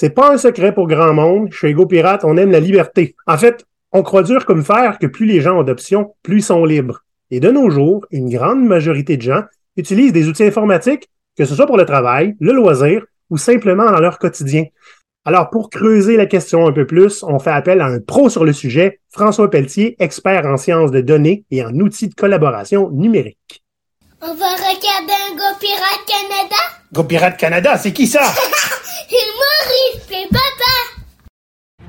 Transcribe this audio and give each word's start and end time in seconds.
C'est 0.00 0.10
pas 0.10 0.32
un 0.32 0.38
secret 0.38 0.72
pour 0.72 0.86
grand 0.86 1.12
monde. 1.12 1.52
Chez 1.52 1.70
Ego 1.70 1.84
Pirate, 1.84 2.24
on 2.24 2.36
aime 2.36 2.52
la 2.52 2.60
liberté. 2.60 3.16
En 3.26 3.36
fait, 3.36 3.66
on 3.90 4.04
croit 4.04 4.22
dur 4.22 4.46
comme 4.46 4.62
fer 4.62 4.96
que 5.00 5.08
plus 5.08 5.26
les 5.26 5.40
gens 5.40 5.58
ont 5.58 5.64
d'options, 5.64 6.14
plus 6.22 6.36
ils 6.36 6.42
sont 6.44 6.64
libres. 6.64 7.00
Et 7.32 7.40
de 7.40 7.50
nos 7.50 7.68
jours, 7.68 8.06
une 8.12 8.30
grande 8.30 8.64
majorité 8.64 9.16
de 9.16 9.22
gens 9.22 9.42
utilisent 9.76 10.12
des 10.12 10.28
outils 10.28 10.44
informatiques, 10.44 11.10
que 11.36 11.44
ce 11.44 11.56
soit 11.56 11.66
pour 11.66 11.76
le 11.76 11.84
travail, 11.84 12.36
le 12.38 12.52
loisir 12.52 13.06
ou 13.28 13.38
simplement 13.38 13.90
dans 13.90 13.98
leur 13.98 14.20
quotidien. 14.20 14.66
Alors, 15.24 15.50
pour 15.50 15.68
creuser 15.68 16.16
la 16.16 16.26
question 16.26 16.64
un 16.64 16.72
peu 16.72 16.86
plus, 16.86 17.24
on 17.24 17.40
fait 17.40 17.50
appel 17.50 17.80
à 17.80 17.86
un 17.86 17.98
pro 17.98 18.28
sur 18.28 18.44
le 18.44 18.52
sujet, 18.52 19.00
François 19.10 19.50
Pelletier, 19.50 19.96
expert 19.98 20.46
en 20.46 20.58
sciences 20.58 20.92
de 20.92 21.00
données 21.00 21.44
et 21.50 21.64
en 21.64 21.74
outils 21.74 22.06
de 22.06 22.14
collaboration 22.14 22.88
numérique. 22.90 23.64
On 24.20 24.34
va 24.34 24.50
regarder 24.56 25.12
un 25.30 25.36
Go 25.36 25.44
Pirate 25.60 26.04
Canada? 26.04 26.56
Go 26.92 27.04
Pirate 27.04 27.36
Canada, 27.36 27.78
c'est 27.78 27.92
qui 27.92 28.08
ça? 28.08 28.22
C'est 29.08 29.14
Maurice, 29.14 30.02
c'est 30.08 30.28
papa! 30.28 31.86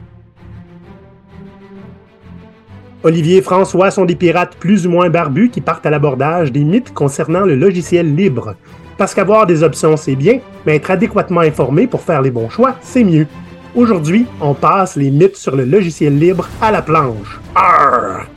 Olivier 3.02 3.38
et 3.38 3.42
François 3.42 3.90
sont 3.90 4.06
des 4.06 4.16
pirates 4.16 4.58
plus 4.58 4.86
ou 4.86 4.92
moins 4.92 5.10
barbus 5.10 5.50
qui 5.50 5.60
partent 5.60 5.88
à 5.88 5.90
l'abordage 5.90 6.52
des 6.52 6.64
mythes 6.64 6.94
concernant 6.94 7.46
le 7.46 7.56
logiciel 7.56 8.16
libre. 8.16 8.54
Parce 9.00 9.16
qu'avoir 9.16 9.48
des 9.48 9.64
options, 9.64 9.98
c'est 9.98 10.16
bien, 10.16 10.40
mais 10.68 10.76
être 10.76 10.92
adéquatement 10.92 11.42
informé 11.42 11.88
pour 11.88 12.04
faire 12.04 12.22
les 12.22 12.30
bons 12.30 12.50
choix, 12.50 12.76
c'est 12.84 13.04
mieux. 13.04 13.26
Aujourd'hui, 13.74 14.28
on 14.40 14.54
passe 14.54 14.96
les 14.98 15.10
mythes 15.10 15.38
sur 15.38 15.56
le 15.56 15.66
logiciel 15.66 16.20
libre 16.20 16.48
à 16.62 16.70
la 16.70 16.84
planche. 16.84 17.40
Arrgh! 17.56 18.28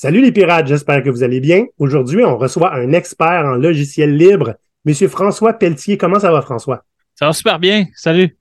Salut 0.00 0.20
les 0.22 0.30
pirates, 0.30 0.68
j'espère 0.68 1.02
que 1.02 1.10
vous 1.10 1.24
allez 1.24 1.40
bien. 1.40 1.64
Aujourd'hui, 1.76 2.24
on 2.24 2.38
reçoit 2.38 2.72
un 2.72 2.92
expert 2.92 3.44
en 3.44 3.56
logiciel 3.56 4.16
libre, 4.16 4.54
Monsieur 4.84 5.08
François 5.08 5.54
Pelletier. 5.54 5.98
Comment 5.98 6.20
ça 6.20 6.30
va, 6.30 6.40
François? 6.40 6.84
Ça 7.16 7.26
va 7.26 7.32
super 7.32 7.58
bien. 7.58 7.84
Salut. 7.96 8.36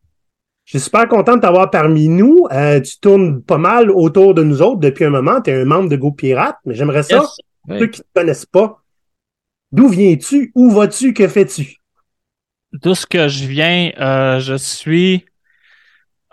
Je 0.66 0.78
suis 0.78 0.80
super 0.80 1.08
content 1.08 1.36
de 1.38 1.42
t'avoir 1.42 1.72
parmi 1.72 2.10
nous. 2.10 2.46
Euh, 2.52 2.80
tu 2.80 3.00
tournes 3.00 3.42
pas 3.42 3.58
mal 3.58 3.90
autour 3.90 4.36
de 4.36 4.44
nous 4.44 4.62
autres 4.62 4.82
depuis 4.82 5.06
un 5.06 5.10
moment. 5.10 5.42
Tu 5.42 5.50
es 5.50 5.60
un 5.60 5.66
membre 5.66 5.90
de 5.90 5.96
Go 5.96 6.12
Pirate, 6.12 6.58
mais 6.64 6.76
j'aimerais 6.76 7.02
ça, 7.02 7.16
Yes. 7.22 7.38
Oui. 7.68 7.80
ceux 7.80 7.88
qui 7.88 8.02
ne 8.02 8.04
te 8.04 8.10
connaissent 8.20 8.46
pas, 8.46 8.80
d'où 9.72 9.88
viens-tu? 9.90 10.52
Où 10.54 10.70
vas-tu? 10.70 11.12
Que 11.16 11.28
fais-tu? 11.28 11.78
D'où 12.72 12.94
ce 12.94 13.08
que 13.08 13.28
je 13.30 13.46
viens, 13.48 13.92
euh, 14.00 14.40
je 14.40 14.54
suis. 14.54 15.26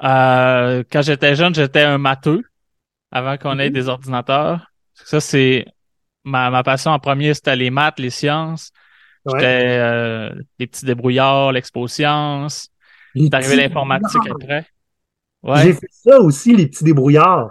euh, 0.03 0.83
quand 0.93 1.01
j'étais 1.01 1.35
jeune, 1.35 1.55
j'étais 1.55 1.81
un 1.81 1.97
matheux 1.97 2.43
avant 3.11 3.39
qu'on 3.39 3.59
ait 3.59 3.69
Mhm. 3.69 3.73
des 3.75 3.89
ordinateurs. 3.89 4.67
Ça, 4.95 5.21
c'est 5.21 5.67
ma, 6.25 6.51
ma 6.51 6.63
passion 6.63 6.91
en 6.93 6.99
premier, 6.99 7.35
c'était 7.35 7.57
les 7.57 7.71
maths, 7.71 7.99
les 7.99 8.11
sciences. 8.11 8.71
Ouais. 9.25 9.33
J'étais 9.41 9.79
euh, 9.79 10.35
les 10.59 10.67
petits 10.67 10.85
débrouillards, 10.85 11.53
l'expo 11.53 11.87
science. 11.89 12.69
C'est 13.17 13.35
arrivé 13.35 13.57
l'informatique 13.57 14.23
après. 14.31 14.67
J'ai 15.45 15.51
Ouais. 15.51 15.73
fait 15.75 15.87
ça 15.91 16.21
aussi, 16.21 16.55
les 16.57 16.67
petits 16.67 16.85
débrouillards. 16.85 17.51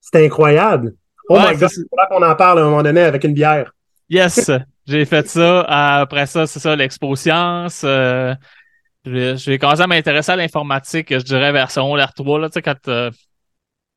C'était 0.00 0.26
incroyable. 0.26 0.94
Oh 1.28 1.36
Ouais, 1.36 1.52
my 1.54 1.58
god, 1.58 1.68
c'est- 1.70 1.82
qu'on 2.10 2.22
en 2.22 2.34
parle 2.34 2.58
à 2.58 2.62
un 2.62 2.64
moment 2.66 2.82
donné 2.82 3.00
avec 3.02 3.24
une 3.24 3.34
bière. 3.34 3.72
Yes, 4.08 4.50
j'ai 4.86 5.04
fait 5.04 5.28
ça. 5.28 5.60
Après 5.62 6.26
ça, 6.26 6.46
c'est 6.46 6.58
ça, 6.60 6.74
l'expo 6.76 7.14
science. 7.16 7.82
Euh, 7.84 8.34
j'ai 9.04 9.36
j'ai 9.36 9.58
commencé 9.58 9.80
à 9.82 9.86
m'intéresser 9.86 10.32
à 10.32 10.36
l'informatique, 10.36 11.08
je 11.10 11.24
dirais, 11.24 11.52
vers 11.52 11.70
secondaire 11.70 12.12
3, 12.14 12.38
là, 12.40 12.48
tu 12.48 12.54
sais, 12.54 12.62
quand 12.62 12.88
euh, 12.88 13.10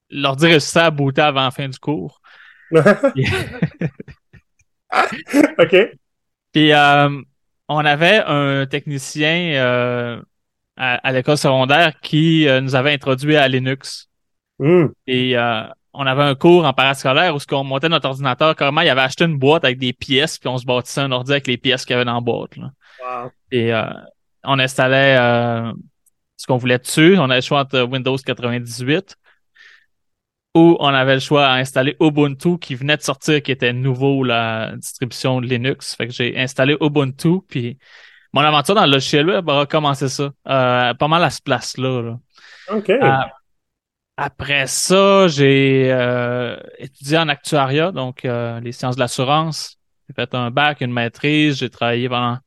l'ordi 0.09 0.47
réussissait 0.47 0.79
à 0.79 0.91
booter 0.91 1.21
avant 1.21 1.43
la 1.43 1.51
fin 1.51 1.67
du 1.67 1.77
cours. 1.79 2.21
OK. 5.59 5.75
Puis 6.51 6.71
euh, 6.71 7.21
on 7.67 7.85
avait 7.85 8.23
un 8.25 8.65
technicien 8.65 9.53
euh, 9.55 10.21
à, 10.77 10.95
à 10.95 11.11
l'école 11.11 11.37
secondaire 11.37 11.99
qui 12.01 12.47
euh, 12.47 12.61
nous 12.61 12.75
avait 12.75 12.93
introduit 12.93 13.35
à 13.35 13.47
Linux. 13.47 14.09
Hmm. 14.59 14.87
Et 15.07 15.37
euh, 15.37 15.63
on 15.93 16.05
avait 16.05 16.23
un 16.23 16.35
cours 16.35 16.65
en 16.65 16.73
parascolaire 16.73 17.35
où 17.35 17.39
ce 17.39 17.47
qu'on 17.47 17.63
montait 17.63 17.89
notre 17.89 18.07
ordinateur, 18.07 18.55
carrément, 18.55 18.81
il 18.81 18.89
avait 18.89 19.01
acheté 19.01 19.25
une 19.25 19.37
boîte 19.37 19.63
avec 19.63 19.77
des 19.77 19.93
pièces, 19.93 20.37
puis 20.37 20.49
on 20.49 20.57
se 20.57 20.65
bâtissait 20.65 21.01
un 21.01 21.11
ordi 21.11 21.31
avec 21.31 21.47
les 21.47 21.57
pièces 21.57 21.85
qu'il 21.85 21.93
y 21.93 21.95
avait 21.95 22.05
dans 22.05 22.15
la 22.15 22.21
boîte. 22.21 22.55
Là. 22.57 22.71
Wow. 23.01 23.31
Et 23.51 23.73
euh, 23.73 23.85
on 24.43 24.59
installait 24.59 25.17
euh, 25.19 25.71
ce 26.37 26.47
qu'on 26.47 26.57
voulait 26.57 26.79
dessus. 26.79 27.15
On 27.17 27.25
avait 27.25 27.35
le 27.35 27.41
choix 27.41 27.61
entre 27.61 27.81
Windows 27.83 28.17
98 28.17 29.15
ou 30.55 30.77
on 30.79 30.87
avait 30.87 31.15
le 31.15 31.19
choix 31.19 31.47
à 31.47 31.55
installer 31.55 31.95
Ubuntu 31.99 32.59
qui 32.59 32.75
venait 32.75 32.97
de 32.97 33.01
sortir, 33.01 33.41
qui 33.41 33.51
était 33.51 33.73
nouveau, 33.73 34.23
la 34.23 34.75
distribution 34.75 35.41
de 35.41 35.47
Linux. 35.47 35.95
Fait 35.95 36.07
que 36.07 36.13
j'ai 36.13 36.37
installé 36.37 36.77
Ubuntu, 36.79 37.41
puis 37.47 37.77
mon 38.33 38.41
aventure 38.41 38.75
dans 38.75 38.85
le 38.85 38.91
logiciel 38.91 39.27
web 39.27 39.49
a 39.49 39.59
recommencé 39.59 40.09
ça. 40.09 40.31
Euh, 40.47 40.93
pas 40.93 41.07
mal 41.07 41.23
à 41.23 41.29
ce 41.29 41.41
place-là. 41.41 42.01
là. 42.01 42.19
OK. 42.71 42.89
Euh, 42.89 43.11
après 44.17 44.67
ça, 44.67 45.27
j'ai 45.27 45.91
euh, 45.91 46.57
étudié 46.77 47.17
en 47.17 47.29
actuariat, 47.29 47.91
donc 47.91 48.25
euh, 48.25 48.59
les 48.59 48.71
sciences 48.71 48.95
de 48.95 48.99
l'assurance. 48.99 49.77
J'ai 50.07 50.13
fait 50.13 50.35
un 50.35 50.51
bac, 50.51 50.81
une 50.81 50.93
maîtrise. 50.93 51.57
J'ai 51.57 51.69
travaillé 51.69 52.09
pendant 52.09 52.37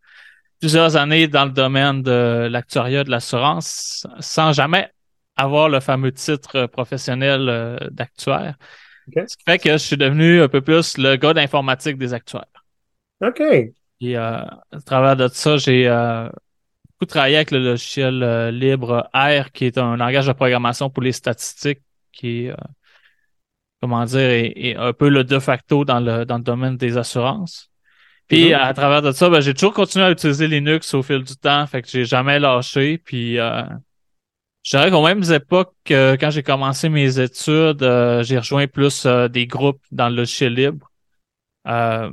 plusieurs 0.60 0.96
années 0.96 1.26
dans 1.26 1.44
le 1.44 1.50
domaine 1.50 2.02
de 2.02 2.48
l'actuariat 2.50 3.02
de 3.02 3.10
l'assurance 3.10 4.06
sans 4.20 4.52
jamais 4.52 4.90
avoir 5.36 5.68
le 5.68 5.80
fameux 5.80 6.12
titre 6.12 6.66
professionnel 6.66 7.48
euh, 7.48 7.78
d'actuaire. 7.90 8.56
Ok. 9.08 9.28
Ce 9.28 9.36
qui 9.36 9.44
fait 9.44 9.58
que 9.58 9.72
je 9.72 9.78
suis 9.78 9.96
devenu 9.96 10.40
un 10.42 10.48
peu 10.48 10.60
plus 10.60 10.98
le 10.98 11.16
gars 11.16 11.34
d'informatique 11.34 11.98
des 11.98 12.14
actuaires. 12.14 12.44
OK. 13.20 13.40
Et 14.00 14.16
euh, 14.16 14.40
à 14.72 14.80
travers 14.84 15.16
de 15.16 15.28
ça, 15.28 15.56
j'ai 15.56 15.88
euh, 15.88 16.28
beaucoup 16.90 17.06
travaillé 17.06 17.36
avec 17.36 17.50
le 17.50 17.58
logiciel 17.60 18.22
euh, 18.22 18.50
libre 18.50 19.08
R, 19.14 19.52
qui 19.52 19.66
est 19.66 19.78
un 19.78 19.96
langage 19.96 20.26
de 20.26 20.32
programmation 20.32 20.90
pour 20.90 21.02
les 21.02 21.12
statistiques, 21.12 21.80
qui 22.12 22.46
est, 22.46 22.50
euh, 22.50 22.56
comment 23.80 24.04
dire, 24.04 24.20
est, 24.30 24.52
est 24.56 24.76
un 24.76 24.92
peu 24.92 25.08
le 25.08 25.24
de 25.24 25.38
facto 25.38 25.84
dans 25.84 26.00
le, 26.00 26.24
dans 26.24 26.38
le 26.38 26.42
domaine 26.42 26.76
des 26.76 26.96
assurances. 26.96 27.70
Puis 28.28 28.50
Mhm. 28.50 28.54
à 28.54 28.74
travers 28.74 29.02
de 29.02 29.12
ça, 29.12 29.28
ben, 29.30 29.40
j'ai 29.40 29.54
toujours 29.54 29.74
continué 29.74 30.04
à 30.06 30.10
utiliser 30.10 30.48
Linux 30.48 30.94
au 30.94 31.02
fil 31.02 31.22
du 31.22 31.36
temps, 31.36 31.66
fait 31.66 31.82
que 31.82 31.88
j'ai 31.88 32.04
jamais 32.04 32.38
lâché. 32.40 32.98
Puis 32.98 33.38
euh, 33.38 33.62
je 34.66 34.76
dirais 34.76 34.90
qu'aux 34.90 35.04
mêmes 35.04 35.22
époques, 35.32 35.76
euh, 35.92 36.16
quand 36.18 36.30
j'ai 36.30 36.42
commencé 36.42 36.88
mes 36.88 37.20
études, 37.20 37.84
euh, 37.84 38.24
j'ai 38.24 38.36
rejoint 38.36 38.66
plus 38.66 39.06
euh, 39.06 39.28
des 39.28 39.46
groupes 39.46 39.80
dans 39.92 40.08
le 40.08 40.16
logiciel 40.16 40.54
libre, 40.54 40.90
euh, 41.68 42.10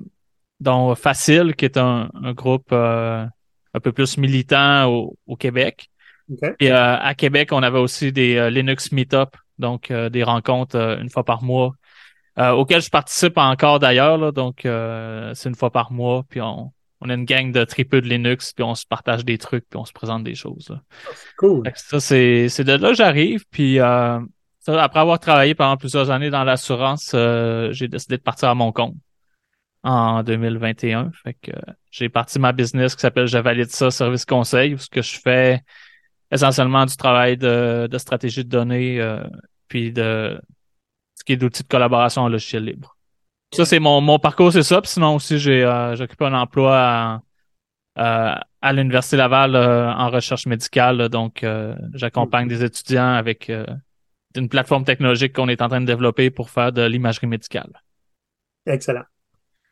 dont 0.60 0.94
Facile, 0.94 1.56
qui 1.56 1.66
est 1.66 1.78
un, 1.78 2.12
un 2.14 2.34
groupe 2.34 2.72
euh, 2.72 3.26
un 3.74 3.80
peu 3.80 3.92
plus 3.92 4.20
militant 4.20 4.86
au, 4.86 5.18
au 5.26 5.36
Québec. 5.36 5.90
OK. 6.32 6.48
Et 6.60 6.72
euh, 6.72 6.96
à 7.00 7.16
Québec, 7.16 7.50
on 7.54 7.64
avait 7.64 7.80
aussi 7.80 8.12
des 8.12 8.52
Linux 8.52 8.92
Meetup, 8.92 9.36
donc 9.58 9.90
euh, 9.90 10.10
des 10.10 10.22
rencontres 10.22 10.76
euh, 10.76 11.02
une 11.02 11.10
fois 11.10 11.26
par 11.26 11.42
mois, 11.42 11.74
euh, 12.38 12.52
auxquelles 12.52 12.84
je 12.84 12.92
participe 12.92 13.40
encore 13.40 13.80
d'ailleurs. 13.80 14.32
Donc, 14.32 14.68
euh, 14.68 15.34
c'est 15.34 15.50
une 15.50 15.56
fois 15.56 15.72
par 15.72 15.92
mois, 15.92 16.24
puis 16.30 16.40
on, 16.40 16.72
on 17.04 17.10
a 17.10 17.14
une 17.16 17.26
gang 17.26 17.52
de 17.52 17.64
tripeux 17.66 18.02
de 18.02 18.08
Linux, 18.08 18.54
puis 18.54 18.64
on 18.64 18.76
se 18.76 18.86
partage 18.86 19.26
des 19.26 19.38
trucs, 19.38 19.68
puis 19.70 19.78
on 19.78 19.86
se 19.86 19.92
présente 19.92 20.24
des 20.24 20.36
choses. 20.36 20.70
là. 20.70 20.82
Cool. 21.38 21.70
Ça, 21.76 22.00
c'est, 22.00 22.48
c'est 22.48 22.64
de 22.64 22.74
là 22.74 22.90
que 22.90 22.96
j'arrive. 22.96 23.44
Puis 23.52 23.80
euh, 23.80 24.20
ça, 24.60 24.82
après 24.82 25.02
avoir 25.02 25.20
travaillé 25.20 25.54
pendant 25.54 25.76
plusieurs 25.76 26.10
années 26.10 26.30
dans 26.30 26.46
l'assurance, 26.46 27.12
euh, 27.14 27.72
j'ai 27.74 27.90
décidé 27.90 28.18
de 28.18 28.22
partir 28.22 28.50
à 28.50 28.56
mon 28.56 28.72
compte 28.72 28.96
en 29.84 30.24
2021. 30.24 31.12
Fait 31.24 31.34
que 31.34 31.52
euh, 31.52 31.74
j'ai 31.92 32.08
parti 32.08 32.40
ma 32.40 32.54
business 32.54 32.96
qui 32.96 33.02
s'appelle 33.02 33.28
Je 33.28 33.38
valide 33.38 33.70
ça, 33.70 33.92
service 33.92 34.24
conseil, 34.24 34.74
où 34.74 34.78
ce 34.78 34.90
que 34.90 35.02
je 35.02 35.20
fais 35.20 35.62
essentiellement 36.32 36.86
du 36.86 36.96
travail 36.96 37.38
de, 37.38 37.88
de 37.92 37.98
stratégie 37.98 38.46
de 38.46 38.50
données, 38.50 39.02
euh, 39.02 39.22
puis 39.68 39.92
de 39.92 40.40
ce 41.16 41.24
qui 41.26 41.34
est 41.34 41.38
d'outils 41.38 41.64
de 41.64 41.68
collaboration 41.68 42.22
en 42.22 42.30
logiciel 42.30 42.64
libre. 42.64 42.98
Ça, 43.54 43.66
c'est 43.66 43.80
mon, 43.80 44.02
mon 44.02 44.20
parcours, 44.20 44.52
c'est 44.52 44.64
ça. 44.64 44.82
Puis 44.82 44.92
sinon 44.92 45.16
aussi, 45.16 45.38
j'ai 45.38 45.64
euh, 45.64 45.96
occupé 45.96 46.26
un 46.26 46.34
emploi 46.34 46.76
à, 46.76 47.22
euh, 48.00 48.36
à 48.62 48.74
l'Université 48.74 49.16
Laval 49.16 49.56
euh, 49.56 49.92
en 49.92 50.10
recherche 50.10 50.46
médicale. 50.48 50.98
là. 50.98 51.10
donc, 51.10 51.44
euh, 51.44 51.76
j'accompagne 51.94 52.48
des 52.48 52.64
étudiants 52.64 53.14
avec 53.14 53.50
euh, 53.50 53.66
une 54.36 54.50
plateforme 54.50 54.86
technologique 54.86 55.34
qu'on 55.34 55.48
est 55.50 55.62
en 55.62 55.70
train 55.70 55.82
de 55.82 55.86
développer 55.86 56.32
pour 56.32 56.50
faire 56.50 56.72
de 56.72 56.82
l'imagerie 56.84 57.28
médicale. 57.28 57.72
Excellent. 58.66 59.04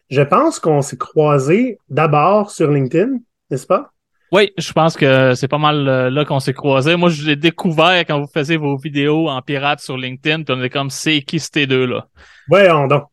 Je 0.09 0.21
pense 0.21 0.59
qu'on 0.59 0.81
s'est 0.81 0.97
croisés 0.97 1.77
d'abord 1.89 2.51
sur 2.51 2.69
LinkedIn, 2.69 3.17
n'est-ce 3.49 3.65
pas? 3.65 3.91
Oui, 4.33 4.51
je 4.57 4.71
pense 4.71 4.95
que 4.95 5.33
c'est 5.33 5.47
pas 5.47 5.57
mal 5.57 5.87
euh, 5.87 6.09
là 6.09 6.23
qu'on 6.23 6.39
s'est 6.39 6.53
croisés. 6.53 6.95
Moi, 6.95 7.09
je 7.09 7.25
l'ai 7.25 7.35
découvert 7.35 7.99
quand 8.05 8.19
vous 8.19 8.27
faisiez 8.31 8.57
vos 8.57 8.77
vidéos 8.77 9.27
en 9.29 9.41
pirate 9.41 9.79
sur 9.79 9.97
LinkedIn, 9.97 10.43
puis 10.43 10.55
on 10.57 10.61
est 10.61 10.69
comme 10.69 10.89
c'est 10.89 11.21
qui 11.21 11.39
ces 11.39 11.65
deux-là? 11.65 12.07
Voyons 12.47 12.87
donc. 12.87 13.10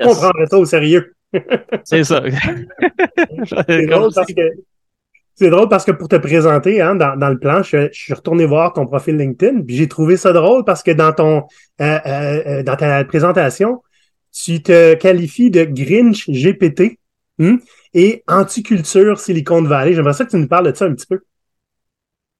On 0.00 0.14
prendrait 0.14 0.46
ça 0.46 0.58
au 0.58 0.64
sérieux. 0.64 1.14
C'est 1.84 2.04
ça. 2.04 2.22
C'est 3.68 3.86
drôle 3.86 4.12
parce 4.14 4.32
que 4.32 4.42
c'est 5.38 5.50
drôle 5.50 5.68
parce 5.68 5.84
que 5.84 5.92
pour 5.92 6.08
te 6.08 6.16
présenter 6.16 6.80
hein, 6.80 6.94
dans, 6.94 7.14
dans 7.14 7.28
le 7.28 7.38
plan, 7.38 7.62
je, 7.62 7.88
je 7.92 7.98
suis 7.98 8.14
retourné 8.14 8.46
voir 8.46 8.72
ton 8.72 8.86
profil 8.86 9.18
LinkedIn, 9.18 9.62
puis 9.62 9.76
j'ai 9.76 9.86
trouvé 9.86 10.16
ça 10.16 10.32
drôle 10.32 10.64
parce 10.64 10.82
que 10.82 10.92
dans 10.92 11.12
ton 11.12 11.42
euh, 11.82 11.98
euh, 12.06 12.42
euh, 12.46 12.62
dans 12.62 12.74
ta 12.74 13.04
présentation, 13.04 13.82
tu 14.32 14.62
te 14.62 14.94
qualifies 14.94 15.50
de 15.50 15.64
Grinch 15.64 16.30
GPT 16.30 16.98
hmm, 17.38 17.56
et 17.92 18.24
anticulture 18.26 19.20
Silicon 19.20 19.62
Valley. 19.62 19.92
J'aimerais 19.92 20.14
ça 20.14 20.24
que 20.24 20.30
tu 20.30 20.38
nous 20.38 20.48
parles 20.48 20.72
de 20.72 20.76
ça 20.76 20.86
un 20.86 20.94
petit 20.94 21.06
peu. 21.06 21.20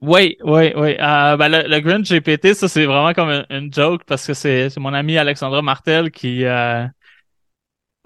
Oui, 0.00 0.38
oui, 0.43 0.73
oui. 0.75 0.96
Euh, 0.99 1.37
ben, 1.37 1.49
le, 1.50 1.69
le 1.69 1.81
Grinch 1.81 2.08
GPT, 2.11 2.55
ça 2.55 2.67
c'est 2.67 2.87
vraiment 2.87 3.12
comme 3.12 3.28
une, 3.28 3.46
une 3.50 3.73
joke 3.75 4.05
parce 4.06 4.26
que 4.26 4.32
c'est 4.32 4.70
c'est 4.70 4.81
mon 4.81 4.94
ami 4.94 5.19
Alexandra 5.19 5.61
Martel 5.61 6.11
qui 6.11 6.46
euh, 6.46 6.87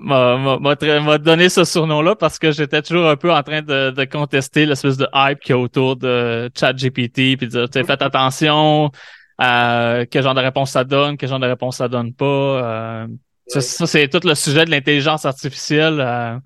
m'a 0.00 0.37
m'a- 0.37 0.58
m'a 0.58 0.75
tra- 0.75 1.02
m'a 1.05 1.19
donné 1.19 1.49
ce 1.49 1.64
surnom-là 1.64 2.17
parce 2.17 2.38
que 2.38 2.50
j'étais 2.52 2.82
toujours 2.82 3.08
un 3.08 3.17
peu 3.17 3.32
en 3.32 3.43
train 3.43 3.62
de, 3.62 3.91
de 3.91 4.05
contester 4.05 4.67
l'espèce 4.67 4.97
de 4.97 5.06
hype 5.14 5.41
qu'il 5.41 5.55
y 5.55 5.58
a 5.58 5.58
autour 5.58 5.97
de 5.97 6.50
ChatGPT 6.58 7.37
puis 7.37 7.49
de 7.49 7.67
dire, 7.67 7.87
faites 7.87 8.02
attention 8.02 8.91
à 9.38 10.00
quel 10.11 10.23
genre 10.23 10.35
de 10.35 10.41
réponse 10.41 10.70
ça 10.73 10.85
donne, 10.85 11.17
quel 11.17 11.29
genre 11.29 11.38
de 11.41 11.47
réponse 11.47 11.76
ça 11.79 11.88
donne 11.88 12.12
pas. 12.12 12.25
Euh, 12.25 13.06
ça, 13.47 13.58
Ouais. 13.58 13.62
ça, 13.62 13.87
c'est 13.87 14.08
tout 14.08 14.20
le 14.26 14.35
sujet 14.35 14.64
de 14.64 14.70
l'intelligence 14.70 15.25
artificielle. 15.25 16.00
euh, 16.00 16.37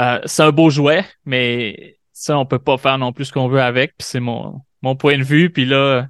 euh, 0.00 0.20
c'est 0.24 0.42
un 0.42 0.50
beau 0.50 0.70
jouet, 0.70 1.04
mais 1.24 1.96
ça, 2.12 2.38
on 2.38 2.46
peut 2.46 2.58
pas 2.58 2.76
faire 2.78 2.98
non 2.98 3.12
plus 3.12 3.26
ce 3.26 3.32
qu'on 3.32 3.48
veut 3.48 3.60
avec. 3.62 3.90
Puis 3.98 4.06
c'est 4.08 4.20
mon, 4.20 4.60
mon 4.82 4.96
point 4.96 5.18
de 5.18 5.22
vue. 5.22 5.50
Puis 5.50 5.64
là, 5.66 6.06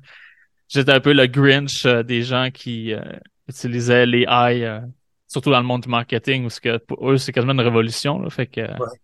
j'étais 0.69 0.93
un 0.93 1.01
peu 1.01 1.13
le 1.13 1.27
Grinch 1.27 1.85
euh, 1.85 2.03
des 2.03 2.23
gens 2.23 2.49
qui 2.53 2.93
euh, 2.95 3.01
utilisaient 3.49 4.07
les 4.07 4.23
AI, 4.29 4.65
euh, 4.65 4.81
surtout 5.35 5.51
dans 5.51 5.61
le 5.61 5.67
monde 5.67 5.83
du 5.83 5.89
marketing, 5.89 6.47
où 6.47 6.49
que 6.63 6.77
pour 6.79 7.11
eux, 7.11 7.19
c'est 7.19 7.33
quasiment 7.33 7.55
une 7.55 7.61
révolution. 7.61 8.21
Là, 8.21 8.31
fait 8.31 8.47
que 8.47 8.61
Ouais. 8.61 8.99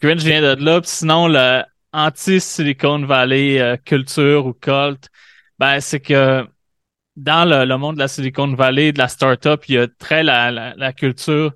Grinch 0.00 0.22
vient 0.22 0.40
de 0.40 0.62
là. 0.62 0.80
Puis 0.80 0.90
sinon, 0.90 1.26
le 1.26 1.62
anti-Silicon 1.92 3.04
Valley 3.04 3.60
euh, 3.60 3.76
culture 3.76 4.46
ou 4.46 4.52
culte, 4.52 5.08
ben 5.58 5.80
c'est 5.80 6.00
que 6.00 6.46
dans 7.16 7.48
le, 7.48 7.64
le 7.64 7.78
monde 7.78 7.96
de 7.96 8.00
la 8.00 8.08
Silicon 8.08 8.54
Valley, 8.54 8.92
de 8.92 8.98
la 8.98 9.08
startup, 9.08 9.64
il 9.68 9.74
y 9.74 9.78
a 9.78 9.88
très 9.98 10.22
la, 10.22 10.50
la, 10.50 10.74
la 10.76 10.92
culture 10.92 11.52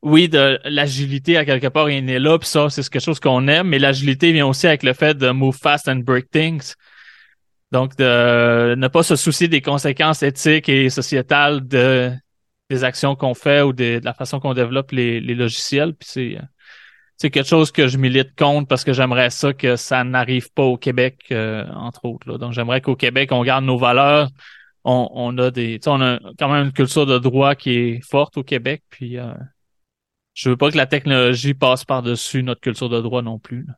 oui, 0.00 0.28
de 0.28 0.60
l'agilité 0.64 1.36
à 1.36 1.44
quelque 1.44 1.66
part 1.68 1.88
est 1.88 2.00
née 2.00 2.18
là, 2.18 2.38
puis 2.38 2.48
ça, 2.48 2.68
c'est 2.68 2.86
quelque 2.88 3.02
chose 3.02 3.20
qu'on 3.20 3.48
aime, 3.48 3.68
mais 3.68 3.78
l'agilité 3.78 4.32
vient 4.32 4.46
aussi 4.46 4.66
avec 4.66 4.82
le 4.82 4.92
fait 4.92 5.14
de 5.16 5.30
move 5.30 5.56
fast 5.56 5.88
and 5.88 6.00
break 6.04 6.30
things. 6.30 6.74
Donc, 7.72 7.96
de 7.96 8.74
ne 8.76 8.88
pas 8.88 9.02
se 9.02 9.16
soucier 9.16 9.48
des 9.48 9.62
conséquences 9.62 10.22
éthiques 10.22 10.68
et 10.68 10.90
sociétales 10.90 11.66
de, 11.66 12.12
des 12.70 12.84
actions 12.84 13.16
qu'on 13.16 13.34
fait 13.34 13.62
ou 13.62 13.72
de, 13.72 13.98
de 13.98 14.04
la 14.04 14.14
façon 14.14 14.40
qu'on 14.40 14.54
développe 14.54 14.92
les, 14.92 15.20
les 15.20 15.34
logiciels. 15.34 15.94
Puis 15.94 16.08
c'est, 16.10 16.38
c'est 17.16 17.30
quelque 17.30 17.48
chose 17.48 17.70
que 17.70 17.86
je 17.86 17.98
milite 17.98 18.34
contre 18.36 18.68
parce 18.68 18.84
que 18.84 18.92
j'aimerais 18.92 19.30
ça 19.30 19.52
que 19.52 19.76
ça 19.76 20.04
n'arrive 20.04 20.52
pas 20.52 20.64
au 20.64 20.76
Québec, 20.76 21.26
euh, 21.30 21.64
entre 21.74 22.04
autres. 22.06 22.28
là. 22.28 22.38
Donc, 22.38 22.52
j'aimerais 22.52 22.80
qu'au 22.80 22.96
Québec, 22.96 23.30
on 23.32 23.42
garde 23.44 23.64
nos 23.64 23.78
valeurs. 23.78 24.28
On, 24.84 25.08
on 25.12 25.38
a 25.38 25.50
des, 25.50 25.80
on 25.86 26.00
a 26.02 26.18
quand 26.38 26.52
même 26.52 26.66
une 26.66 26.72
culture 26.72 27.06
de 27.06 27.18
droit 27.18 27.54
qui 27.54 27.78
est 27.78 28.00
forte 28.04 28.36
au 28.36 28.42
Québec, 28.42 28.82
puis 28.90 29.18
euh, 29.18 29.32
je 30.34 30.50
veux 30.50 30.56
pas 30.58 30.70
que 30.70 30.76
la 30.76 30.86
technologie 30.86 31.54
passe 31.54 31.86
par-dessus 31.86 32.42
notre 32.42 32.60
culture 32.60 32.90
de 32.90 33.00
droit 33.00 33.22
non 33.22 33.38
plus. 33.38 33.64
là. 33.66 33.74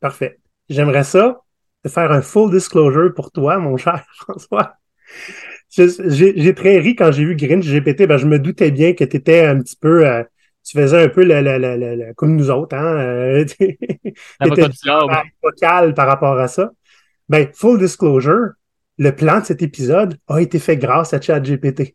Parfait. 0.00 0.38
J'aimerais 0.70 1.04
ça, 1.04 1.40
faire 1.86 2.12
un 2.12 2.22
full 2.22 2.50
disclosure 2.50 3.12
pour 3.14 3.30
toi, 3.30 3.58
mon 3.58 3.76
cher 3.76 4.04
François. 4.14 4.74
J'ai 5.74 6.54
très 6.54 6.78
ri 6.78 6.94
quand 6.94 7.10
j'ai 7.12 7.24
vu 7.24 7.34
Grinch 7.34 7.64
GPT. 7.64 8.06
Ben, 8.06 8.18
je 8.18 8.26
me 8.26 8.38
doutais 8.38 8.70
bien 8.70 8.92
que 8.92 9.04
tu 9.04 9.16
étais 9.16 9.44
un 9.46 9.60
petit 9.60 9.76
peu. 9.76 10.06
euh, 10.06 10.22
tu 10.64 10.78
faisais 10.78 11.02
un 11.04 11.08
peu 11.08 11.24
le, 11.24 11.40
le- 11.40 11.58
le- 11.58 11.76
le- 11.96 12.14
comme 12.14 12.36
nous 12.36 12.50
autres, 12.50 12.76
hein? 12.76 12.96
euh, 12.98 13.44
vocal 15.42 15.94
par 15.94 16.06
rapport 16.06 16.38
à 16.38 16.46
ça. 16.48 16.70
Ben, 17.28 17.48
full 17.54 17.78
disclosure, 17.78 18.50
le 18.98 19.10
plan 19.12 19.40
de 19.40 19.46
cet 19.46 19.62
épisode 19.62 20.18
a 20.28 20.40
été 20.40 20.58
fait 20.58 20.76
grâce 20.76 21.14
à 21.14 21.20
ChatGPT. 21.20 21.94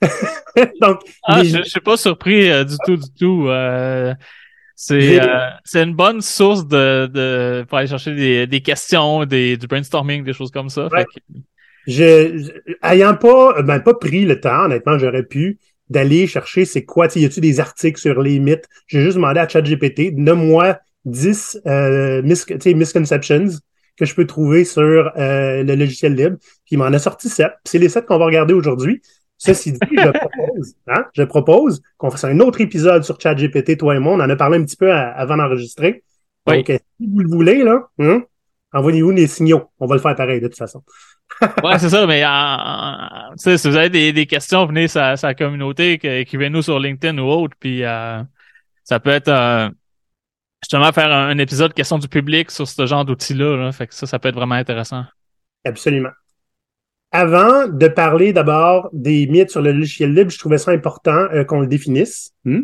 Donc, 0.80 1.00
Ah, 1.22 1.42
les- 1.42 1.48
je, 1.48 1.58
je 1.58 1.62
suis 1.68 1.80
pas 1.80 1.96
surpris 1.96 2.50
euh, 2.50 2.64
du 2.64 2.74
tout, 2.84 2.96
du 2.96 3.12
tout. 3.18 3.46
Euh, 3.48 4.12
c'est 4.74 5.20
euh, 5.20 5.50
une 5.84 5.94
bonne 5.94 6.20
source 6.20 6.66
de, 6.66 7.06
de 7.06 7.64
pour 7.68 7.78
aller 7.78 7.86
chercher 7.86 8.14
des, 8.14 8.46
des 8.48 8.60
questions, 8.60 9.24
des, 9.24 9.56
du 9.56 9.66
brainstorming, 9.68 10.24
des 10.24 10.32
choses 10.32 10.50
comme 10.50 10.68
ça. 10.68 10.88
Ouais. 10.88 10.98
Fait 11.00 11.04
que- 11.04 11.38
je, 11.86 12.50
ayant 12.82 13.14
pas, 13.14 13.62
ben, 13.62 13.80
pas 13.80 13.94
pris 13.94 14.24
le 14.24 14.40
temps, 14.40 14.64
honnêtement, 14.66 14.98
j'aurais 14.98 15.24
pu 15.24 15.58
d'aller 15.90 16.26
chercher 16.26 16.64
c'est 16.64 16.84
quoi, 16.84 17.08
y 17.14 17.24
a-tu 17.24 17.40
des 17.40 17.60
articles 17.60 18.00
sur 18.00 18.22
les 18.22 18.38
mythes? 18.38 18.66
J'ai 18.86 19.02
juste 19.02 19.16
demandé 19.16 19.40
à 19.40 19.48
ChatGPT, 19.48 20.12
nomme-moi 20.16 20.78
10 21.04 21.60
euh, 21.66 22.22
mis- 22.22 22.74
misconceptions 22.74 23.46
que 23.98 24.04
je 24.06 24.14
peux 24.14 24.26
trouver 24.26 24.64
sur 24.64 25.12
euh, 25.18 25.62
le 25.62 25.74
logiciel 25.74 26.14
libre. 26.14 26.36
Puis 26.40 26.72
il 26.72 26.78
m'en 26.78 26.84
a 26.86 26.98
sorti 26.98 27.28
7. 27.28 27.48
C'est 27.64 27.78
les 27.78 27.88
7 27.90 28.06
qu'on 28.06 28.18
va 28.18 28.24
regarder 28.26 28.54
aujourd'hui. 28.54 29.02
Ceci 29.36 29.72
dit, 29.72 29.78
je 29.90 30.08
propose, 30.10 30.74
hein, 30.86 31.04
je 31.12 31.22
propose 31.24 31.82
qu'on 31.98 32.10
fasse 32.10 32.24
un 32.24 32.38
autre 32.40 32.60
épisode 32.60 33.02
sur 33.04 33.20
ChatGPT, 33.20 33.76
toi 33.76 33.96
et 33.96 33.98
moi. 33.98 34.12
On 34.14 34.20
en 34.20 34.30
a 34.30 34.36
parlé 34.36 34.58
un 34.58 34.64
petit 34.64 34.76
peu 34.76 34.90
à- 34.92 35.10
avant 35.10 35.36
d'enregistrer. 35.36 36.04
Oui. 36.46 36.58
Donc, 36.58 36.70
euh, 36.70 36.78
si 37.00 37.06
vous 37.12 37.18
le 37.20 37.28
voulez, 37.28 37.62
là, 37.64 37.88
hein, 37.98 38.22
envoyez-vous 38.72 39.12
des 39.12 39.26
signaux. 39.26 39.64
On 39.80 39.86
va 39.86 39.96
le 39.96 40.00
faire 40.00 40.14
pareil 40.14 40.40
de 40.40 40.46
toute 40.46 40.56
façon. 40.56 40.82
Ouais, 41.64 41.78
c'est 41.78 41.90
ça, 41.90 42.06
mais 42.06 42.22
si 43.36 43.68
vous 43.68 43.76
avez 43.76 43.90
des, 43.90 44.12
des 44.12 44.26
questions, 44.26 44.66
venez 44.66 44.88
sur 44.88 45.18
sa 45.18 45.34
communauté, 45.34 45.98
écrivez-nous 46.20 46.62
sur 46.62 46.78
LinkedIn 46.78 47.18
ou 47.18 47.28
autre, 47.28 47.56
puis 47.58 47.84
euh, 47.84 48.22
ça 48.84 49.00
peut 49.00 49.10
être 49.10 49.28
euh, 49.28 49.68
justement 50.62 50.92
faire 50.92 51.10
un, 51.10 51.38
épisode 51.38 51.74
question 51.74 51.98
du 51.98 52.08
public 52.08 52.50
sur 52.50 52.66
ce 52.66 52.86
genre 52.86 53.04
d'outils-là. 53.04 53.56
là. 53.56 53.72
Fait 53.72 53.86
que 53.86 53.94
ça, 53.94 54.06
ça 54.06 54.18
peut 54.18 54.28
être 54.28 54.34
vraiment 54.34 54.54
intéressant. 54.54 55.04
Absolument. 55.64 56.10
Avant 57.10 57.68
de 57.68 57.88
parler 57.88 58.32
d'abord 58.32 58.88
des 58.92 59.26
mythes 59.26 59.50
sur 59.50 59.60
le 59.60 59.72
logiciel 59.72 60.14
libre, 60.14 60.30
je 60.30 60.38
trouvais 60.38 60.58
ça 60.58 60.70
important 60.70 61.26
euh, 61.32 61.44
qu'on 61.44 61.60
le 61.60 61.66
définisse. 61.66 62.32
Hmm? 62.44 62.62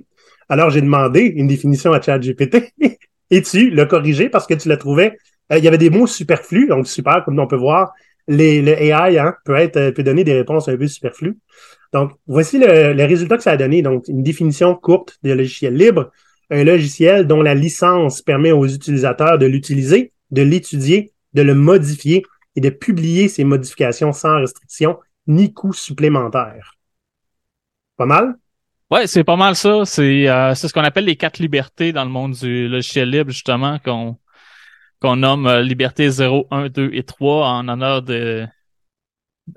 Alors, 0.48 0.70
j'ai 0.70 0.80
demandé 0.80 1.20
une 1.20 1.46
définition 1.46 1.92
à 1.92 2.00
ChatGPT 2.00 2.72
et 3.30 3.42
tu 3.42 3.70
l'as 3.70 3.86
corrigé 3.86 4.30
parce 4.30 4.46
que 4.46 4.54
tu 4.54 4.68
l'as 4.68 4.78
trouvé. 4.78 5.18
il 5.50 5.62
y 5.62 5.68
avait 5.68 5.78
des 5.78 5.90
mots 5.90 6.06
superflus, 6.06 6.66
donc 6.66 6.86
super, 6.86 7.24
comme 7.24 7.38
on 7.38 7.46
peut 7.46 7.56
voir. 7.56 7.92
Le 8.28 8.68
AI 8.68 9.18
hein, 9.18 9.34
euh, 9.48 9.92
peut 9.92 10.02
donner 10.02 10.22
des 10.22 10.34
réponses 10.34 10.68
un 10.68 10.76
peu 10.76 10.86
superflues. 10.86 11.38
Donc, 11.92 12.12
voici 12.26 12.58
le, 12.58 13.04
résultat 13.04 13.38
que 13.38 13.42
ça 13.42 13.52
a 13.52 13.56
donné. 13.56 13.82
Donc, 13.82 14.04
une 14.08 14.22
définition 14.22 14.74
courte 14.74 15.18
de 15.22 15.32
logiciel 15.32 15.74
libre. 15.74 16.10
Un 16.50 16.64
logiciel 16.64 17.26
dont 17.26 17.42
la 17.42 17.54
licence 17.54 18.22
permet 18.22 18.52
aux 18.52 18.66
utilisateurs 18.66 19.38
de 19.38 19.46
l'utiliser, 19.46 20.12
de 20.30 20.42
l'étudier, 20.42 21.12
de 21.34 21.42
le 21.42 21.54
modifier 21.54 22.22
et 22.56 22.60
de 22.60 22.70
publier 22.70 23.28
ces 23.28 23.44
modifications 23.44 24.12
sans 24.12 24.40
restriction 24.40 24.98
ni 25.26 25.52
coût 25.52 25.72
supplémentaire. 25.72 26.74
Pas 27.96 28.06
mal? 28.06 28.36
Ouais, 28.90 29.06
c'est 29.06 29.24
pas 29.24 29.36
mal 29.36 29.54
ça. 29.54 29.84
C'est 29.84 30.28
euh, 30.28 30.54
c'est 30.54 30.68
ce 30.68 30.72
qu'on 30.72 30.82
appelle 30.82 31.04
les 31.04 31.16
quatre 31.16 31.38
libertés 31.38 31.92
dans 31.92 32.04
le 32.04 32.10
monde 32.10 32.32
du 32.32 32.68
logiciel 32.68 33.10
libre, 33.10 33.30
justement, 33.30 33.78
qu'on 33.78 34.16
qu'on 35.00 35.16
nomme 35.16 35.46
euh, 35.46 35.62
liberté 35.62 36.10
0, 36.10 36.46
1, 36.50 36.68
2 36.68 36.90
et 36.92 37.02
3 37.02 37.46
en 37.48 37.68
honneur 37.68 38.02
de 38.02 38.46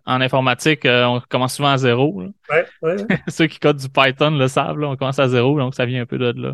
en 0.06 0.22
informatique, 0.22 0.86
euh, 0.86 1.06
on 1.06 1.20
commence 1.20 1.56
souvent 1.56 1.72
à 1.72 1.78
zéro. 1.78 2.14
Ouais, 2.14 2.30
ouais. 2.50 2.66
ouais. 2.82 3.06
Ceux 3.28 3.48
qui 3.48 3.60
codent 3.60 3.78
du 3.78 3.90
Python 3.90 4.32
le 4.32 4.48
savent, 4.48 4.80
là, 4.80 4.88
on 4.88 4.96
commence 4.96 5.20
à 5.20 5.28
zéro, 5.28 5.60
donc 5.60 5.76
ça 5.76 5.86
vient 5.86 6.02
un 6.02 6.06
peu 6.06 6.18
de 6.18 6.34
là. 6.42 6.54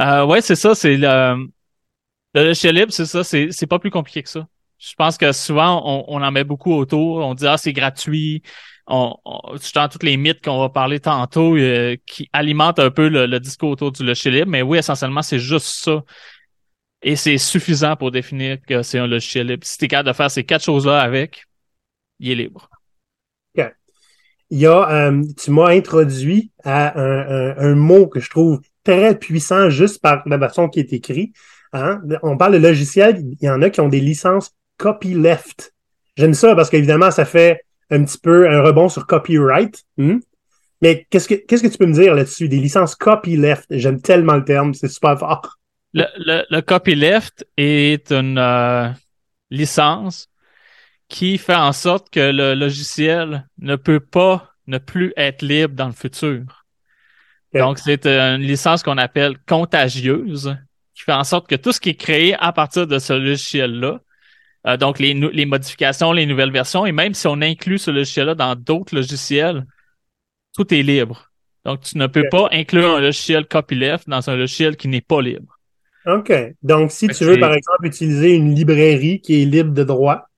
Euh, 0.00 0.24
ouais, 0.26 0.40
c'est 0.40 0.54
ça, 0.56 0.74
c'est 0.74 0.96
le, 0.96 1.46
le 2.34 2.44
logiciel 2.44 2.76
libre, 2.76 2.92
c'est 2.92 3.06
ça, 3.06 3.24
c'est 3.24 3.48
c'est 3.50 3.66
pas 3.66 3.78
plus 3.78 3.90
compliqué 3.90 4.22
que 4.22 4.28
ça. 4.28 4.46
Je 4.78 4.94
pense 4.94 5.18
que 5.18 5.30
souvent, 5.32 5.82
on, 5.84 6.04
on 6.08 6.22
en 6.22 6.30
met 6.30 6.44
beaucoup 6.44 6.72
autour. 6.72 7.18
On 7.18 7.34
dit, 7.34 7.46
ah, 7.46 7.58
c'est 7.58 7.74
gratuit. 7.74 8.42
On, 8.86 9.14
on, 9.26 9.56
dans 9.74 9.88
tous 9.88 10.04
les 10.04 10.16
mythes 10.16 10.42
qu'on 10.42 10.58
va 10.58 10.70
parler 10.70 11.00
tantôt, 11.00 11.54
euh, 11.56 11.96
qui 12.06 12.30
alimentent 12.32 12.78
un 12.78 12.90
peu 12.90 13.08
le, 13.08 13.26
le 13.26 13.40
discours 13.40 13.70
autour 13.70 13.92
du 13.92 14.02
logiciel 14.04 14.34
libre. 14.34 14.50
Mais 14.50 14.62
oui, 14.62 14.78
essentiellement, 14.78 15.20
c'est 15.20 15.38
juste 15.38 15.66
ça. 15.66 16.02
Et 17.02 17.16
c'est 17.16 17.38
suffisant 17.38 17.96
pour 17.96 18.10
définir 18.10 18.58
que 18.66 18.82
c'est 18.82 18.98
un 18.98 19.06
logiciel 19.06 19.46
libre. 19.46 19.66
Si 19.66 19.78
t'es 19.78 19.88
capable 19.88 20.08
de 20.08 20.12
faire 20.14 20.30
ces 20.30 20.44
quatre 20.44 20.64
choses-là 20.64 21.00
avec, 21.00 21.46
il 22.18 22.32
est 22.32 22.34
libre. 22.34 22.68
Il 24.52 24.58
y 24.58 24.66
a, 24.66 25.08
euh, 25.08 25.22
tu 25.40 25.52
m'as 25.52 25.68
introduit 25.68 26.50
à 26.64 27.00
un 27.00 27.76
mot 27.76 28.08
que 28.08 28.18
je 28.18 28.28
trouve 28.28 28.60
très 28.82 29.16
puissant 29.16 29.70
juste 29.70 30.02
par 30.02 30.22
la 30.26 30.40
façon 30.40 30.68
qui 30.68 30.80
est 30.80 30.92
écrit. 30.92 31.32
Hein? 31.72 32.00
On 32.24 32.36
parle 32.36 32.54
de 32.54 32.58
logiciel, 32.58 33.22
il 33.40 33.44
y 33.44 33.48
en 33.48 33.62
a 33.62 33.70
qui 33.70 33.80
ont 33.80 33.88
des 33.88 34.00
licences 34.00 34.52
copyleft. 34.76 35.72
J'aime 36.16 36.34
ça 36.34 36.56
parce 36.56 36.68
qu'évidemment, 36.68 37.12
ça 37.12 37.24
fait 37.24 37.60
un 37.90 38.02
petit 38.02 38.18
peu 38.18 38.50
un 38.50 38.60
rebond 38.62 38.88
sur 38.88 39.06
copyright. 39.06 39.84
Hmm? 39.96 40.18
Mais 40.82 41.06
qu'est-ce 41.10 41.28
que 41.28 41.34
qu'est-ce 41.34 41.62
que 41.62 41.68
tu 41.68 41.78
peux 41.78 41.86
me 41.86 41.92
dire 41.92 42.14
là-dessus? 42.14 42.48
Des 42.48 42.58
licences 42.58 42.96
copyleft. 42.96 43.66
J'aime 43.70 44.00
tellement 44.00 44.34
le 44.34 44.44
terme, 44.44 44.74
c'est 44.74 44.88
super 44.88 45.16
fort. 45.16 45.59
Le, 45.92 46.04
le, 46.18 46.44
le 46.48 46.60
copyleft 46.60 47.46
est 47.56 48.12
une 48.12 48.38
euh, 48.38 48.88
licence 49.50 50.28
qui 51.08 51.38
fait 51.38 51.56
en 51.56 51.72
sorte 51.72 52.10
que 52.10 52.30
le 52.30 52.54
logiciel 52.54 53.48
ne 53.58 53.74
peut 53.76 54.00
pas 54.00 54.54
ne 54.68 54.78
plus 54.78 55.12
être 55.16 55.42
libre 55.42 55.74
dans 55.74 55.88
le 55.88 55.92
futur. 55.92 56.64
Donc, 57.52 57.80
c'est 57.80 58.06
une 58.06 58.42
licence 58.42 58.84
qu'on 58.84 58.98
appelle 58.98 59.36
contagieuse, 59.48 60.56
qui 60.94 61.02
fait 61.02 61.12
en 61.12 61.24
sorte 61.24 61.48
que 61.48 61.56
tout 61.56 61.72
ce 61.72 61.80
qui 61.80 61.88
est 61.88 61.94
créé 61.96 62.36
à 62.38 62.52
partir 62.52 62.86
de 62.86 63.00
ce 63.00 63.12
logiciel-là, 63.12 64.00
euh, 64.68 64.76
donc 64.76 65.00
les, 65.00 65.14
les 65.14 65.46
modifications, 65.46 66.12
les 66.12 66.26
nouvelles 66.26 66.52
versions, 66.52 66.86
et 66.86 66.92
même 66.92 67.14
si 67.14 67.26
on 67.26 67.40
inclut 67.40 67.78
ce 67.78 67.90
logiciel-là 67.90 68.36
dans 68.36 68.54
d'autres 68.54 68.94
logiciels, 68.94 69.66
tout 70.54 70.72
est 70.72 70.82
libre. 70.82 71.32
Donc, 71.64 71.82
tu 71.82 71.98
ne 71.98 72.06
peux 72.06 72.28
pas 72.30 72.48
inclure 72.52 72.96
un 72.96 73.00
logiciel 73.00 73.46
copyleft 73.46 74.08
dans 74.08 74.30
un 74.30 74.36
logiciel 74.36 74.76
qui 74.76 74.86
n'est 74.86 75.00
pas 75.00 75.20
libre. 75.20 75.58
OK. 76.06 76.32
Donc, 76.62 76.90
si 76.90 77.08
tu 77.08 77.24
veux, 77.24 77.38
par 77.38 77.52
exemple, 77.52 77.86
utiliser 77.86 78.34
une 78.34 78.54
librairie 78.54 79.20
qui 79.20 79.42
est 79.42 79.44
libre 79.44 79.72
de 79.72 79.84
droit, 79.84 80.30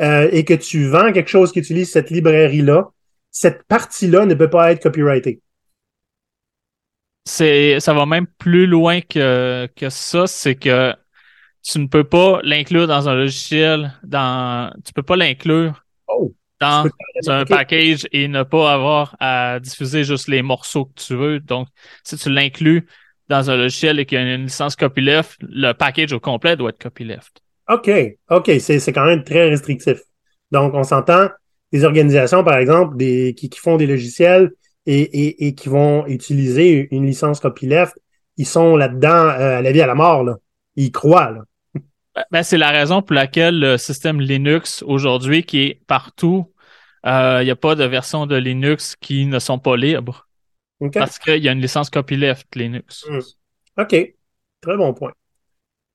euh, 0.00 0.28
et 0.32 0.44
que 0.44 0.54
tu 0.54 0.88
vends 0.88 1.12
quelque 1.12 1.28
chose 1.28 1.52
qui 1.52 1.58
utilise 1.58 1.90
cette 1.90 2.10
librairie-là, 2.10 2.90
cette 3.30 3.62
partie-là 3.64 4.26
ne 4.26 4.34
peut 4.34 4.50
pas 4.50 4.72
être 4.72 4.82
copyrightée. 4.82 5.40
C'est, 7.24 7.78
ça 7.78 7.94
va 7.94 8.06
même 8.06 8.26
plus 8.26 8.66
loin 8.66 9.00
que, 9.00 9.68
que 9.76 9.90
ça, 9.90 10.26
c'est 10.26 10.56
que 10.56 10.94
tu 11.62 11.78
ne 11.78 11.86
peux 11.86 12.04
pas 12.04 12.40
l'inclure 12.42 12.88
dans 12.88 13.08
un 13.08 13.14
logiciel, 13.14 13.92
dans, 14.02 14.72
tu 14.84 14.92
peux 14.92 15.04
pas 15.04 15.16
l'inclure 15.16 15.84
Oh, 16.08 16.34
dans 16.60 16.88
un 17.28 17.44
package 17.44 18.06
et 18.12 18.26
ne 18.28 18.42
pas 18.42 18.72
avoir 18.72 19.16
à 19.20 19.60
diffuser 19.60 20.04
juste 20.04 20.26
les 20.26 20.42
morceaux 20.42 20.86
que 20.86 21.00
tu 21.00 21.14
veux. 21.14 21.38
Donc, 21.38 21.68
si 22.02 22.16
tu 22.16 22.30
l'inclus 22.30 22.88
dans 23.32 23.50
un 23.50 23.56
logiciel 23.56 23.98
et 23.98 24.04
qu'il 24.04 24.18
y 24.18 24.20
a 24.20 24.34
une 24.34 24.44
licence 24.44 24.76
copyleft, 24.76 25.38
le 25.40 25.72
package 25.72 26.12
au 26.12 26.20
complet 26.20 26.54
doit 26.54 26.68
être 26.68 26.78
copyleft. 26.78 27.40
OK, 27.68 27.90
OK, 28.28 28.50
c'est 28.60 28.92
quand 28.92 29.06
même 29.06 29.24
très 29.24 29.48
restrictif. 29.48 30.00
Donc, 30.50 30.74
on 30.74 30.82
s'entend 30.82 31.28
des 31.72 31.84
organisations, 31.84 32.44
par 32.44 32.58
exemple, 32.58 32.98
des, 32.98 33.32
qui, 33.34 33.48
qui 33.48 33.58
font 33.58 33.78
des 33.78 33.86
logiciels 33.86 34.50
et, 34.84 35.00
et, 35.00 35.46
et 35.46 35.54
qui 35.54 35.70
vont 35.70 36.06
utiliser 36.06 36.88
une 36.90 37.06
licence 37.06 37.40
copyleft, 37.40 37.94
ils 38.36 38.46
sont 38.46 38.76
là-dedans 38.76 39.08
euh, 39.08 39.58
à 39.58 39.62
la 39.62 39.72
vie 39.72 39.80
à 39.80 39.86
la 39.86 39.94
mort, 39.94 40.24
là. 40.24 40.36
Ils 40.76 40.92
croient, 40.92 41.30
là. 41.30 41.40
Ben, 42.14 42.24
ben, 42.30 42.42
c'est 42.42 42.58
la 42.58 42.70
raison 42.70 43.00
pour 43.00 43.14
laquelle 43.14 43.58
le 43.58 43.78
système 43.78 44.20
Linux 44.20 44.84
aujourd'hui, 44.86 45.44
qui 45.44 45.62
est 45.62 45.80
partout, 45.86 46.52
euh, 47.06 47.38
il 47.40 47.44
n'y 47.46 47.50
a 47.50 47.56
pas 47.56 47.74
de 47.76 47.84
version 47.84 48.26
de 48.26 48.36
Linux 48.36 48.94
qui 49.00 49.24
ne 49.24 49.38
sont 49.38 49.58
pas 49.58 49.76
libres 49.76 50.28
Parce 50.92 51.18
qu'il 51.18 51.42
y 51.42 51.48
a 51.48 51.52
une 51.52 51.60
licence 51.60 51.90
copyleft 51.90 52.54
Linux. 52.56 53.06
Hmm. 53.08 53.18
OK. 53.80 54.14
Très 54.60 54.76
bon 54.76 54.94
point. 54.94 55.12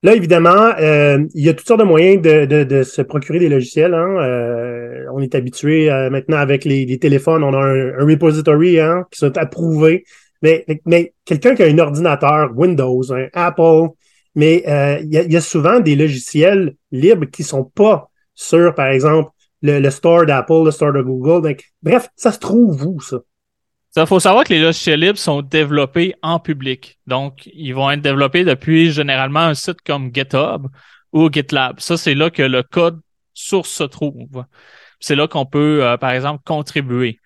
Là, 0.04 0.14
évidemment, 0.14 0.74
euh, 0.80 1.26
il 1.34 1.46
y 1.46 1.50
a 1.50 1.54
toutes 1.54 1.68
sortes 1.68 1.80
de 1.80 1.86
moyens 1.86 2.22
de, 2.22 2.46
de, 2.46 2.64
de 2.64 2.84
se 2.84 3.02
procurer 3.02 3.40
des 3.40 3.50
logiciels. 3.50 3.94
Hein. 3.96 4.18
Euh, 4.20 5.06
on 5.12 5.22
est 5.22 5.34
habitué 5.34 5.90
euh, 5.90 6.10
maintenant 6.10 6.38
avec 6.38 6.66
les, 6.66 6.86
les 6.86 7.00
téléphones, 7.00 7.44
on 7.44 7.54
a 7.54 7.58
un, 7.58 8.00
un 8.00 8.06
repository 8.06 8.80
hein, 8.80 9.06
qui 9.12 9.18
sont 9.18 9.36
approuvés. 9.38 10.04
Mais, 10.44 10.66
mais 10.86 11.14
quelqu'un 11.26 11.56
qui 11.56 11.64
a 11.64 11.66
un 11.66 11.80
ordinateur, 11.80 12.52
Windows, 12.56 13.12
un 13.12 13.28
Apple, 13.34 13.88
mais 14.36 14.58
il 15.04 15.12
y, 15.12 15.18
a, 15.18 15.24
il 15.24 15.34
y 15.34 15.36
a 15.36 15.42
souvent 15.42 15.80
des 15.80 15.96
logiciels 15.96 16.76
libres 16.92 17.26
qui 17.26 17.42
sont 17.42 17.64
pas 17.64 18.12
sur, 18.36 18.76
par 18.76 18.90
exemple, 18.90 19.32
le, 19.64 19.80
le 19.80 19.90
store 19.90 20.28
d'Apple, 20.28 20.66
le 20.66 20.72
store 20.72 20.94
de 20.94 21.02
Google. 21.02 21.42
Donc, 21.42 21.64
bref, 21.82 22.10
ça 22.16 22.32
se 22.32 22.38
trouve 22.38 22.86
où, 22.86 23.02
ça? 23.02 23.18
Il 24.02 24.08
faut 24.08 24.20
savoir 24.20 24.44
que 24.44 24.54
les 24.54 24.60
logiciels 24.60 25.00
libres 25.00 25.18
sont 25.18 25.42
développés 25.42 26.16
en 26.22 26.40
public. 26.40 27.00
Donc, 27.08 27.50
ils 27.54 27.74
vont 27.74 27.90
être 27.90 28.02
développés 28.02 28.44
depuis 28.44 28.92
généralement 28.92 29.40
un 29.40 29.56
site 29.56 29.82
comme 29.84 30.12
GitHub 30.14 30.68
ou 31.14 31.32
GitLab. 31.32 31.80
Ça, 31.80 31.98
c'est 31.98 32.14
là 32.14 32.30
que 32.30 32.44
le 32.44 32.62
code 32.62 33.02
source 33.34 33.70
se 33.70 33.84
trouve. 33.84 34.46
C'est 35.00 35.16
là 35.16 35.28
qu'on 35.28 35.46
peut, 35.46 35.84
euh, 35.84 35.98
par 35.98 36.12
exemple, 36.12 36.44
contribuer. 36.46 37.20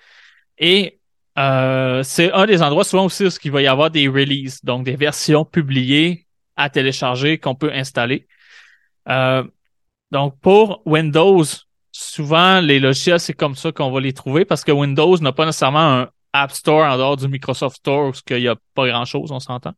Et 0.58 1.00
euh, 1.38 2.04
c'est 2.04 2.32
un 2.32 2.46
des 2.46 2.62
endroits 2.62 2.84
souvent 2.84 3.06
aussi 3.06 3.26
où 3.26 3.30
il 3.44 3.52
va 3.52 3.62
y 3.62 3.68
avoir 3.68 3.92
des 3.92 4.08
releases, 4.08 4.64
donc 4.64 4.86
des 4.86 4.96
versions 4.96 5.46
publiées 5.46 6.28
à 6.56 6.70
télécharger 6.70 7.38
qu'on 7.38 7.56
peut 7.56 7.72
installer. 7.74 8.28
Euh, 9.10 9.44
donc, 10.12 10.40
pour 10.40 10.82
Windows, 10.86 11.44
souvent, 11.92 12.62
les 12.62 12.80
logiciels, 12.80 13.20
c'est 13.20 13.34
comme 13.34 13.56
ça 13.56 13.72
qu'on 13.72 13.92
va 13.92 14.00
les 14.00 14.14
trouver 14.14 14.46
parce 14.46 14.64
que 14.64 14.72
Windows 14.72 15.18
n'a 15.18 15.32
pas 15.32 15.46
nécessairement 15.46 16.02
un 16.02 16.10
App 16.34 16.52
Store 16.52 16.84
en 16.86 16.98
dehors 16.98 17.18
du 17.18 17.28
Microsoft 17.28 17.78
Store 17.78 18.10
où 18.10 18.12
il 18.30 18.38
n'y 18.38 18.48
a 18.48 18.56
pas 18.74 18.88
grand-chose, 18.88 19.32
on 19.32 19.40
s'entend. 19.40 19.74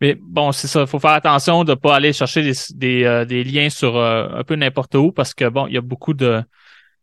Mais 0.00 0.16
bon, 0.20 0.52
c'est 0.52 0.66
ça, 0.66 0.82
il 0.82 0.86
faut 0.86 0.98
faire 0.98 1.12
attention 1.12 1.64
de 1.64 1.70
ne 1.70 1.74
pas 1.76 1.96
aller 1.96 2.12
chercher 2.12 2.42
des, 2.42 2.54
des, 2.74 3.04
euh, 3.04 3.24
des 3.24 3.44
liens 3.44 3.70
sur 3.70 3.96
euh, 3.96 4.28
un 4.34 4.44
peu 4.44 4.56
n'importe 4.56 4.94
où 4.96 5.12
parce 5.12 5.32
que 5.34 5.48
bon, 5.48 5.66
il 5.66 5.74
y 5.74 5.78
a 5.78 5.80
beaucoup 5.80 6.14
de 6.14 6.42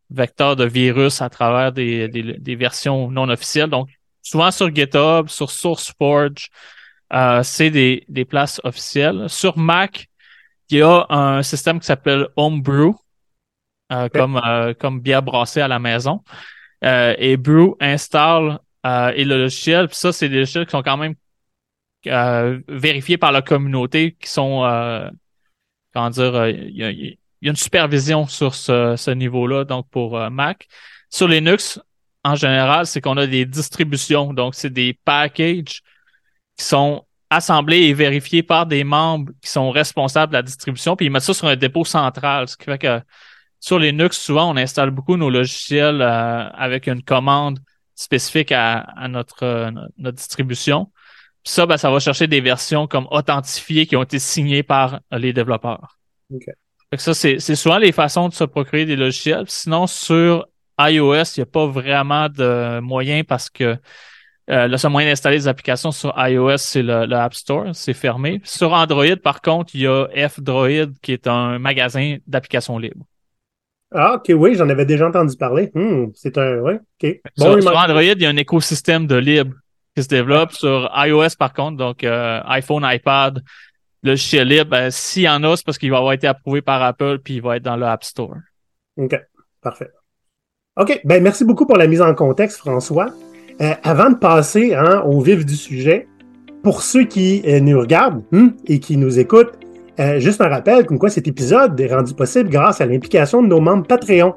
vecteurs 0.09 0.55
de 0.55 0.65
virus 0.65 1.21
à 1.21 1.29
travers 1.29 1.71
des, 1.71 2.09
des, 2.09 2.33
des 2.33 2.55
versions 2.55 3.09
non 3.09 3.29
officielles. 3.29 3.69
Donc, 3.69 3.89
souvent 4.21 4.51
sur 4.51 4.73
GitHub, 4.73 5.29
sur 5.29 5.49
SourceForge, 5.49 6.49
euh, 7.13 7.43
c'est 7.43 7.69
des, 7.69 8.05
des 8.09 8.25
places 8.25 8.59
officielles. 8.63 9.29
Sur 9.29 9.57
Mac, 9.57 10.07
il 10.69 10.79
y 10.79 10.81
a 10.81 11.05
un 11.09 11.43
système 11.43 11.79
qui 11.79 11.85
s'appelle 11.85 12.27
Homebrew, 12.35 12.93
euh, 13.91 14.07
comme, 14.09 14.37
euh, 14.37 14.73
comme 14.73 15.01
bière 15.01 15.21
brassée 15.21 15.61
à 15.61 15.67
la 15.67 15.79
maison. 15.79 16.21
Euh, 16.83 17.13
et 17.17 17.37
Brew 17.37 17.75
installe 17.79 18.59
euh, 18.85 19.11
et 19.15 19.25
le 19.25 19.37
logiciel. 19.37 19.87
Puis 19.87 19.97
ça, 19.97 20.11
c'est 20.11 20.29
des 20.29 20.39
logiciels 20.39 20.65
qui 20.65 20.71
sont 20.71 20.83
quand 20.83 20.97
même 20.97 21.15
euh, 22.07 22.59
vérifiés 22.67 23.17
par 23.17 23.31
la 23.31 23.41
communauté, 23.41 24.17
qui 24.19 24.29
sont, 24.29 24.63
euh, 24.65 25.09
comment 25.93 26.09
dire, 26.09 26.35
euh, 26.35 26.51
il 26.51 26.75
y, 26.75 26.83
a, 26.83 27.49
une 27.49 27.55
supervision 27.55 28.27
sur 28.27 28.55
ce, 28.55 28.95
ce 28.97 29.11
niveau-là, 29.11 29.65
donc 29.65 29.89
pour 29.89 30.17
euh, 30.17 30.29
Mac. 30.29 30.67
Sur 31.09 31.27
Linux, 31.27 31.79
en 32.23 32.35
général, 32.35 32.85
c'est 32.85 33.01
qu'on 33.01 33.17
a 33.17 33.27
des 33.27 33.45
distributions, 33.45 34.33
donc 34.33 34.55
c'est 34.55 34.69
des 34.69 34.93
packages 34.93 35.81
qui 36.57 36.65
sont 36.65 37.05
assemblés 37.29 37.83
et 37.83 37.93
vérifiés 37.93 38.43
par 38.43 38.65
des 38.65 38.83
membres 38.83 39.31
qui 39.41 39.49
sont 39.49 39.71
responsables 39.71 40.31
de 40.31 40.37
la 40.37 40.43
distribution, 40.43 40.95
puis 40.95 41.05
ils 41.07 41.09
mettent 41.09 41.23
ça 41.23 41.33
sur 41.33 41.47
un 41.47 41.55
dépôt 41.55 41.85
central, 41.85 42.47
ce 42.47 42.57
qui 42.57 42.65
fait 42.65 42.77
que 42.77 43.01
sur 43.61 43.77
Linux, 43.77 44.17
souvent, 44.19 44.51
on 44.51 44.57
installe 44.57 44.89
beaucoup 44.89 45.17
nos 45.17 45.29
logiciels 45.29 46.01
euh, 46.01 46.49
avec 46.49 46.87
une 46.87 47.03
commande 47.03 47.59
spécifique 48.01 48.51
à, 48.51 48.79
à 48.79 49.07
notre, 49.07 49.43
euh, 49.43 49.71
notre 49.97 50.17
distribution. 50.17 50.91
Puis 51.43 51.53
ça, 51.53 51.65
ben, 51.65 51.77
ça 51.77 51.89
va 51.89 51.99
chercher 51.99 52.27
des 52.27 52.41
versions 52.41 52.87
comme 52.87 53.07
authentifiées 53.11 53.85
qui 53.85 53.95
ont 53.95 54.03
été 54.03 54.19
signées 54.19 54.63
par 54.63 54.99
les 55.11 55.33
développeurs. 55.33 55.97
Okay. 56.33 56.51
Ça, 56.97 57.13
c'est, 57.13 57.39
c'est 57.39 57.55
souvent 57.55 57.77
les 57.77 57.91
façons 57.91 58.27
de 58.27 58.33
se 58.33 58.43
procurer 58.43 58.85
des 58.85 58.95
logiciels. 58.95 59.45
Sinon, 59.47 59.87
sur 59.87 60.45
iOS, 60.77 61.23
il 61.37 61.39
n'y 61.39 61.43
a 61.43 61.45
pas 61.45 61.65
vraiment 61.65 62.27
de 62.27 62.79
moyen 62.79 63.23
parce 63.23 63.49
que 63.49 63.77
euh, 64.49 64.67
le 64.67 64.77
seul 64.77 64.91
moyen 64.91 65.07
d'installer 65.09 65.37
des 65.37 65.47
applications 65.47 65.91
sur 65.91 66.13
iOS, 66.17 66.57
c'est 66.57 66.81
le, 66.81 67.05
le, 67.05 67.15
App 67.15 67.33
Store, 67.33 67.67
c'est 67.73 67.93
fermé. 67.93 68.41
Sur 68.43 68.73
Android, 68.73 69.15
par 69.23 69.41
contre, 69.41 69.73
il 69.75 69.81
y 69.81 69.87
a 69.87 70.07
F-Droid 70.27 70.91
qui 71.01 71.13
est 71.13 71.27
un 71.27 71.59
magasin 71.59 72.17
d'applications 72.27 72.77
libres. 72.77 73.05
Ah, 73.93 74.15
ok, 74.15 74.31
oui, 74.35 74.55
j'en 74.55 74.69
avais 74.69 74.85
déjà 74.85 75.07
entendu 75.07 75.35
parler. 75.35 75.69
Hmm, 75.73 76.07
c'est 76.13 76.37
un, 76.37 76.59
ouais, 76.59 76.79
ok. 77.01 77.19
Bon, 77.37 77.53
sur, 77.53 77.63
sur, 77.63 77.77
Android, 77.77 78.01
il 78.01 78.21
y 78.21 78.25
a 78.25 78.29
un 78.29 78.37
écosystème 78.37 79.05
de 79.05 79.15
libre 79.15 79.53
qui 79.95 80.03
se 80.03 80.07
développe. 80.07 80.53
Sur 80.53 80.89
iOS, 80.95 81.35
par 81.37 81.53
contre, 81.53 81.77
donc 81.77 82.03
euh, 82.03 82.39
iPhone, 82.45 82.83
iPad, 82.85 83.41
le 84.03 84.11
logiciel 84.11 84.47
libre, 84.47 84.71
ben, 84.71 84.91
s'il 84.91 85.23
y 85.23 85.29
en 85.29 85.43
a, 85.43 85.55
c'est 85.55 85.65
parce 85.65 85.77
qu'il 85.77 85.91
va 85.91 85.97
avoir 85.97 86.13
été 86.13 86.27
approuvé 86.27 86.61
par 86.61 86.81
Apple 86.81 87.19
puis 87.23 87.35
il 87.35 87.41
va 87.41 87.57
être 87.57 87.63
dans 87.63 87.75
le 87.75 87.85
App 87.85 88.03
Store. 88.03 88.35
OK, 88.97 89.15
parfait. 89.61 89.91
OK, 90.77 91.01
ben 91.03 91.21
merci 91.21 91.43
beaucoup 91.43 91.65
pour 91.65 91.77
la 91.77 91.87
mise 91.87 92.01
en 92.01 92.13
contexte, 92.15 92.57
François. 92.59 93.07
Euh, 93.59 93.73
avant 93.83 94.09
de 94.09 94.15
passer 94.15 94.73
hein, 94.73 95.01
au 95.05 95.21
vif 95.21 95.45
du 95.45 95.55
sujet, 95.55 96.07
pour 96.63 96.81
ceux 96.81 97.03
qui 97.03 97.43
euh, 97.45 97.59
nous 97.59 97.79
regardent 97.79 98.23
hmm, 98.31 98.49
et 98.65 98.79
qui 98.79 98.97
nous 98.97 99.19
écoutent, 99.19 99.53
euh, 100.01 100.19
juste 100.19 100.41
un 100.41 100.49
rappel 100.49 100.85
comme 100.85 100.97
quoi 100.99 101.09
cet 101.09 101.27
épisode 101.27 101.79
est 101.79 101.93
rendu 101.93 102.13
possible 102.13 102.49
grâce 102.49 102.81
à 102.81 102.85
l'implication 102.85 103.41
de 103.41 103.47
nos 103.47 103.61
membres 103.61 103.85
Patreon. 103.85 104.33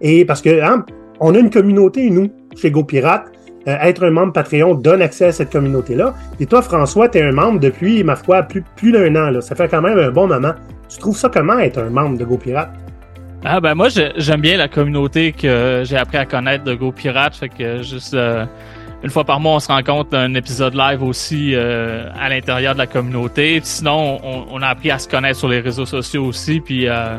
Et 0.00 0.24
parce 0.24 0.42
que 0.42 0.60
hein, 0.60 0.84
on 1.20 1.34
a 1.34 1.38
une 1.38 1.50
communauté, 1.50 2.10
nous, 2.10 2.30
chez 2.56 2.70
GoPirate. 2.70 3.30
Euh, 3.66 3.76
être 3.80 4.04
un 4.04 4.10
membre 4.10 4.32
Patreon 4.34 4.74
donne 4.74 5.00
accès 5.00 5.26
à 5.26 5.32
cette 5.32 5.50
communauté-là. 5.50 6.14
Et 6.38 6.44
toi, 6.44 6.60
François, 6.60 7.08
tu 7.08 7.18
es 7.18 7.22
un 7.22 7.32
membre 7.32 7.60
depuis, 7.60 8.04
ma 8.04 8.14
foi, 8.14 8.42
plus, 8.42 8.62
plus 8.76 8.92
d'un 8.92 9.14
an. 9.16 9.30
Là. 9.30 9.40
Ça 9.40 9.54
fait 9.54 9.68
quand 9.68 9.80
même 9.80 9.98
un 9.98 10.10
bon 10.10 10.26
moment. 10.26 10.52
Tu 10.88 10.98
trouves 10.98 11.16
ça 11.16 11.30
comment 11.32 11.58
être 11.58 11.78
un 11.78 11.88
membre 11.88 12.18
de 12.18 12.24
GoPirate? 12.24 12.70
Ah 13.46 13.60
ben 13.60 13.74
moi 13.74 13.88
j'aime 13.90 14.40
bien 14.40 14.56
la 14.56 14.68
communauté 14.68 15.32
que 15.32 15.82
j'ai 15.84 15.98
appris 15.98 16.16
à 16.16 16.24
connaître 16.24 16.64
de 16.64 16.74
GoPirate. 16.74 17.36
Fait 17.36 17.50
que 17.50 17.82
juste 17.82 18.14
euh, 18.14 18.46
une 19.04 19.10
fois 19.10 19.24
par 19.24 19.38
mois 19.38 19.52
on 19.52 19.60
se 19.60 19.68
rencontre 19.68 20.16
un 20.16 20.34
épisode 20.34 20.74
live 20.74 21.02
aussi 21.02 21.54
euh, 21.54 22.08
à 22.18 22.28
l'intérieur 22.28 22.72
de 22.72 22.78
la 22.78 22.86
communauté. 22.86 23.60
Puis 23.60 23.68
sinon 23.68 24.18
on, 24.24 24.46
on, 24.50 24.62
a 24.62 24.68
appris 24.68 24.90
à 24.90 24.98
se 24.98 25.06
connaître 25.06 25.38
sur 25.38 25.48
les 25.48 25.60
réseaux 25.60 25.86
sociaux 25.86 26.24
aussi. 26.24 26.60
Puis 26.60 26.88
euh, 26.88 27.18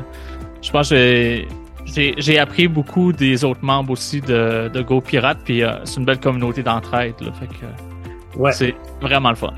je 0.61 0.71
pense 0.71 0.89
que 0.89 1.43
j'ai 1.85 2.39
appris 2.39 2.67
beaucoup 2.67 3.13
des 3.13 3.45
autres 3.45 3.63
membres 3.63 3.91
aussi 3.91 4.19
de, 4.19 4.67
de 4.67 4.81
GoPirate. 4.81 5.37
Puis 5.45 5.63
euh, 5.63 5.71
c'est 5.83 5.99
une 5.99 6.05
belle 6.05 6.19
communauté 6.19 6.63
d'entraide. 6.63 7.13
Fait 7.39 7.47
que 7.47 8.39
ouais. 8.39 8.51
c'est 8.51 8.75
vraiment 8.99 9.29
le 9.29 9.35
fun. 9.35 9.53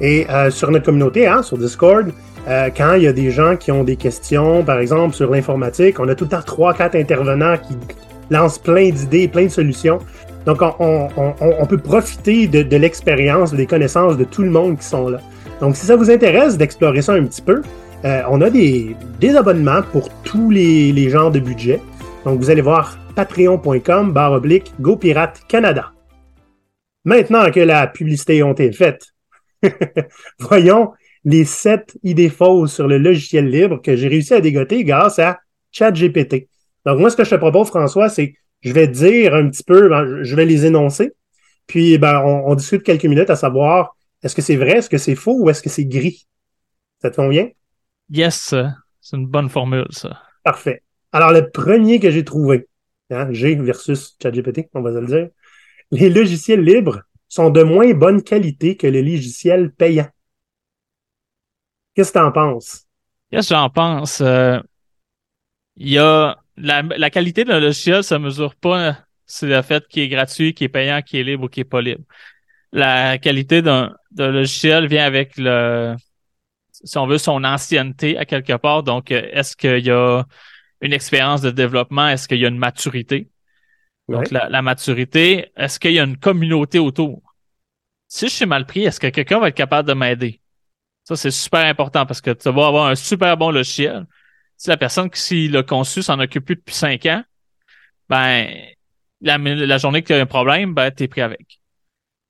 Et 0.00 0.26
sur 0.50 0.70
notre 0.70 0.84
communauté, 0.84 1.26
hein, 1.26 1.42
sur 1.42 1.56
Discord, 1.56 2.12
euh, 2.48 2.70
quand 2.76 2.94
il 2.94 3.02
y 3.02 3.06
a 3.08 3.12
des 3.12 3.30
gens 3.30 3.56
qui 3.56 3.72
ont 3.72 3.82
des 3.82 3.96
questions, 3.96 4.62
par 4.62 4.78
exemple 4.78 5.14
sur 5.14 5.30
l'informatique, 5.30 5.98
on 5.98 6.08
a 6.08 6.14
tout 6.14 6.24
le 6.24 6.30
temps 6.30 6.42
trois, 6.42 6.74
quatre 6.74 6.94
intervenants 6.94 7.56
qui 7.56 7.76
lancent 8.30 8.58
plein 8.58 8.90
d'idées, 8.90 9.26
plein 9.26 9.44
de 9.44 9.50
solutions. 9.50 9.98
Donc, 10.46 10.62
on, 10.62 11.66
peut 11.68 11.78
profiter 11.78 12.46
de, 12.46 12.76
l'expérience, 12.76 13.52
des 13.52 13.66
connaissances 13.66 14.16
de 14.16 14.22
tout 14.22 14.42
le 14.42 14.50
monde 14.50 14.78
qui 14.78 14.84
sont 14.84 15.08
là. 15.08 15.18
Donc, 15.60 15.74
si 15.74 15.84
ça 15.84 15.96
vous 15.96 16.08
intéresse 16.08 16.56
d'explorer 16.56 17.02
ça 17.02 17.14
un 17.14 17.24
petit 17.24 17.42
peu, 17.42 17.62
euh, 18.04 18.22
on 18.30 18.40
a 18.40 18.48
des, 18.48 18.94
abonnements 19.36 19.82
pour 19.90 20.08
tous 20.22 20.50
les, 20.50 20.92
les, 20.92 21.10
genres 21.10 21.32
de 21.32 21.40
budget. 21.40 21.80
Donc, 22.24 22.38
vous 22.38 22.48
allez 22.48 22.60
voir 22.60 22.96
patreon.com 23.16 24.12
barre 24.12 24.32
oblique 24.32 24.72
GoPirate 24.80 25.42
Canada. 25.48 25.92
Maintenant 27.04 27.50
que 27.50 27.60
la 27.60 27.88
publicité 27.88 28.40
a 28.40 28.50
été 28.50 28.70
faite, 28.70 29.06
voyons 30.38 30.92
les 31.24 31.44
sept 31.44 31.98
idées 32.04 32.28
fausses 32.28 32.72
sur 32.72 32.86
le 32.86 32.98
logiciel 32.98 33.48
libre 33.48 33.82
que 33.82 33.96
j'ai 33.96 34.06
réussi 34.06 34.34
à 34.34 34.40
dégoter 34.40 34.84
grâce 34.84 35.18
à 35.18 35.40
ChatGPT. 35.72 36.46
Donc, 36.84 37.00
moi, 37.00 37.10
ce 37.10 37.16
que 37.16 37.24
je 37.24 37.30
te 37.30 37.34
propose, 37.34 37.66
François, 37.66 38.08
c'est 38.08 38.34
je 38.60 38.72
vais 38.72 38.88
dire 38.88 39.34
un 39.34 39.48
petit 39.48 39.64
peu, 39.64 39.88
ben, 39.88 40.22
je 40.22 40.36
vais 40.36 40.44
les 40.46 40.66
énoncer, 40.66 41.12
puis 41.66 41.98
ben, 41.98 42.20
on, 42.24 42.50
on 42.50 42.54
discute 42.54 42.82
quelques 42.82 43.04
minutes 43.04 43.30
à 43.30 43.36
savoir 43.36 43.96
est-ce 44.22 44.34
que 44.34 44.42
c'est 44.42 44.56
vrai, 44.56 44.78
est-ce 44.78 44.90
que 44.90 44.98
c'est 44.98 45.14
faux 45.14 45.38
ou 45.40 45.50
est-ce 45.50 45.62
que 45.62 45.68
c'est 45.68 45.84
gris? 45.84 46.26
Ça 47.00 47.10
te 47.10 47.16
convient? 47.16 47.48
Yes, 48.10 48.54
c'est 49.00 49.16
une 49.16 49.26
bonne 49.26 49.48
formule, 49.48 49.86
ça. 49.90 50.22
Parfait. 50.42 50.82
Alors, 51.12 51.32
le 51.32 51.50
premier 51.50 52.00
que 52.00 52.10
j'ai 52.10 52.24
trouvé, 52.24 52.68
hein, 53.10 53.32
G 53.32 53.54
versus 53.56 54.16
ChatGPT, 54.20 54.68
on 54.74 54.82
va 54.82 54.92
se 54.92 54.98
le 54.98 55.06
dire, 55.06 55.28
les 55.90 56.08
logiciels 56.08 56.62
libres 56.62 57.02
sont 57.28 57.50
de 57.50 57.62
moins 57.62 57.92
bonne 57.94 58.22
qualité 58.22 58.76
que 58.76 58.86
les 58.86 59.02
logiciels 59.02 59.72
payants. 59.72 60.08
Qu'est-ce 61.94 62.12
que 62.12 62.18
tu 62.18 62.24
en 62.24 62.32
penses? 62.32 62.86
Qu'est-ce 63.30 63.48
que 63.50 63.54
j'en 63.54 63.70
pense? 63.70 64.20
Euh, 64.20 64.60
Il 65.76 65.88
y 65.88 65.98
a 65.98 66.36
la, 66.56 66.82
la 66.82 67.10
qualité 67.10 67.44
d'un 67.44 67.60
logiciel, 67.60 68.02
ça 68.04 68.18
mesure 68.18 68.54
pas 68.54 68.98
c'est 69.26 69.46
le 69.46 69.60
fait 69.62 69.86
qu'il 69.88 70.02
est 70.02 70.08
gratuit, 70.08 70.54
qu'il 70.54 70.66
est 70.66 70.68
payant, 70.68 71.02
qu'il 71.02 71.18
est 71.20 71.24
libre 71.24 71.44
ou 71.44 71.48
qu'il 71.48 71.62
est 71.62 71.64
pas 71.64 71.82
libre. 71.82 72.04
La 72.72 73.18
qualité 73.18 73.60
d'un 73.60 73.96
logiciel 74.16 74.86
vient 74.86 75.04
avec 75.04 75.36
le 75.36 75.96
si 76.70 76.98
on 76.98 77.06
veut 77.06 77.18
son 77.18 77.42
ancienneté 77.42 78.18
à 78.18 78.24
quelque 78.24 78.52
part. 78.56 78.82
Donc, 78.82 79.10
est-ce 79.10 79.56
qu'il 79.56 79.84
y 79.84 79.90
a 79.90 80.24
une 80.82 80.92
expérience 80.92 81.40
de 81.40 81.50
développement? 81.50 82.08
Est-ce 82.08 82.28
qu'il 82.28 82.38
y 82.38 82.44
a 82.44 82.48
une 82.48 82.58
maturité? 82.58 83.30
Donc, 84.08 84.30
la, 84.30 84.48
la 84.48 84.62
maturité, 84.62 85.50
est-ce 85.56 85.80
qu'il 85.80 85.92
y 85.92 85.98
a 85.98 86.04
une 86.04 86.18
communauté 86.18 86.78
autour? 86.78 87.22
Si 88.08 88.28
je 88.28 88.32
suis 88.32 88.46
mal 88.46 88.66
pris, 88.66 88.84
est-ce 88.84 89.00
que 89.00 89.08
quelqu'un 89.08 89.40
va 89.40 89.48
être 89.48 89.56
capable 89.56 89.88
de 89.88 89.94
m'aider? 89.94 90.40
Ça, 91.02 91.16
c'est 91.16 91.30
super 91.30 91.64
important 91.64 92.04
parce 92.06 92.20
que 92.20 92.30
tu 92.30 92.50
vas 92.50 92.66
avoir 92.66 92.86
un 92.86 92.94
super 92.94 93.36
bon 93.36 93.50
logiciel. 93.50 94.06
Si 94.56 94.68
la 94.70 94.76
personne 94.76 95.10
qui 95.10 95.48
l'a 95.48 95.62
conçu 95.62 96.02
s'en 96.02 96.18
occupe 96.18 96.44
plus 96.44 96.56
depuis 96.56 96.74
cinq 96.74 97.06
ans, 97.06 97.22
ben, 98.08 98.48
la, 99.20 99.38
la 99.38 99.78
journée 99.78 100.02
que 100.02 100.08
tu 100.08 100.14
as 100.14 100.20
un 100.20 100.26
problème, 100.26 100.74
ben, 100.74 100.90
t'es 100.90 101.08
pris 101.08 101.20
avec. 101.20 101.60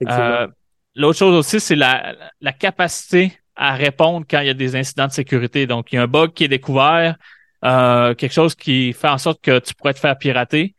Euh, 0.06 0.46
L'autre 0.94 1.18
chose 1.18 1.34
aussi, 1.34 1.60
c'est 1.60 1.76
la, 1.76 2.14
la 2.40 2.52
capacité 2.52 3.38
à 3.54 3.74
répondre 3.74 4.26
quand 4.28 4.40
il 4.40 4.46
y 4.46 4.50
a 4.50 4.54
des 4.54 4.76
incidents 4.76 5.06
de 5.06 5.12
sécurité. 5.12 5.66
Donc, 5.66 5.92
il 5.92 5.96
y 5.96 5.98
a 5.98 6.02
un 6.02 6.06
bug 6.06 6.32
qui 6.32 6.44
est 6.44 6.48
découvert, 6.48 7.16
euh, 7.64 8.14
quelque 8.14 8.32
chose 8.32 8.54
qui 8.54 8.92
fait 8.92 9.08
en 9.08 9.18
sorte 9.18 9.42
que 9.42 9.58
tu 9.58 9.74
pourrais 9.74 9.94
te 9.94 9.98
faire 9.98 10.16
pirater. 10.18 10.74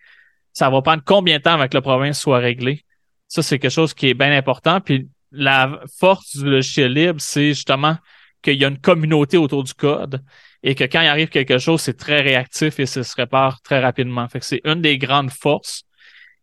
Ça 0.54 0.70
va 0.70 0.82
prendre 0.82 1.04
combien 1.06 1.38
de 1.38 1.44
temps 1.44 1.54
avec 1.54 1.72
que 1.72 1.78
le 1.78 1.82
problème 1.82 2.14
soit 2.14 2.40
réglé? 2.40 2.84
Ça, 3.28 3.44
c'est 3.44 3.60
quelque 3.60 3.72
chose 3.72 3.94
qui 3.94 4.10
est 4.10 4.14
bien 4.14 4.36
important. 4.36 4.82
Puis 4.82 5.08
la 5.32 5.82
force 6.00 6.36
du 6.36 6.50
logiciel 6.50 6.94
libre, 6.94 7.20
c'est 7.20 7.50
justement 7.50 7.98
qu'il 8.42 8.56
y 8.56 8.66
a 8.66 8.68
une 8.68 8.80
communauté 8.80 9.38
autour 9.38 9.64
du 9.64 9.74
code 9.74 10.24
et 10.64 10.76
que 10.76 10.84
quand 10.84 11.02
il 11.02 11.08
arrive 11.08 11.30
quelque 11.30 11.58
chose, 11.60 11.82
c'est 11.82 11.98
très 11.98 12.22
réactif 12.22 12.80
et 12.80 12.86
ça 12.86 13.04
se 13.04 13.16
répare 13.16 13.62
très 13.62 13.80
rapidement. 13.80 14.28
Fait 14.28 14.40
que 14.40 14.46
c'est 14.46 14.62
une 14.66 14.82
des 14.82 14.98
grandes 14.98 15.32
forces 15.32 15.84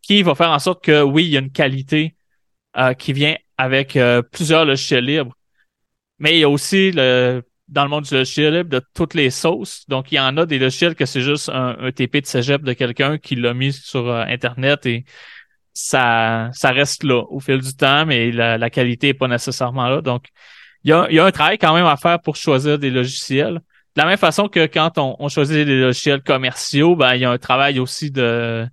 qui 0.03 0.23
va 0.23 0.35
faire 0.35 0.51
en 0.51 0.59
sorte 0.59 0.85
que 0.85 1.03
oui, 1.03 1.25
il 1.25 1.31
y 1.31 1.37
a 1.37 1.41
une 1.41 1.53
qualité 1.53 2.15
euh, 2.77 2.95
qui 2.95 3.13
vient 3.13 3.37
avec 3.57 3.97
euh, 3.97 4.23
plusieurs 4.23 4.65
logiciels 4.65 5.05
libres. 5.05 5.35
Mais 6.19 6.37
il 6.37 6.41
y 6.41 6.45
a 6.45 6.49
aussi 6.49 6.93
le, 6.93 7.43
dans 7.69 7.85
le 7.85 7.91
monde 7.91 8.05
du 8.05 8.15
logiciel 8.15 8.55
libre 8.55 8.71
de 8.71 8.83
toutes 8.95 9.15
les 9.15 9.31
sauces. 9.31 9.85
Donc, 9.89 10.13
il 10.13 10.17
y 10.17 10.21
en 10.21 10.37
a 10.37 10.47
des 10.47 10.59
logiciels 10.59 10.95
que 10.95 11.07
c'est 11.07 11.21
juste 11.21 11.49
un, 11.49 11.77
un 11.79 11.93
TP 11.93 12.21
de 12.21 12.27
cégep 12.27 12.63
de 12.63 12.73
quelqu'un 12.73 13.19
qui 13.19 13.37
l'a 13.37 13.55
mis 13.55 13.73
sur 13.73 14.09
euh, 14.09 14.25
Internet 14.25 14.87
et 14.87 15.05
ça, 15.73 16.51
ça 16.53 16.71
reste 16.71 17.03
là 17.03 17.25
au 17.29 17.41
fil 17.41 17.59
du 17.59 17.75
temps, 17.75 18.07
mais 18.07 18.31
la, 18.31 18.59
la 18.59 18.71
qualité 18.71 19.09
est 19.09 19.15
pas 19.15 19.29
nécessairement 19.29 19.89
là. 19.89 20.01
Donc, 20.03 20.27
il 20.85 20.91
y 20.91 20.93
a, 20.93 21.07
il 21.11 21.17
y 21.17 21.19
a 21.19 21.25
un 21.25 21.33
travail 21.33 21.59
quand 21.59 21.75
même 21.75 21.87
à 21.87 21.97
faire 21.97 22.21
pour 22.21 22.37
choisir 22.37 22.79
des 22.79 22.91
logiciels. 22.91 23.61
De 23.97 24.03
la 24.03 24.07
même 24.09 24.19
façon 24.19 24.49
que 24.49 24.67
quand 24.67 24.99
on, 24.99 25.15
on 25.21 25.29
choisit 25.29 25.65
des 25.67 25.81
logiciels 25.81 26.23
commerciaux, 26.23 26.97
ben, 26.97 27.15
il 27.15 27.21
y 27.21 27.25
a 27.25 27.31
un 27.31 27.39
travail 27.39 27.79
aussi 27.79 28.11
de, 28.11 28.67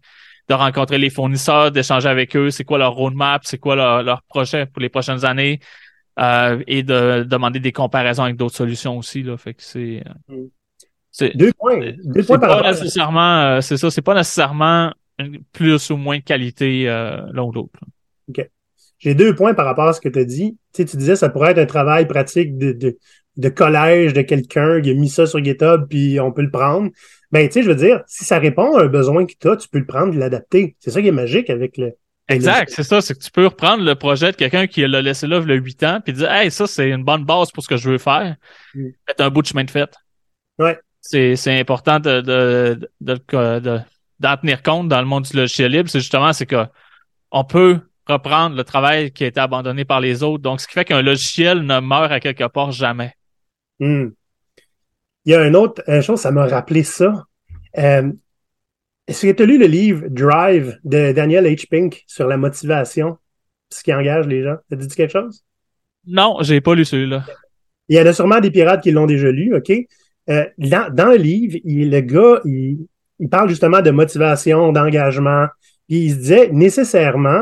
de 0.49 0.53
rencontrer 0.53 0.97
les 0.97 1.09
fournisseurs, 1.11 1.71
d'échanger 1.71 2.09
avec 2.09 2.35
eux, 2.35 2.49
c'est 2.49 2.63
quoi 2.63 2.77
leur 2.79 2.93
roadmap, 2.93 3.43
c'est 3.45 3.59
quoi 3.59 3.75
leur, 3.75 4.01
leur 4.03 4.23
projet 4.23 4.65
pour 4.65 4.81
les 4.81 4.89
prochaines 4.89 5.23
années, 5.23 5.59
euh, 6.19 6.61
et 6.67 6.81
de 6.83 7.23
demander 7.23 7.59
des 7.59 7.71
comparaisons 7.71 8.23
avec 8.23 8.35
d'autres 8.35 8.55
solutions 8.55 8.97
aussi. 8.97 9.21
Là. 9.23 9.37
Fait 9.37 9.53
que 9.53 9.61
c'est. 9.63 10.03
euh, 10.29 10.35
Mm. 10.35 10.47
c'est 11.11 11.37
Deux 11.37 11.51
points. 11.53 11.79
Deux 12.03 12.21
c'est 12.21 12.27
points 12.27 12.39
par 12.39 12.49
pas 12.49 12.55
rapport 12.55 12.67
à- 12.69 12.71
nécessairement, 12.71 13.41
euh, 13.41 13.61
c'est 13.61 13.77
ça, 13.77 13.91
c'est 13.91 14.01
pas 14.01 14.15
nécessairement 14.15 14.91
plus 15.51 15.89
ou 15.91 15.97
moins 15.97 16.17
de 16.17 16.23
qualité 16.23 16.89
euh, 16.89 17.21
l'un 17.31 17.43
ou 17.43 17.51
l'autre. 17.51 17.79
J'ai 18.97 19.15
deux 19.15 19.33
points 19.35 19.53
par 19.55 19.65
rapport 19.65 19.87
à 19.87 19.93
ce 19.93 20.01
que 20.01 20.09
tu 20.09 20.19
as 20.19 20.25
dit. 20.25 20.57
Tu 20.73 20.83
sais, 20.83 20.85
tu 20.85 20.95
disais 20.97 21.15
ça 21.15 21.29
pourrait 21.29 21.51
être 21.51 21.57
un 21.57 21.65
travail 21.65 22.07
pratique 22.07 22.55
de, 22.57 22.71
de, 22.71 22.97
de 23.41 23.49
collège 23.49 24.13
de 24.13 24.21
quelqu'un 24.21 24.81
qui 24.81 24.91
a 24.91 24.93
mis 24.93 25.09
ça 25.09 25.25
sur 25.25 25.43
GitHub 25.43 25.87
puis 25.89 26.19
on 26.19 26.31
peut 26.31 26.41
le 26.43 26.51
prendre. 26.51 26.89
Ben, 27.31 27.47
tu 27.47 27.53
sais, 27.53 27.63
je 27.63 27.69
veux 27.69 27.75
dire, 27.75 28.01
si 28.07 28.23
ça 28.25 28.39
répond 28.39 28.75
à 28.77 28.83
un 28.83 28.87
besoin 28.87 29.25
que 29.25 29.33
tu 29.39 29.49
as, 29.49 29.55
tu 29.57 29.67
peux 29.69 29.79
le 29.79 29.85
prendre 29.85 30.13
et 30.13 30.17
l'adapter. 30.17 30.75
C'est 30.79 30.91
ça 30.91 31.01
qui 31.01 31.07
est 31.07 31.11
magique 31.13 31.49
avec 31.49 31.77
le. 31.77 31.93
Exact, 32.29 32.69
c'est 32.73 32.83
ça, 32.83 33.01
c'est 33.01 33.13
que 33.13 33.19
tu 33.23 33.31
peux 33.31 33.45
reprendre 33.45 33.83
le 33.83 33.95
projet 33.95 34.31
de 34.31 34.37
quelqu'un 34.37 34.65
qui 34.67 34.85
l'a 34.87 35.01
laissé 35.01 35.27
là 35.27 35.41
il 35.43 35.49
y 35.49 35.51
a 35.51 35.55
8 35.55 35.83
ans, 35.83 35.99
puis 36.03 36.13
dire 36.13 36.31
Hey, 36.31 36.49
ça, 36.51 36.65
c'est 36.67 36.89
une 36.89 37.03
bonne 37.03 37.25
base 37.25 37.51
pour 37.51 37.61
ce 37.63 37.67
que 37.67 37.75
je 37.77 37.89
veux 37.89 37.97
faire. 37.97 38.35
Mm. 38.73 38.87
Faites 39.07 39.19
un 39.21 39.29
bout 39.29 39.41
de 39.41 39.47
chemin 39.47 39.63
de 39.65 39.71
fait. 39.71 39.89
Ouais. 40.57 40.79
C'est, 41.01 41.35
c'est 41.35 41.59
important 41.59 41.99
de, 41.99 42.21
de- 42.21 42.89
de- 43.01 43.79
d'en 44.19 44.37
tenir 44.37 44.61
compte 44.61 44.87
dans 44.87 44.99
le 45.01 45.07
monde 45.07 45.23
du 45.23 45.35
logiciel 45.35 45.71
libre. 45.71 45.89
C'est 45.89 45.99
justement, 45.99 46.31
c'est 46.31 46.45
que 46.45 46.65
on 47.31 47.43
peut 47.43 47.79
reprendre 48.07 48.55
le 48.55 48.63
travail 48.63 49.11
qui 49.11 49.23
a 49.23 49.27
été 49.27 49.39
abandonné 49.39 49.83
par 49.83 49.99
les 49.99 50.21
autres. 50.21 50.43
Donc, 50.43 50.61
ce 50.61 50.67
qui 50.67 50.73
fait 50.73 50.85
qu'un 50.85 51.01
logiciel 51.01 51.61
ne 51.63 51.79
meurt 51.79 52.11
à 52.11 52.19
quelque 52.19 52.47
part 52.47 52.71
jamais. 52.71 53.13
Hmm. 53.81 54.09
Il 55.25 55.31
y 55.31 55.35
a 55.35 55.45
une 55.45 55.55
autre 55.55 55.83
chose, 56.01 56.19
ça 56.21 56.31
m'a 56.31 56.45
rappelé 56.47 56.83
ça. 56.83 57.25
Euh, 57.77 58.11
Est-ce 59.07 59.25
que 59.25 59.31
tu 59.31 59.43
as 59.43 59.45
lu 59.45 59.57
le 59.57 59.65
livre 59.65 60.05
Drive 60.09 60.79
de 60.83 61.11
Daniel 61.11 61.45
H. 61.45 61.67
Pink 61.67 62.03
sur 62.07 62.27
la 62.27 62.37
motivation, 62.37 63.17
ce 63.69 63.83
qui 63.83 63.93
engage 63.93 64.27
les 64.27 64.43
gens? 64.43 64.55
Ça 64.69 64.77
te 64.77 64.81
dit 64.81 64.95
quelque 64.95 65.11
chose? 65.11 65.43
Non, 66.07 66.37
j'ai 66.41 66.61
pas 66.61 66.75
lu 66.75 66.85
celui-là. 66.85 67.25
Il 67.89 67.97
y 67.97 68.01
en 68.01 68.05
a 68.05 68.13
sûrement 68.13 68.39
des 68.39 68.51
pirates 68.51 68.81
qui 68.81 68.91
l'ont 68.91 69.05
déjà 69.05 69.31
lu, 69.31 69.55
OK? 69.55 69.71
Euh, 70.29 70.45
dans, 70.57 70.93
dans 70.93 71.09
le 71.09 71.17
livre, 71.17 71.57
il- 71.63 71.89
le 71.91 72.01
gars, 72.01 72.39
il, 72.45 72.87
il 73.19 73.29
parle 73.29 73.49
justement 73.49 73.81
de 73.81 73.91
motivation, 73.91 74.71
d'engagement. 74.71 75.47
Puis 75.87 76.05
il 76.05 76.11
se 76.11 76.15
disait 76.17 76.49
nécessairement, 76.51 77.41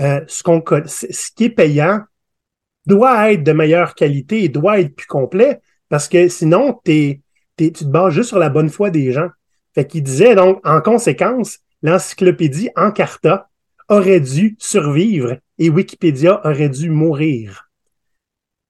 euh, 0.00 0.20
ce, 0.28 0.42
qu'on, 0.42 0.60
co- 0.60 0.86
ce 0.86 1.06
ce 1.10 1.30
qui 1.34 1.44
est 1.44 1.50
payant 1.50 2.00
doit 2.86 3.32
être 3.32 3.42
de 3.42 3.52
meilleure 3.52 3.94
qualité 3.94 4.44
et 4.44 4.48
doit 4.48 4.80
être 4.80 4.94
plus 4.94 5.06
complet 5.06 5.60
parce 5.90 6.08
que 6.08 6.28
sinon, 6.28 6.80
t'es, 6.82 7.20
t'es- 7.56 7.70
tu 7.70 7.84
te 7.84 7.90
bases 7.90 8.14
juste 8.14 8.30
sur 8.30 8.38
la 8.38 8.48
bonne 8.48 8.70
foi 8.70 8.88
des 8.88 9.12
gens. 9.12 9.28
Fait 9.74 9.86
qu'il 9.86 10.02
disait 10.02 10.34
donc, 10.34 10.66
en 10.66 10.80
conséquence, 10.80 11.58
l'encyclopédie 11.82 12.70
Encarta 12.76 13.48
aurait 13.90 14.20
dû 14.20 14.56
survivre 14.58 15.36
et 15.58 15.68
Wikipédia 15.68 16.40
aurait 16.46 16.70
dû 16.70 16.88
mourir. 16.88 17.66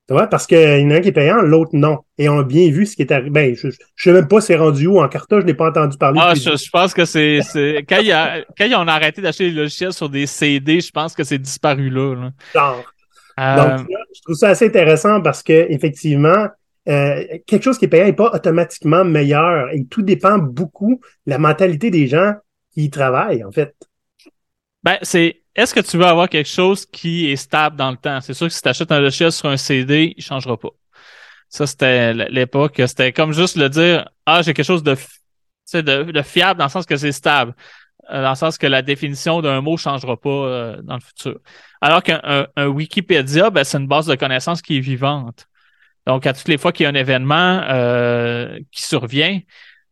Tu 0.09 0.15
vois, 0.15 0.27
parce 0.27 0.47
qu'il 0.49 0.59
y 0.59 0.85
en 0.85 0.91
a 0.91 0.97
un 0.97 1.01
qui 1.01 1.09
est 1.09 1.13
payant, 1.13 1.41
l'autre 1.41 1.71
non. 1.75 1.99
Et 2.19 2.29
on 2.29 2.41
a 2.41 2.43
bien 2.43 2.69
vu 2.73 2.85
ce 2.85 2.97
qui 2.97 3.03
est 3.03 3.13
arrivé. 3.13 3.31
Ben, 3.31 3.55
je, 3.55 3.69
je 3.71 3.77
sais 4.03 4.13
même 4.13 4.27
pas 4.27 4.41
c'est 4.41 4.57
rendu 4.57 4.89
où 4.89 5.01
en 5.01 5.09
Carta, 5.09 5.39
je 5.41 5.47
n'ai 5.47 5.55
pas 5.55 5.69
entendu 5.69 5.97
parler. 5.99 6.19
Ah, 6.21 6.35
je, 6.35 6.57
je 6.57 6.69
pense 6.71 6.93
que 6.93 7.05
c'est, 7.05 7.41
c'est 7.43 7.85
quand 7.89 7.99
il 8.01 8.11
a, 8.11 8.41
quand 8.59 8.65
ils 8.65 8.75
ont 8.75 8.89
arrêté 8.89 9.23
d'acheter 9.23 9.45
les 9.45 9.53
logiciels 9.55 9.93
sur 9.93 10.09
des 10.09 10.27
CD, 10.27 10.81
je 10.81 10.91
pense 10.91 11.15
que 11.15 11.23
c'est 11.23 11.39
disparu 11.39 11.91
là. 11.91 12.15
là. 12.17 12.31
genre. 12.55 12.85
Euh, 13.39 13.57
Donc, 13.57 13.89
là, 13.89 13.99
je 14.15 14.21
trouve 14.23 14.35
ça 14.37 14.49
assez 14.49 14.67
intéressant 14.67 15.21
parce 15.23 15.45
que 15.45 15.67
effectivement, 15.71 16.49
euh, 16.89 17.25
quelque 17.47 17.63
chose 17.63 17.79
qui 17.79 17.85
est 17.85 17.89
payant 17.89 18.07
n'est 18.07 18.13
pas 18.13 18.31
automatiquement 18.33 19.05
meilleur 19.05 19.71
et 19.73 19.85
tout 19.85 20.03
dépend 20.03 20.39
beaucoup 20.39 21.01
de 21.27 21.31
la 21.31 21.39
mentalité 21.39 21.91
des 21.91 22.07
gens 22.07 22.35
qui 22.73 22.85
y 22.85 22.91
travaillent, 22.91 23.45
en 23.45 23.53
fait. 23.53 23.75
Ben, 24.83 24.97
c'est 25.03 25.43
est-ce 25.55 25.75
que 25.75 25.81
tu 25.81 25.99
veux 25.99 26.07
avoir 26.07 26.29
quelque 26.29 26.49
chose 26.49 26.87
qui 26.87 27.31
est 27.31 27.37
stable 27.37 27.77
dans 27.77 27.91
le 27.91 27.97
temps? 27.97 28.21
C'est 28.21 28.35
sûr 28.35 28.47
que 28.47 28.53
si 28.53 28.63
tu 28.63 28.69
achètes 28.69 28.93
un 28.93 29.01
logiciel 29.01 29.33
sur 29.33 29.49
un 29.49 29.57
CD, 29.57 30.15
il 30.17 30.23
changera 30.23 30.57
pas. 30.57 30.71
Ça, 31.49 31.67
c'était 31.67 32.15
l'époque. 32.15 32.81
C'était 32.87 33.13
comme 33.13 33.33
juste 33.33 33.57
le 33.57 33.69
dire 33.69 34.09
Ah, 34.25 34.43
j'ai 34.43 34.55
quelque 34.55 34.65
chose 34.65 34.83
de, 34.83 34.97
de, 35.75 36.13
de 36.13 36.23
fiable 36.23 36.59
dans 36.59 36.67
le 36.67 36.71
sens 36.71 36.87
que 36.87 36.97
c'est 36.97 37.13
stable. 37.13 37.55
Euh, 38.11 38.23
Dans 38.23 38.31
le 38.31 38.37
sens 38.37 38.57
que 38.57 38.67
la 38.67 38.83
définition 38.83 39.43
d'un 39.43 39.61
mot 39.61 39.77
changera 39.77 40.17
pas 40.17 40.31
euh, 40.31 40.83
dans 40.83 40.95
le 40.95 41.01
futur. 41.01 41.39
Alors 41.81 42.03
qu'un 42.03 42.21
un, 42.23 42.47
un 42.57 42.67
Wikipédia, 42.69 43.51
ben, 43.51 43.65
c'est 43.65 43.79
une 43.79 43.89
base 43.89 44.07
de 44.07 44.15
connaissances 44.15 44.63
qui 44.63 44.79
est 44.79 44.81
vivante. 44.81 45.47
Donc, 46.07 46.27
à 46.27 46.33
toutes 46.33 46.49
les 46.49 46.59
fois 46.59 46.73
qu'il 46.73 46.85
y 46.85 46.87
a 46.87 46.91
un 46.91 46.95
événement 46.95 47.63
euh, 47.69 48.59
qui 48.73 48.83
survient, 48.83 49.41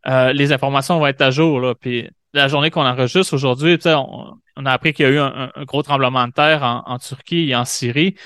euh, 0.06 0.32
les 0.32 0.52
informations 0.52 0.98
vont 0.98 1.06
être 1.06 1.22
à 1.22 1.30
jour. 1.30 1.60
Là. 1.60 1.74
Puis 1.74 2.08
la 2.32 2.48
journée 2.48 2.70
qu'on 2.70 2.86
enregistre 2.86 3.34
aujourd'hui, 3.34 3.78
on, 3.86 4.34
on 4.58 4.66
a 4.66 4.72
appris 4.72 4.92
qu'il 4.92 5.06
y 5.06 5.08
a 5.08 5.12
eu 5.12 5.18
un, 5.18 5.50
gros 5.64 5.82
tremblement 5.82 6.26
de 6.26 6.32
terre 6.32 6.62
en, 6.62 6.98
Turquie 6.98 7.50
et 7.50 7.56
en 7.56 7.64
Syrie. 7.64 8.16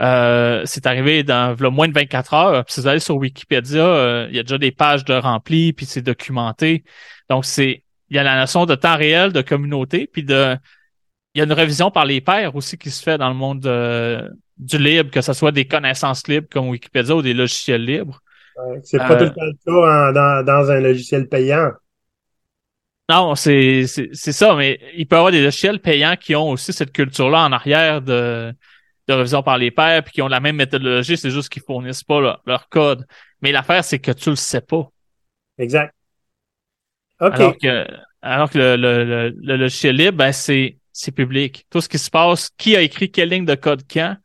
Euh, 0.00 0.62
c'est 0.64 0.86
arrivé 0.86 1.24
dans 1.24 1.54
v'là 1.54 1.70
moins 1.70 1.88
de 1.88 1.94
24 1.94 2.34
heures. 2.34 2.64
Puis 2.64 2.74
si 2.74 2.80
vous 2.80 2.86
allez 2.86 3.00
sur 3.00 3.16
Wikipédia, 3.16 3.84
euh, 3.84 4.26
il 4.30 4.36
y 4.36 4.38
a 4.38 4.42
déjà 4.42 4.58
des 4.58 4.70
pages 4.70 5.04
de 5.04 5.14
remplis, 5.14 5.72
puis 5.72 5.86
c'est 5.86 6.02
documenté. 6.02 6.84
Donc, 7.30 7.44
c'est 7.44 7.82
il 8.10 8.16
y 8.16 8.18
a 8.18 8.22
la 8.22 8.38
notion 8.38 8.64
de 8.64 8.74
temps 8.74 8.96
réel, 8.96 9.32
de 9.32 9.42
communauté, 9.42 10.08
puis 10.10 10.22
de 10.22 10.56
il 11.34 11.38
y 11.38 11.40
a 11.42 11.44
une 11.44 11.52
révision 11.52 11.90
par 11.90 12.04
les 12.04 12.20
pairs 12.20 12.54
aussi 12.56 12.78
qui 12.78 12.90
se 12.90 13.02
fait 13.02 13.18
dans 13.18 13.28
le 13.28 13.34
monde 13.34 13.66
euh, 13.66 14.28
du 14.58 14.78
libre, 14.78 15.10
que 15.10 15.20
ce 15.20 15.32
soit 15.32 15.52
des 15.52 15.66
connaissances 15.66 16.26
libres 16.28 16.48
comme 16.50 16.68
Wikipédia 16.68 17.14
ou 17.16 17.22
des 17.22 17.34
logiciels 17.34 17.84
libres. 17.84 18.20
Ouais, 18.56 18.80
C'est 18.84 19.06
pas 19.06 19.16
Euh, 19.16 19.16
tout 19.16 19.24
le 19.24 19.30
temps 19.32 19.44
le 19.46 19.52
cas 19.64 20.10
en- 20.10 20.12
dans, 20.12 20.44
dans 20.44 20.70
un 20.70 20.80
logiciel 20.80 21.28
payant. 21.28 21.72
Non, 23.10 23.34
c'est 23.36 23.86
c'est 23.86 24.10
c'est 24.12 24.32
ça, 24.32 24.54
mais 24.54 24.78
il 24.94 25.06
peut 25.08 25.16
y 25.16 25.18
avoir 25.18 25.32
des 25.32 25.42
logiciels 25.42 25.80
payants 25.80 26.14
qui 26.16 26.34
ont 26.36 26.50
aussi 26.50 26.74
cette 26.74 26.92
culture-là 26.92 27.44
en 27.46 27.52
arrière 27.52 28.02
de 28.02 28.54
de 29.08 29.14
révision 29.14 29.42
par 29.42 29.58
les 29.58 29.70
pairs, 29.70 30.04
puis 30.04 30.12
qui 30.14 30.22
ont 30.22 30.28
la 30.28 30.40
même 30.40 30.56
méthodologie, 30.56 31.16
c'est 31.18 31.30
juste 31.30 31.48
qu'ils 31.50 31.62
fournissent 31.62 32.04
pas 32.04 32.20
leur, 32.20 32.42
leur 32.46 32.68
code. 32.70 33.06
Mais 33.42 33.52
l'affaire, 33.52 33.82
c'est 33.84 33.98
que 34.00 34.12
tu 34.12 34.30
le 34.30 34.36
sais 34.36 34.60
pas. 34.60 34.90
Exact. 35.58 35.94
OK. 37.20 37.40
Alors 37.40 37.58
que, 37.58 37.86
alors 38.22 38.50
que 38.50 38.58
le, 38.58 38.76
le, 38.76 39.04
le, 39.04 39.30
le 39.36 39.56
logiciel 39.56 39.96
libre, 39.96 40.18
ben, 40.18 40.32
c'est, 40.32 40.78
c'est 40.92 41.12
public. 41.12 41.66
Tout 41.70 41.80
ce 41.80 41.88
qui 41.88 41.98
se 41.98 42.10
passe, 42.10 42.50
qui 42.56 42.76
a 42.76 42.80
écrit 42.82 43.10
quelle 43.10 43.28
ligne 43.30 43.44
de 43.44 43.54
code 43.54 43.82
quand, 43.90 44.16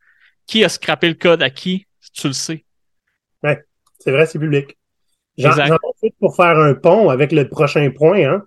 qui 0.46 0.64
a 0.64 0.68
scrappé 0.68 1.08
le 1.08 1.14
code 1.14 1.42
à 1.42 1.50
qui, 1.50 1.86
tu 2.12 2.28
le 2.28 2.34
sais. 2.34 2.64
C'est 3.98 4.10
vrai, 4.10 4.26
c'est 4.26 4.38
public. 4.38 4.76
J'en 5.38 5.50
profite 5.78 6.14
pour 6.20 6.36
faire 6.36 6.58
un 6.58 6.74
pont 6.74 7.08
avec 7.08 7.32
le 7.32 7.48
prochain 7.48 7.90
point. 7.90 8.22
Hein. 8.22 8.42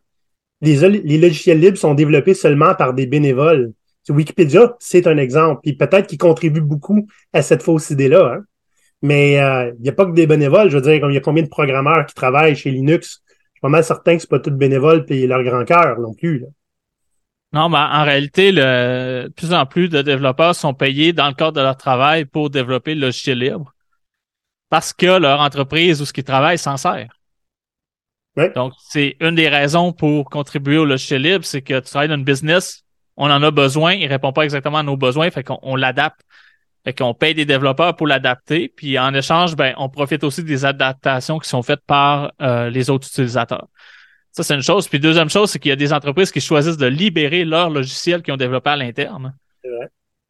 Les, 0.61 0.87
les 0.87 1.17
logiciels 1.17 1.59
libres 1.59 1.77
sont 1.77 1.95
développés 1.95 2.35
seulement 2.35 2.75
par 2.75 2.93
des 2.93 3.07
bénévoles. 3.07 3.73
Wikipédia, 4.07 4.75
c'est 4.79 5.07
un 5.07 5.17
exemple. 5.17 5.61
Puis 5.63 5.73
peut-être 5.73 6.07
qu'ils 6.07 6.19
contribuent 6.19 6.61
beaucoup 6.61 7.07
à 7.33 7.41
cette 7.41 7.63
fausse 7.63 7.89
idée-là. 7.89 8.35
Hein. 8.35 8.43
Mais 9.01 9.39
euh, 9.41 9.73
il 9.77 9.81
n'y 9.81 9.89
a 9.89 9.93
pas 9.93 10.05
que 10.05 10.11
des 10.11 10.27
bénévoles. 10.27 10.69
Je 10.69 10.77
veux 10.77 10.81
dire, 10.81 11.09
il 11.09 11.13
y 11.13 11.17
a 11.17 11.21
combien 11.21 11.43
de 11.43 11.49
programmeurs 11.49 12.05
qui 12.05 12.13
travaillent 12.13 12.55
chez 12.55 12.71
Linux? 12.71 13.21
Je 13.27 13.33
suis 13.55 13.61
pas 13.61 13.69
mal 13.69 13.83
certain 13.83 14.15
que 14.15 14.21
c'est 14.21 14.29
pas 14.29 14.39
tous 14.39 14.51
bénévoles 14.51 15.05
et 15.09 15.27
leur 15.27 15.43
grand 15.43 15.65
cœur 15.65 15.99
non 15.99 16.13
plus. 16.13 16.39
là. 16.39 16.47
Non, 17.53 17.69
mais 17.69 17.77
en 17.77 18.03
réalité, 18.03 18.51
le, 18.51 19.25
de 19.27 19.33
plus 19.33 19.53
en 19.53 19.65
plus 19.65 19.89
de 19.89 20.01
développeurs 20.01 20.55
sont 20.55 20.73
payés 20.73 21.13
dans 21.13 21.27
le 21.27 21.33
cadre 21.33 21.53
de 21.53 21.61
leur 21.61 21.77
travail 21.77 22.25
pour 22.25 22.49
développer 22.49 22.93
le 22.93 23.01
logiciel 23.01 23.39
libre. 23.39 23.73
Parce 24.69 24.91
que 24.91 25.05
leur 25.05 25.39
entreprise 25.39 26.01
ou 26.01 26.05
ce 26.05 26.11
qu'ils 26.11 26.25
travaillent 26.25 26.57
s'en 26.57 26.75
sert. 26.75 27.07
Ouais. 28.35 28.51
Donc, 28.53 28.73
c'est 28.79 29.15
une 29.21 29.35
des 29.35 29.47
raisons 29.47 29.93
pour 29.93 30.29
contribuer 30.29 30.77
au 30.77 30.85
logiciel 30.85 31.21
libre, 31.21 31.45
c'est 31.45 31.61
que 31.61 31.79
tu 31.79 31.89
travailles 31.89 32.09
dans 32.09 32.15
une 32.15 32.23
business, 32.23 32.83
on 33.15 33.31
en 33.31 33.41
a 33.41 33.49
besoin, 33.49 33.93
il 33.93 34.07
répond 34.07 34.31
pas 34.31 34.43
exactement 34.43 34.77
à 34.77 34.83
nos 34.83 34.95
besoins, 34.95 35.31
fait 35.31 35.43
qu'on 35.43 35.59
on 35.63 35.75
l'adapte. 35.75 36.21
Fait 36.85 36.93
qu'on 36.93 37.13
paye 37.13 37.33
des 37.33 37.45
développeurs 37.45 37.95
pour 37.95 38.07
l'adapter, 38.07 38.71
puis 38.73 38.97
en 38.97 39.13
échange, 39.13 39.55
ben, 39.55 39.73
on 39.77 39.89
profite 39.89 40.23
aussi 40.23 40.43
des 40.43 40.63
adaptations 40.63 41.39
qui 41.39 41.49
sont 41.49 41.63
faites 41.63 41.81
par 41.85 42.31
euh, 42.41 42.69
les 42.69 42.89
autres 42.89 43.07
utilisateurs. 43.07 43.67
Ça, 44.37 44.43
c'est 44.43 44.53
une 44.53 44.61
chose. 44.61 44.87
Puis 44.87 44.99
deuxième 44.99 45.31
chose, 45.31 45.49
c'est 45.49 45.57
qu'il 45.57 45.69
y 45.69 45.71
a 45.71 45.75
des 45.75 45.91
entreprises 45.91 46.31
qui 46.31 46.39
choisissent 46.41 46.77
de 46.77 46.85
libérer 46.85 47.43
leur 47.43 47.71
logiciel 47.71 48.21
qu'ils 48.21 48.35
ont 48.35 48.37
développé 48.37 48.69
à 48.69 48.75
l'interne. 48.75 49.35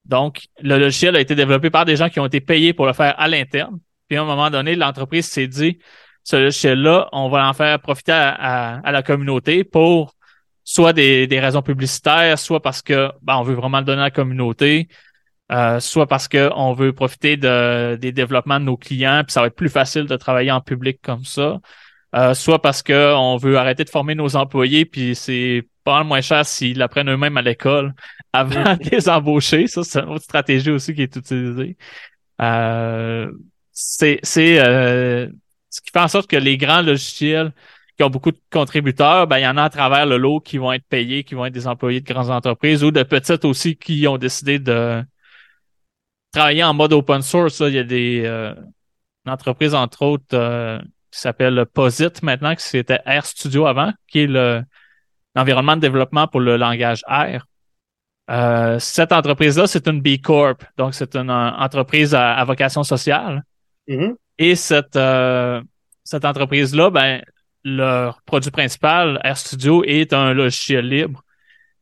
Donc, 0.06 0.46
le 0.62 0.78
logiciel 0.80 1.17
a 1.17 1.20
été 1.20 1.36
développé 1.36 1.70
par 1.70 1.84
des 1.84 1.98
gens 1.98 2.08
qui 2.08 2.22
ont 2.22 2.26
été 2.26 2.39
payés 2.39 2.72
pour 2.72 2.86
le 2.86 2.93
faire 2.93 3.13
à 3.20 3.28
l'interne. 3.28 3.80
Puis 4.08 4.17
à 4.17 4.22
un 4.22 4.26
moment 4.26 4.50
donné, 4.50 4.78
l'entreprise 4.78 5.26
s'est 5.28 5.48
dit, 5.48 5.80
ce 6.24 6.38
logiciel-là, 6.38 7.10
on 7.12 7.28
va 7.28 7.50
en 7.50 7.54
faire 7.54 7.78
profiter 7.82 8.13
à, 8.13 8.30
à- 8.30 8.80
à 8.80 8.91
la 8.93 9.04
communauté 9.04 9.65
pour 9.65 10.13
soit 10.63 10.93
des, 10.93 11.28
des 11.28 11.41
raisons 11.41 11.62
publicitaires, 11.62 12.39
soit 12.39 12.62
parce 12.62 12.82
que 12.82 13.10
ben, 13.22 13.36
on 13.36 13.43
veut 13.43 13.56
vraiment 13.56 13.80
le 13.80 13.86
donner 13.86 14.00
à 14.02 14.06
la 14.06 14.12
communauté, 14.12 14.88
euh, 15.52 15.82
soit 15.82 16.08
parce 16.08 16.30
que 16.30 16.50
on 16.56 16.72
veut 16.72 16.93
profiter 16.93 17.36
de, 17.36 17.98
des 18.00 18.13
développements 18.13 18.62
de 18.62 18.65
nos 18.65 18.78
clients, 18.78 19.24
puis 19.26 19.34
ça 19.34 19.41
va 19.41 19.48
être 19.48 19.56
plus 19.56 19.70
facile 19.70 20.06
de 20.06 20.15
travailler 20.15 20.52
en 20.52 20.62
public 20.62 21.00
comme 21.02 21.26
ça. 21.26 21.60
Euh, 22.15 22.34
soit 22.34 22.62
parce 22.62 22.82
que 22.84 23.13
on 23.15 23.38
veut 23.38 23.58
arrêter 23.58 23.84
de 23.84 23.89
former 23.89 24.15
nos 24.15 24.36
employés, 24.36 24.86
puis 24.86 25.13
c'est 25.15 25.67
pas 25.84 26.04
moins 26.04 26.22
cher 26.22 26.46
s'ils 26.46 26.78
l'apprennent 26.78 27.10
eux-mêmes 27.10 27.38
à 27.38 27.41
l'école 27.41 27.93
avant 28.34 28.76
de 28.76 28.89
les 28.89 29.10
embaucher. 29.10 29.67
Ça, 29.67 29.84
c'est 29.84 30.00
une 30.00 30.10
autre 30.10 30.24
stratégie 30.24 30.72
aussi 30.72 30.93
qui 30.93 31.02
est 31.02 31.15
utilisée. 31.15 31.78
Euh, 32.41 33.32
c'est 33.72 34.20
euh, 34.60 35.28
ce 35.70 35.82
qui 35.82 35.91
fait 35.91 36.00
en 36.00 36.08
sorte 36.08 36.30
que 36.30 36.38
les 36.38 36.58
grands 36.58 36.82
logiciels 36.82 37.52
qui 37.98 38.04
ont 38.04 38.10
beaucoup 38.10 38.32
de 38.32 38.39
contributeurs, 38.52 39.28
ben, 39.28 39.39
il 39.39 39.43
y 39.43 39.48
en 39.48 39.58
a 39.58 39.63
à 39.63 39.70
travers 39.70 40.06
le 40.06 40.17
lot 40.17 40.39
qui 40.39 40.58
vont 40.58 40.72
être 40.72 40.86
payés, 40.88 41.24
qui 41.24 41.36
vont 41.36 41.46
être 41.46 41.54
des 41.54 41.67
employés 41.67 42.02
de 42.02 42.06
grandes 42.06 42.30
entreprises 42.30 42.84
ou 42.84 42.91
de 42.91 43.04
petites 43.04 43.43
aussi 43.43 43.76
qui 43.76 44.08
ont 44.08 44.17
décidé 44.17 44.60
de 44.60 45.04
travailler 46.32 46.63
en 46.63 46.74
mode 46.74 46.93
open 46.93 47.22
source. 47.22 47.60
Il 47.62 47.74
y 47.74 47.80
a 47.80 47.84
des 47.84 48.24
euh, 48.26 48.54
une 49.26 49.32
entreprise, 49.32 49.76
entre 49.76 50.04
autres, 50.04 50.26
euh, 50.34 50.80
qui 51.12 51.20
s'appelle 51.20 51.65
Posit 51.74 52.22
maintenant, 52.24 52.56
qui 52.56 52.63
c'était 52.63 53.00
RStudio 53.06 53.65
avant, 53.65 53.93
qui 54.08 54.22
est 54.22 54.28
le 54.28 54.62
l'environnement 55.36 55.76
de 55.76 55.82
développement 55.82 56.28
pour 56.28 56.39
le 56.39 56.58
langage 56.58 57.04
R. 57.08 57.46
Euh, 58.30 58.80
cette 58.80 59.12
entreprise-là, 59.12 59.67
c'est 59.67 59.88
une 59.88 60.02
B 60.02 60.20
Corp, 60.22 60.63
donc 60.78 60.96
c'est 60.96 61.15
une 61.15 61.30
euh, 61.30 61.52
entreprise 61.52 62.15
à, 62.15 62.34
à 62.34 62.43
vocation 62.43 62.84
sociale. 62.84 63.43
Mhm. 63.88 64.15
Et 64.39 64.56
cette, 64.56 64.96
euh, 64.96 65.62
cette 66.04 66.26
entreprise-là, 66.26 66.89
ben, 66.89 67.22
leur 67.63 68.22
produit 68.24 68.52
principal, 68.52 69.22
RStudio, 69.24 69.84
est 69.84 70.12
un 70.12 70.34
logiciel 70.34 70.88
libre 70.88 71.24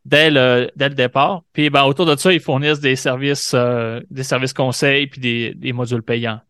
dès 0.04 0.30
le, 0.30 0.70
dès 0.76 0.90
le 0.90 0.96
départ. 0.96 1.42
Puis 1.54 1.70
ben, 1.70 1.84
autour 1.84 2.06
de 2.06 2.16
ça, 2.16 2.32
ils 2.32 2.40
fournissent 2.40 2.80
des 2.80 2.96
services, 2.96 3.54
euh, 3.56 4.02
des 4.10 4.24
services 4.24 4.54
conseils 4.54 5.08
puis 5.08 5.20
des, 5.20 5.54
des 5.56 5.74
modules 5.74 6.04
payants. 6.04 6.42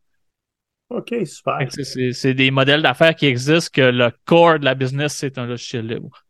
OK, 0.90 1.16
super. 1.26 1.68
C'est- 2.14 2.34
des 2.34 2.52
modèles 2.52 2.82
d'affaires 2.82 3.16
qui 3.16 3.26
existent 3.26 3.70
que 3.74 3.82
le 3.82 4.12
core 4.26 4.60
de 4.60 4.66
la 4.66 4.76
business, 4.76 5.16
c'est 5.16 5.38
un 5.38 5.46
logiciel 5.48 5.88
libre. 5.88 6.24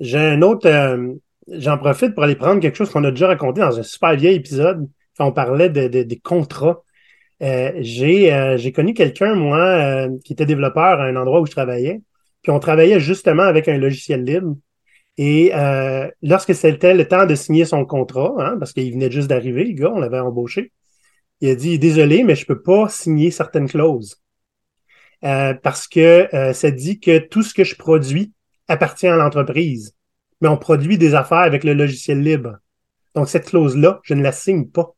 J'ai 0.00 0.18
un 0.18 0.42
autre. 0.42 0.66
euh, 0.68 1.14
J'en 1.50 1.78
profite 1.78 2.14
pour 2.14 2.24
aller 2.24 2.36
prendre 2.36 2.60
quelque 2.60 2.76
chose 2.76 2.90
qu'on 2.90 3.04
a 3.04 3.10
déjà 3.10 3.26
raconté 3.26 3.62
dans 3.62 3.78
un 3.78 3.82
super 3.82 4.14
vieil 4.16 4.36
épisode. 4.36 4.86
Quand 5.16 5.26
on 5.26 5.32
parlait 5.32 5.70
de, 5.70 5.88
de- 5.88 6.02
des 6.02 6.18
contrats. 6.18 6.82
Euh, 7.42 7.72
j'ai 7.78 8.32
euh, 8.34 8.56
j'ai 8.58 8.72
connu 8.72 8.94
quelqu'un, 8.94 9.34
moi, 9.34 10.08
qui 10.24 10.32
était 10.34 10.44
développeur 10.46 11.00
à 11.00 11.04
un 11.04 11.16
endroit 11.16 11.40
où 11.40 11.46
je 11.46 11.52
travaillais. 11.52 12.00
Puis 12.42 12.52
on 12.52 12.58
travaillait 12.60 13.00
justement 13.00 13.44
avec 13.44 13.66
un 13.68 13.78
logiciel 13.78 14.24
libre. 14.24 14.56
Et 15.16 15.52
lorsque 16.22 16.54
c'était 16.54 16.94
le 16.94 17.08
temps 17.08 17.26
de 17.26 17.34
signer 17.34 17.64
son 17.64 17.84
contrat, 17.84 18.34
hein, 18.38 18.56
parce 18.58 18.72
qu'il 18.72 18.92
venait 18.92 19.10
juste 19.10 19.28
d'arriver, 19.28 19.64
le 19.64 19.72
gars, 19.72 19.90
on 19.92 19.98
l'avait 20.00 20.20
embauché, 20.20 20.70
il 21.40 21.50
a 21.50 21.54
dit 21.54 21.78
Désolé, 21.78 22.24
mais 22.24 22.34
je 22.34 22.46
peux 22.46 22.62
pas 22.62 22.88
signer 22.88 23.30
certaines 23.30 23.68
clauses. 23.68 24.20
Euh, 25.24 25.54
parce 25.54 25.88
que 25.88 26.28
euh, 26.34 26.52
ça 26.52 26.70
dit 26.70 27.00
que 27.00 27.18
tout 27.18 27.42
ce 27.42 27.52
que 27.52 27.64
je 27.64 27.74
produis 27.74 28.32
appartient 28.68 29.08
à 29.08 29.16
l'entreprise. 29.16 29.96
Mais 30.40 30.48
on 30.48 30.56
produit 30.56 30.98
des 30.98 31.14
affaires 31.14 31.38
avec 31.38 31.64
le 31.64 31.74
logiciel 31.74 32.22
libre. 32.22 32.58
Donc, 33.14 33.28
cette 33.28 33.46
clause-là, 33.46 34.00
je 34.04 34.14
ne 34.14 34.22
la 34.22 34.30
signe 34.30 34.68
pas. 34.68 34.94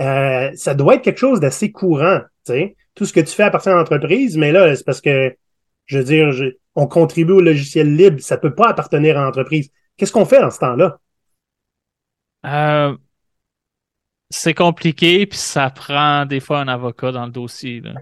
Euh, 0.00 0.50
ça 0.56 0.74
doit 0.74 0.96
être 0.96 1.02
quelque 1.02 1.18
chose 1.18 1.38
d'assez 1.38 1.70
courant. 1.70 2.20
tu 2.44 2.52
sais. 2.52 2.76
Tout 2.94 3.04
ce 3.04 3.12
que 3.12 3.20
tu 3.20 3.34
fais 3.34 3.44
appartient 3.44 3.68
à 3.68 3.74
l'entreprise, 3.74 4.36
mais 4.36 4.50
là, 4.50 4.74
c'est 4.74 4.84
parce 4.84 5.00
que, 5.00 5.36
je 5.84 5.98
veux 5.98 6.04
dire, 6.04 6.32
on 6.74 6.86
contribue 6.86 7.32
au 7.32 7.40
logiciel 7.40 7.94
libre, 7.94 8.20
ça 8.20 8.38
peut 8.38 8.54
pas 8.54 8.68
appartenir 8.68 9.18
à 9.18 9.24
l'entreprise. 9.24 9.70
Qu'est-ce 9.96 10.12
qu'on 10.12 10.24
fait 10.24 10.40
dans 10.40 10.50
ce 10.50 10.58
temps-là? 10.58 10.98
Euh, 12.46 12.96
c'est 14.30 14.54
compliqué, 14.54 15.26
puis 15.26 15.38
ça 15.38 15.70
prend 15.70 16.26
des 16.26 16.40
fois 16.40 16.60
un 16.60 16.68
avocat 16.68 17.12
dans 17.12 17.26
le 17.26 17.32
dossier. 17.32 17.80
Là. 17.80 17.92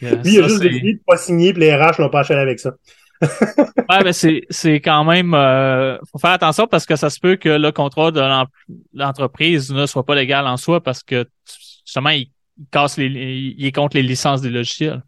Que, 0.00 0.06
Lui, 0.22 0.34
il 0.34 0.38
a 0.38 0.42
ça, 0.42 0.48
juste 0.48 0.62
décidé 0.62 0.94
de 0.94 1.00
pas 1.06 1.16
signer, 1.16 1.52
puis 1.52 1.62
les 1.62 1.74
RH 1.74 1.98
l'ont 1.98 2.10
pas 2.10 2.20
acheté 2.20 2.34
avec 2.34 2.60
ça. 2.60 2.72
Ouais, 3.90 4.02
mais 4.02 4.12
c'est 4.12 4.42
c'est 4.50 4.80
quand 4.80 5.04
même 5.04 5.34
euh, 5.34 5.98
faut 6.10 6.18
faire 6.18 6.30
attention 6.30 6.66
parce 6.66 6.86
que 6.86 6.96
ça 6.96 7.10
se 7.10 7.20
peut 7.20 7.36
que 7.36 7.50
le 7.50 7.70
contrat 7.70 8.10
de 8.10 8.20
l'entreprise 8.92 9.72
ne 9.72 9.86
soit 9.86 10.04
pas 10.04 10.14
légal 10.14 10.46
en 10.46 10.56
soi 10.56 10.82
parce 10.82 11.02
que 11.02 11.26
justement 11.84 12.10
il 12.10 12.30
il 12.58 12.66
casse 12.70 12.96
les 12.96 13.06
il 13.06 13.64
est 13.64 13.72
contre 13.72 13.96
les 13.96 14.02
licences 14.02 14.40
des 14.40 14.50
logiciels. 14.50 15.02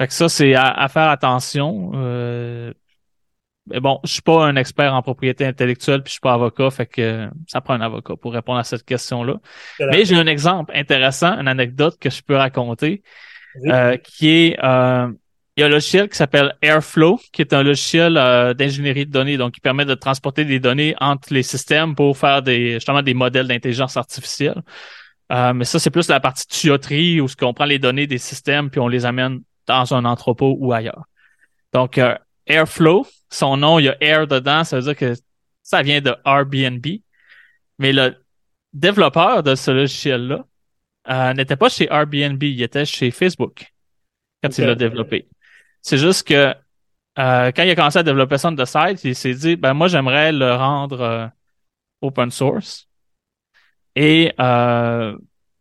Fait 0.00 0.08
que 0.08 0.12
ça 0.12 0.28
c'est 0.28 0.54
à, 0.54 0.66
à 0.66 0.88
faire 0.88 1.08
attention. 1.08 1.92
Euh, 1.94 2.72
mais 3.66 3.80
bon, 3.80 4.00
je 4.04 4.12
suis 4.12 4.22
pas 4.22 4.44
un 4.44 4.56
expert 4.56 4.92
en 4.92 5.02
propriété 5.02 5.46
intellectuelle 5.46 6.02
puis 6.02 6.10
je 6.10 6.12
suis 6.14 6.20
pas 6.20 6.34
avocat, 6.34 6.70
fait 6.70 6.86
que 6.86 7.28
ça 7.46 7.60
prend 7.60 7.74
un 7.74 7.80
avocat 7.80 8.16
pour 8.16 8.32
répondre 8.32 8.58
à 8.58 8.64
cette 8.64 8.84
question-là. 8.84 9.36
Mais 9.90 10.04
j'ai 10.04 10.16
un 10.16 10.26
exemple 10.26 10.72
intéressant, 10.74 11.38
une 11.38 11.48
anecdote 11.48 11.96
que 12.00 12.10
je 12.10 12.22
peux 12.22 12.36
raconter, 12.36 13.02
euh, 13.66 13.96
qui 13.96 14.28
est 14.28 14.58
euh, 14.64 15.08
il 15.56 15.60
y 15.60 15.64
a 15.64 15.66
un 15.66 15.70
logiciel 15.70 16.08
qui 16.08 16.16
s'appelle 16.16 16.56
Airflow, 16.62 17.20
qui 17.30 17.42
est 17.42 17.52
un 17.52 17.62
logiciel 17.62 18.16
euh, 18.16 18.54
d'ingénierie 18.54 19.04
de 19.04 19.10
données, 19.10 19.36
donc 19.36 19.52
qui 19.52 19.60
permet 19.60 19.84
de 19.84 19.94
transporter 19.94 20.46
des 20.46 20.60
données 20.60 20.94
entre 20.98 21.32
les 21.32 21.42
systèmes 21.42 21.94
pour 21.94 22.16
faire 22.16 22.40
des 22.40 22.74
justement 22.74 23.02
des 23.02 23.12
modèles 23.12 23.48
d'intelligence 23.48 23.98
artificielle. 23.98 24.62
Euh, 25.30 25.52
mais 25.52 25.64
ça, 25.64 25.78
c'est 25.78 25.90
plus 25.90 26.08
la 26.08 26.20
partie 26.20 26.46
tuyauterie 26.46 27.20
où 27.20 27.28
ce 27.28 27.36
qu'on 27.36 27.52
prend 27.52 27.66
les 27.66 27.78
données 27.78 28.06
des 28.06 28.18
systèmes 28.18 28.70
puis 28.70 28.80
on 28.80 28.88
les 28.88 29.04
amène 29.04 29.40
dans 29.66 29.92
un 29.94 30.06
entrepôt 30.06 30.56
ou 30.58 30.72
ailleurs. 30.72 31.04
Donc 31.74 31.98
euh, 31.98 32.16
Airflow, 32.46 33.06
son 33.30 33.56
nom, 33.56 33.78
il 33.78 33.84
y 33.84 33.88
a 33.88 33.96
Air 34.00 34.26
dedans, 34.26 34.64
ça 34.64 34.76
veut 34.76 34.82
dire 34.82 34.96
que 34.96 35.14
ça 35.62 35.82
vient 35.82 36.00
de 36.00 36.14
Airbnb. 36.24 36.84
Mais 37.78 37.92
le 37.92 38.16
développeur 38.72 39.42
de 39.42 39.54
ce 39.54 39.70
logiciel-là 39.70 40.44
euh, 41.08 41.34
n'était 41.34 41.56
pas 41.56 41.68
chez 41.68 41.88
Airbnb, 41.90 42.42
il 42.42 42.62
était 42.62 42.84
chez 42.84 43.10
Facebook 43.10 43.72
quand 44.42 44.56
il 44.58 44.64
l'a 44.64 44.74
développé. 44.74 45.28
C'est 45.80 45.98
juste 45.98 46.26
que 46.26 46.54
euh, 47.18 47.52
quand 47.52 47.62
il 47.62 47.70
a 47.70 47.74
commencé 47.74 47.98
à 47.98 48.02
développer 48.02 48.38
ça 48.38 48.50
de 48.50 48.64
site, 48.64 49.04
il 49.04 49.14
s'est 49.14 49.34
dit 49.34 49.56
ben 49.56 49.74
moi 49.74 49.88
j'aimerais 49.88 50.32
le 50.32 50.54
rendre 50.54 51.00
euh, 51.00 51.26
open 52.00 52.30
source. 52.30 52.88
Et 53.94 54.32
euh, 54.40 55.16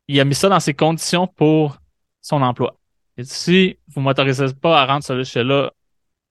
il 0.07 0.19
a 0.19 0.25
mis 0.25 0.35
ça 0.35 0.47
dans 0.47 0.59
ses 0.59 0.73
conditions 0.73 1.27
pour 1.27 1.77
son 2.21 2.41
emploi. 2.41 2.77
Si 3.21 3.77
vous 3.89 4.01
m'autorisez 4.01 4.53
pas 4.53 4.81
à 4.81 4.85
rendre 4.85 5.03
ce 5.03 5.13
logiciel-là 5.13 5.71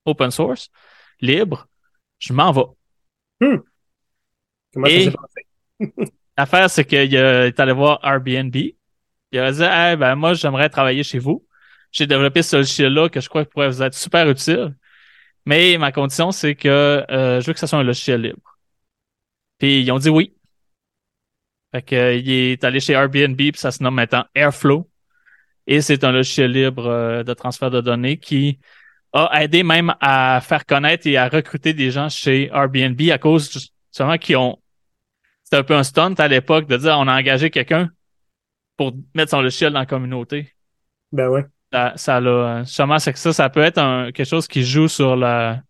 open 0.05 0.31
source, 0.31 0.71
libre, 1.21 1.69
je 2.19 2.33
m'en 2.33 2.53
vais. 2.53 2.63
Hmm. 3.41 3.59
Comment 4.75 4.87
Et- 4.87 5.05
ça 5.05 5.11
s'est 5.11 5.17
passé? 5.17 6.13
L'affaire, 6.37 6.71
c'est 6.71 6.85
qu'il 6.85 7.15
est 7.15 7.61
allé 7.61 7.73
voir 7.73 8.01
Airbnb. 8.03 8.57
Il 9.33 9.39
a 9.39 9.53
dit, 9.53 9.63
hey, 9.63 9.97
ben, 9.97 10.15
moi, 10.15 10.35
j'aimerais 10.35 10.69
travailler 10.71 11.03
chez 11.03 11.19
vous. 11.19 11.47
J'ai 11.93 12.07
développé 12.07 12.43
ce 12.43 12.57
logiciel-là 12.57 13.09
que 13.09 13.21
je 13.21 13.29
crois 13.29 13.45
qu'il 13.45 13.53
pourrait 13.53 13.69
vous 13.69 13.83
être 13.83 13.95
super 13.95 14.29
utile. 14.29 14.75
Mais 15.45 15.77
ma 15.79 15.93
condition, 15.93 16.33
c'est 16.33 16.55
que 16.55 16.69
euh, 16.69 17.41
je 17.41 17.47
veux 17.47 17.53
que 17.53 17.59
ça 17.59 17.67
soit 17.67 17.79
un 17.79 17.83
logiciel 17.83 18.23
libre. 18.23 18.59
Puis 19.59 19.83
ils 19.83 19.91
ont 19.91 19.99
dit 19.99 20.09
oui. 20.09 20.35
Fait 21.73 21.83
que, 21.83 21.95
euh, 21.95 22.15
il 22.15 22.31
est 22.31 22.65
allé 22.65 22.81
chez 22.81 22.95
Airbnb, 22.95 23.37
puis 23.37 23.53
ça 23.57 23.71
se 23.71 23.83
nomme 23.83 23.95
maintenant 23.95 24.25
Airflow. 24.35 24.91
Et 25.67 25.81
c'est 25.83 26.05
un 26.05 26.13
logiciel 26.13 26.53
libre 26.53 26.87
euh, 26.87 27.23
de 27.23 27.35
transfert 27.35 27.71
de 27.71 27.81
données 27.81 28.19
qui 28.19 28.59
a 29.12 29.42
aidé 29.42 29.62
même 29.62 29.94
à 30.01 30.40
faire 30.42 30.64
connaître 30.66 31.07
et 31.07 31.16
à 31.16 31.29
recruter 31.29 31.73
des 31.75 31.90
gens 31.90 32.09
chez 32.09 32.49
Airbnb 32.53 33.01
à 33.11 33.18
cause 33.18 33.51
justement 33.90 34.18
qui 34.18 34.37
ont 34.37 34.59
c'était 35.44 35.59
un 35.59 35.64
peu 35.64 35.75
un 35.75 35.83
stunt 35.83 36.14
à 36.18 36.29
l'époque 36.29 36.66
de 36.68 36.77
dire 36.77 36.96
on 36.99 37.09
a 37.09 37.18
engagé 37.18 37.51
quelqu'un 37.51 37.90
pour 38.77 38.94
mettre 39.14 39.31
son 39.31 39.42
logiciel 39.42 39.73
dans 39.73 39.81
la 39.81 39.87
communauté. 39.87 40.55
Ben 41.12 41.29
ouais. 41.29 41.44
Ça, 41.73 41.92
ça 41.96 42.20
l'a, 42.20 42.62
justement, 42.64 42.99
c'est 42.99 43.12
que 43.12 43.18
ça, 43.18 43.33
ça 43.33 43.49
peut 43.51 43.61
être 43.61 43.79
un- 43.79 44.11
quelque 44.12 44.27
chose 44.29 44.49
qui 44.49 44.64
joue 44.64 44.88
sur 44.88 45.16
la, 45.16 45.62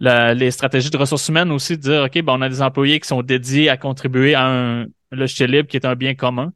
la- 0.00 0.34
les 0.34 0.50
stratégies 0.50 0.90
de 0.90 0.96
ressources 0.96 1.28
humaines 1.28 1.52
aussi, 1.52 1.76
de 1.76 1.82
dire, 1.82 2.02
OK, 2.04 2.20
ben, 2.22 2.32
on 2.34 2.42
a 2.42 2.48
des 2.48 2.62
employés 2.62 3.00
qui 3.00 3.08
sont 3.08 3.22
dédiés 3.22 3.68
à 3.68 3.76
contribuer 3.76 4.34
à 4.34 4.46
un 4.46 4.86
logiciel 5.12 5.50
libre 5.50 5.68
qui 5.68 5.76
est 5.76 5.86
un 5.86 5.94
bien 5.94 6.14
commun. 6.14 6.52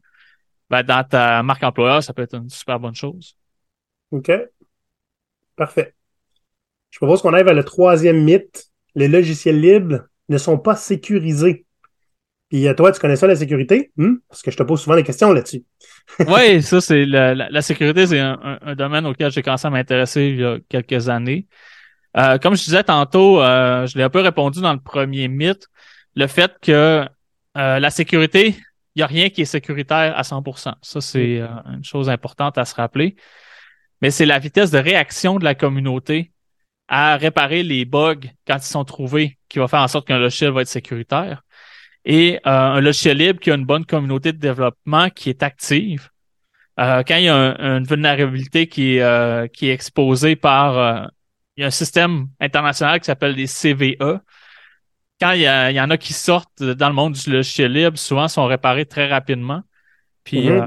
Ben, 0.70 0.82
dans 0.82 1.04
ta 1.04 1.42
marque 1.42 1.62
employeur, 1.62 2.02
ça 2.02 2.12
peut 2.12 2.22
être 2.22 2.34
une 2.36 2.50
super 2.50 2.80
bonne 2.80 2.94
chose. 2.94 3.36
OK. 4.10 4.30
Parfait. 5.58 5.94
Je 6.90 6.98
propose 6.98 7.20
qu'on 7.20 7.34
aille 7.34 7.44
vers 7.44 7.54
le 7.54 7.64
troisième 7.64 8.22
mythe. 8.24 8.66
Les 8.94 9.08
logiciels 9.08 9.60
libres 9.60 10.04
ne 10.30 10.38
sont 10.38 10.58
pas 10.58 10.76
sécurisés. 10.76 11.66
Puis 12.48 12.66
euh, 12.66 12.72
toi, 12.74 12.92
tu 12.92 13.00
connais 13.00 13.16
ça, 13.16 13.26
la 13.26 13.36
sécurité? 13.36 13.92
Hmm? 13.96 14.14
Parce 14.28 14.40
que 14.40 14.50
je 14.50 14.56
te 14.56 14.62
pose 14.62 14.80
souvent 14.80 14.96
des 14.96 15.02
questions 15.02 15.32
là-dessus. 15.32 15.64
Oui, 16.26 16.62
ça, 16.62 16.80
c'est 16.80 17.04
la, 17.04 17.34
la, 17.34 17.50
la 17.50 17.62
sécurité, 17.62 18.06
c'est 18.06 18.20
un, 18.20 18.38
un- 18.42 18.58
un 18.62 18.74
domaine 18.74 19.04
auquel 19.06 19.30
j'ai 19.30 19.42
commencé 19.42 19.66
à 19.66 19.70
m'intéresser 19.70 20.28
il 20.28 20.40
y 20.40 20.44
a 20.44 20.58
quelques 20.68 21.10
années. 21.10 21.46
Euh, 22.16 22.38
comme 22.38 22.56
je 22.56 22.64
disais 22.64 22.82
tantôt, 22.84 23.42
euh, 23.42 23.86
je 23.86 23.98
l'ai 23.98 24.04
un 24.04 24.10
peu 24.10 24.20
répondu 24.20 24.62
dans 24.62 24.72
le 24.72 24.80
premier 24.80 25.28
mythe, 25.28 25.68
le 26.16 26.26
fait 26.26 26.52
que 26.62 26.72
euh, 27.56 27.78
la 27.78 27.90
sécurité, 27.90 28.56
il 28.94 28.98
n'y 29.00 29.02
a 29.02 29.06
rien 29.06 29.28
qui 29.28 29.42
est 29.42 29.46
sécuritaire 29.46 30.16
à 30.16 30.22
100%. 30.24 30.74
Ça, 30.80 31.00
c'est 31.02 31.40
une 31.40 31.84
chose 31.84 32.08
importante 32.08 32.56
à 32.58 32.64
se 32.64 32.74
rappeler. 32.74 33.16
Mais 34.00 34.10
c'est 34.10 34.26
la 34.26 34.38
vitesse 34.38 34.70
de 34.70 34.78
réaction 34.78 35.38
de 35.38 35.44
la 35.44 35.54
communauté 35.54 36.32
à 36.88 37.16
réparer 37.16 37.62
les 37.62 37.84
bugs 37.84 38.20
quand 38.46 38.56
ils 38.56 38.62
sont 38.62 38.84
trouvés 38.84 39.38
qui 39.48 39.58
va 39.58 39.68
faire 39.68 39.80
en 39.80 39.88
sorte 39.88 40.06
qu'un 40.06 40.18
logiciel 40.18 40.52
va 40.52 40.62
être 40.62 40.68
sécuritaire. 40.68 41.42
Et 42.04 42.36
euh, 42.46 42.50
un 42.50 42.80
logiciel 42.80 43.18
libre 43.18 43.40
qui 43.40 43.50
a 43.50 43.54
une 43.54 43.66
bonne 43.66 43.84
communauté 43.84 44.32
de 44.32 44.38
développement 44.38 45.10
qui 45.10 45.28
est 45.30 45.42
active. 45.42 46.08
Euh, 46.80 47.02
quand 47.02 47.16
il 47.16 47.24
y 47.24 47.28
a 47.28 47.34
un- 47.36 47.78
une 47.78 47.84
vulnérabilité 47.84 48.68
qui 48.68 48.96
est, 48.96 49.02
euh, 49.02 49.48
qui 49.48 49.68
est 49.68 49.72
exposée 49.72 50.36
par 50.36 50.78
euh, 50.78 51.06
il 51.56 51.62
y 51.62 51.64
a 51.64 51.66
un 51.66 51.70
système 51.70 52.28
international 52.40 53.00
qui 53.00 53.06
s'appelle 53.06 53.34
les 53.34 53.48
CVE. 53.48 54.20
Quand 55.20 55.32
il 55.32 55.40
y, 55.40 55.46
a- 55.46 55.70
il 55.72 55.74
y 55.74 55.80
en 55.80 55.90
a 55.90 55.98
qui 55.98 56.12
sortent 56.12 56.62
dans 56.62 56.88
le 56.88 56.94
monde 56.94 57.14
du 57.14 57.30
logiciel 57.30 57.72
libre, 57.72 57.98
souvent 57.98 58.28
sont 58.28 58.46
réparés 58.46 58.86
très 58.86 59.08
rapidement. 59.08 59.62
Puis, 60.22 60.48
Mhm. 60.48 60.62
euh, 60.62 60.66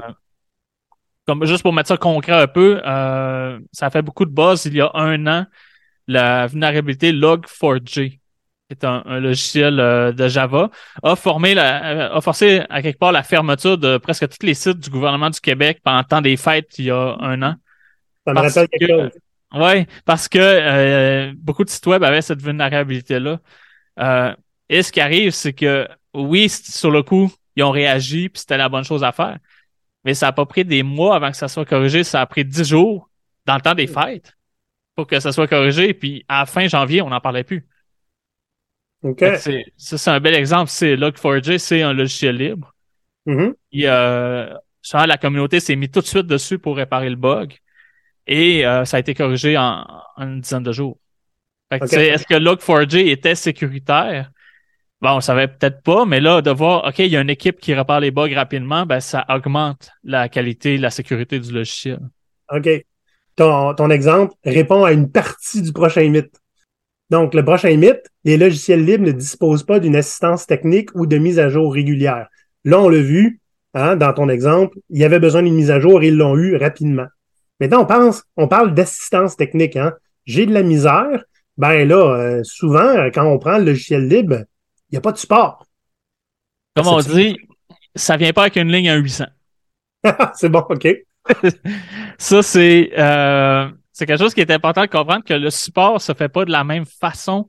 comme 1.26 1.44
juste 1.46 1.62
pour 1.62 1.72
mettre 1.72 1.88
ça 1.88 1.96
concret 1.96 2.32
un 2.32 2.46
peu, 2.46 2.80
euh, 2.84 3.58
ça 3.72 3.86
a 3.86 3.90
fait 3.90 4.02
beaucoup 4.02 4.24
de 4.24 4.30
buzz 4.30 4.64
il 4.66 4.74
y 4.74 4.80
a 4.80 4.90
un 4.94 5.26
an, 5.26 5.46
la 6.08 6.46
vulnérabilité 6.46 7.12
Log4j, 7.12 8.10
qui 8.10 8.20
est 8.70 8.84
un, 8.84 9.02
un 9.06 9.20
logiciel 9.20 9.78
euh, 9.78 10.12
de 10.12 10.28
Java, 10.28 10.70
a 11.02 11.14
formé 11.16 11.54
la, 11.54 12.14
a 12.14 12.20
forcé 12.20 12.62
à 12.68 12.82
quelque 12.82 12.98
part 12.98 13.12
la 13.12 13.22
fermeture 13.22 13.78
de 13.78 13.98
presque 13.98 14.28
tous 14.28 14.44
les 14.46 14.54
sites 14.54 14.78
du 14.78 14.90
gouvernement 14.90 15.30
du 15.30 15.40
Québec 15.40 15.80
pendant 15.84 15.98
le 15.98 16.04
temps 16.04 16.20
des 16.22 16.36
fêtes 16.36 16.70
il 16.78 16.86
y 16.86 16.90
a 16.90 17.16
un 17.20 17.40
an. 17.42 17.54
Ça 18.26 18.32
me 18.32 18.38
rappelle 18.40 18.68
quelque 18.68 18.86
que- 18.86 19.00
chose. 19.02 19.10
Oui, 19.54 19.86
parce 20.06 20.28
que 20.28 20.38
euh, 20.40 21.32
beaucoup 21.36 21.62
de 21.62 21.68
sites 21.68 21.86
web 21.86 22.02
avaient 22.02 22.22
cette 22.22 22.40
vulnérabilité-là. 22.40 23.38
Euh, 24.00 24.34
et 24.70 24.82
ce 24.82 24.90
qui 24.90 25.00
arrive, 25.00 25.32
c'est 25.32 25.52
que 25.52 25.86
oui, 26.14 26.48
sur 26.48 26.90
le 26.90 27.02
coup, 27.02 27.30
ils 27.56 27.62
ont 27.62 27.70
réagi, 27.70 28.30
puis 28.30 28.40
c'était 28.40 28.56
la 28.56 28.70
bonne 28.70 28.84
chose 28.84 29.04
à 29.04 29.12
faire. 29.12 29.36
Mais 30.04 30.14
ça 30.14 30.28
a 30.28 30.32
pas 30.32 30.46
pris 30.46 30.64
des 30.64 30.82
mois 30.82 31.16
avant 31.16 31.30
que 31.30 31.36
ça 31.36 31.48
soit 31.48 31.64
corrigé. 31.64 32.04
Ça 32.04 32.20
a 32.20 32.26
pris 32.26 32.44
dix 32.44 32.64
jours 32.68 33.08
dans 33.46 33.54
le 33.54 33.60
temps 33.60 33.74
des 33.74 33.86
fêtes 33.86 34.32
pour 34.94 35.06
que 35.06 35.20
ça 35.20 35.32
soit 35.32 35.46
corrigé. 35.46 35.94
Puis 35.94 36.24
à 36.28 36.40
la 36.40 36.46
fin 36.46 36.66
janvier, 36.66 37.02
on 37.02 37.10
n'en 37.10 37.20
parlait 37.20 37.44
plus. 37.44 37.66
OK. 39.02 39.18
Fait 39.18 39.32
que 39.32 39.36
c'est- 39.38 39.64
Ça, 39.76 39.98
c'est 39.98 40.10
un 40.10 40.20
bel 40.20 40.34
exemple. 40.34 40.70
C'est 40.70 40.96
Log4j, 40.96 41.58
c'est 41.58 41.82
un 41.82 41.92
logiciel 41.92 42.36
libre. 42.36 42.74
Mhm. 43.26 43.54
Et, 43.72 43.88
euh, 43.88 44.52
la 44.92 45.16
communauté 45.18 45.60
s'est 45.60 45.76
mis 45.76 45.88
tout 45.88 46.00
de 46.00 46.06
suite 46.06 46.26
dessus 46.26 46.58
pour 46.58 46.76
réparer 46.76 47.08
le 47.10 47.16
bug. 47.16 47.56
Et 48.26 48.66
euh, 48.66 48.84
ça 48.84 48.96
a 48.96 49.00
été 49.00 49.14
corrigé 49.14 49.56
en, 49.56 49.86
en 50.16 50.22
une 50.28 50.40
dizaine 50.40 50.62
de 50.62 50.72
jours. 50.72 50.98
Fait 51.72 51.78
que, 51.78 51.84
Ok. 51.84 51.90
tu 51.90 51.96
sais, 51.96 52.08
Est-ce 52.08 52.26
que 52.26 52.34
Log4j 52.34 53.08
était 53.10 53.34
sécuritaire? 53.34 54.30
Bon, 55.02 55.16
on 55.16 55.20
savait 55.20 55.48
peut-être 55.48 55.82
pas, 55.82 56.04
mais 56.04 56.20
là, 56.20 56.42
de 56.42 56.50
voir, 56.52 56.86
OK, 56.86 57.00
il 57.00 57.08
y 57.08 57.16
a 57.16 57.20
une 57.20 57.28
équipe 57.28 57.58
qui 57.58 57.74
répare 57.74 57.98
les 57.98 58.12
bugs 58.12 58.32
rapidement, 58.32 58.86
ben, 58.86 59.00
ça 59.00 59.26
augmente 59.28 59.90
la 60.04 60.28
qualité, 60.28 60.78
la 60.78 60.90
sécurité 60.90 61.40
du 61.40 61.52
logiciel. 61.52 61.98
OK. 62.54 62.68
Ton, 63.34 63.74
ton 63.74 63.90
exemple 63.90 64.34
répond 64.44 64.84
à 64.84 64.92
une 64.92 65.10
partie 65.10 65.60
du 65.60 65.72
prochain 65.72 66.08
mythe. 66.08 66.40
Donc, 67.10 67.34
le 67.34 67.44
prochain 67.44 67.76
mythe, 67.76 68.06
les 68.22 68.36
logiciels 68.36 68.84
libres 68.84 69.04
ne 69.04 69.10
disposent 69.10 69.64
pas 69.64 69.80
d'une 69.80 69.96
assistance 69.96 70.46
technique 70.46 70.90
ou 70.94 71.04
de 71.06 71.18
mise 71.18 71.40
à 71.40 71.48
jour 71.48 71.74
régulière. 71.74 72.28
Là, 72.64 72.80
on 72.80 72.88
l'a 72.88 73.02
vu, 73.02 73.40
hein, 73.74 73.96
dans 73.96 74.12
ton 74.12 74.28
exemple, 74.28 74.78
il 74.88 75.00
y 75.00 75.04
avait 75.04 75.18
besoin 75.18 75.42
d'une 75.42 75.56
mise 75.56 75.72
à 75.72 75.80
jour 75.80 76.00
et 76.04 76.08
ils 76.08 76.16
l'ont 76.16 76.36
eu 76.36 76.54
rapidement. 76.54 77.06
Maintenant, 77.58 77.82
on 77.82 77.86
pense, 77.86 78.22
on 78.36 78.46
parle 78.46 78.72
d'assistance 78.72 79.36
technique. 79.36 79.74
Hein. 79.74 79.94
J'ai 80.26 80.46
de 80.46 80.54
la 80.54 80.62
misère. 80.62 81.24
Ben 81.56 81.86
là, 81.88 82.14
euh, 82.14 82.40
souvent, 82.44 83.08
quand 83.12 83.26
on 83.26 83.40
prend 83.40 83.58
le 83.58 83.64
logiciel 83.64 84.06
libre, 84.06 84.44
n'y 84.92 84.98
a 84.98 85.00
pas 85.00 85.12
de 85.12 85.18
support. 85.18 85.66
Comme 86.76 86.88
on 86.88 87.00
dit, 87.00 87.36
ça 87.94 88.16
vient 88.16 88.32
pas 88.32 88.42
avec 88.42 88.56
une 88.56 88.70
ligne 88.70 88.88
à 88.88 88.96
800. 88.96 89.24
C'est 90.34 90.48
bon, 90.48 90.64
OK. 90.68 90.88
Ça, 92.18 92.42
c'est 92.42 92.90
euh, 92.98 93.70
c'est 93.92 94.06
quelque 94.06 94.18
chose 94.18 94.34
qui 94.34 94.40
est 94.40 94.50
important 94.50 94.82
de 94.82 94.88
comprendre 94.88 95.24
que 95.24 95.34
le 95.34 95.50
support 95.50 96.00
se 96.00 96.12
fait 96.14 96.28
pas 96.28 96.44
de 96.44 96.50
la 96.50 96.64
même 96.64 96.84
façon 96.84 97.48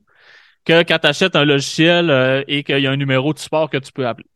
que 0.64 0.82
quand 0.82 0.98
tu 0.98 1.06
achètes 1.08 1.36
un 1.36 1.44
logiciel 1.44 2.10
euh, 2.10 2.42
et 2.46 2.62
qu'il 2.62 2.78
y 2.78 2.86
a 2.86 2.90
un 2.90 2.96
numéro 2.96 3.32
de 3.32 3.38
support 3.38 3.68
que 3.68 3.78
tu 3.78 3.92
peux 3.92 4.06
appeler. 4.06 4.28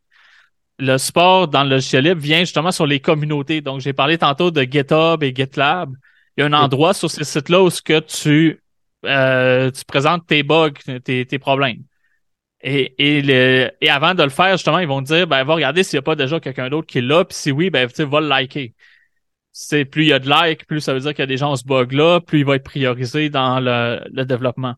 Le 0.78 0.98
support 0.98 1.48
dans 1.48 1.64
le 1.64 1.70
logiciel 1.70 2.04
libre 2.04 2.20
vient 2.20 2.40
justement 2.40 2.70
sur 2.70 2.86
les 2.86 3.00
communautés. 3.00 3.60
Donc, 3.60 3.80
j'ai 3.80 3.92
parlé 3.92 4.18
tantôt 4.18 4.50
de 4.50 4.62
GitHub 4.62 5.22
et 5.22 5.34
GitLab. 5.34 5.92
Il 6.36 6.40
y 6.40 6.44
a 6.44 6.46
un 6.46 6.52
endroit 6.52 6.94
sur 6.94 7.10
ces 7.10 7.24
sites-là 7.24 7.62
où 7.62 7.70
ce 7.70 7.82
que 7.82 7.98
tu, 8.00 8.60
euh, 9.04 9.70
tu 9.70 9.84
présentes 9.84 10.26
tes 10.26 10.42
bugs, 10.42 10.72
tes, 11.04 11.26
tes 11.26 11.38
problèmes. 11.38 11.82
Et, 12.60 12.94
et, 12.98 13.22
le, 13.22 13.70
et 13.80 13.88
avant 13.88 14.14
de 14.14 14.22
le 14.22 14.30
faire, 14.30 14.52
justement, 14.52 14.78
ils 14.78 14.88
vont 14.88 15.00
dire, 15.00 15.26
ben, 15.26 15.44
va 15.44 15.54
regarder 15.54 15.84
s'il 15.84 15.96
n'y 15.96 16.00
a 16.00 16.02
pas 16.02 16.16
déjà 16.16 16.40
quelqu'un 16.40 16.68
d'autre 16.68 16.86
qui 16.86 16.98
est 16.98 17.02
là, 17.02 17.24
puis 17.24 17.36
si 17.36 17.52
oui, 17.52 17.70
ben, 17.70 17.86
va 17.86 18.20
le 18.20 18.28
liker. 18.28 18.74
C'est 19.52 19.84
plus 19.84 20.04
il 20.04 20.08
y 20.08 20.12
a 20.12 20.18
de 20.18 20.28
likes, 20.28 20.66
plus 20.66 20.80
ça 20.80 20.92
veut 20.92 21.00
dire 21.00 21.10
qu'il 21.10 21.20
y 21.20 21.22
a 21.22 21.26
des 21.26 21.36
gens 21.36 21.54
ce 21.56 21.64
bug-là, 21.64 22.20
plus 22.20 22.40
il 22.40 22.44
va 22.44 22.56
être 22.56 22.64
priorisé 22.64 23.30
dans 23.30 23.60
le, 23.60 24.00
le 24.12 24.24
développement. 24.24 24.74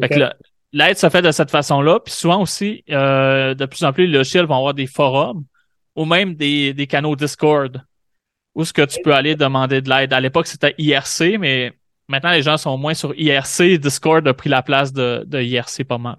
Fait 0.00 0.08
que 0.08 0.30
l'aide 0.72 0.98
se 0.98 1.08
fait 1.08 1.22
de 1.22 1.30
cette 1.30 1.50
façon-là. 1.50 2.00
Puis 2.00 2.14
souvent 2.14 2.42
aussi, 2.42 2.84
euh, 2.90 3.54
de 3.54 3.66
plus 3.66 3.84
en 3.84 3.92
plus, 3.92 4.06
les 4.06 4.18
logiciels 4.18 4.46
vont 4.46 4.56
avoir 4.56 4.74
des 4.74 4.86
forums 4.86 5.44
ou 5.94 6.04
même 6.04 6.34
des, 6.34 6.74
des 6.74 6.86
canaux 6.86 7.16
Discord 7.16 7.82
où 8.54 8.64
ce 8.64 8.72
que 8.72 8.82
tu 8.82 9.00
peux 9.02 9.14
aller 9.14 9.36
demander 9.36 9.80
de 9.80 9.88
l'aide. 9.88 10.12
À 10.12 10.20
l'époque, 10.20 10.46
c'était 10.46 10.74
IRC, 10.78 11.38
mais 11.38 11.72
maintenant, 12.08 12.30
les 12.30 12.42
gens 12.42 12.56
sont 12.56 12.76
moins 12.78 12.94
sur 12.94 13.14
IRC. 13.14 13.78
Discord 13.78 14.26
a 14.26 14.34
pris 14.34 14.48
la 14.48 14.62
place 14.62 14.92
de, 14.92 15.24
de 15.26 15.42
IRC 15.42 15.84
pas 15.84 15.98
mal. 15.98 16.16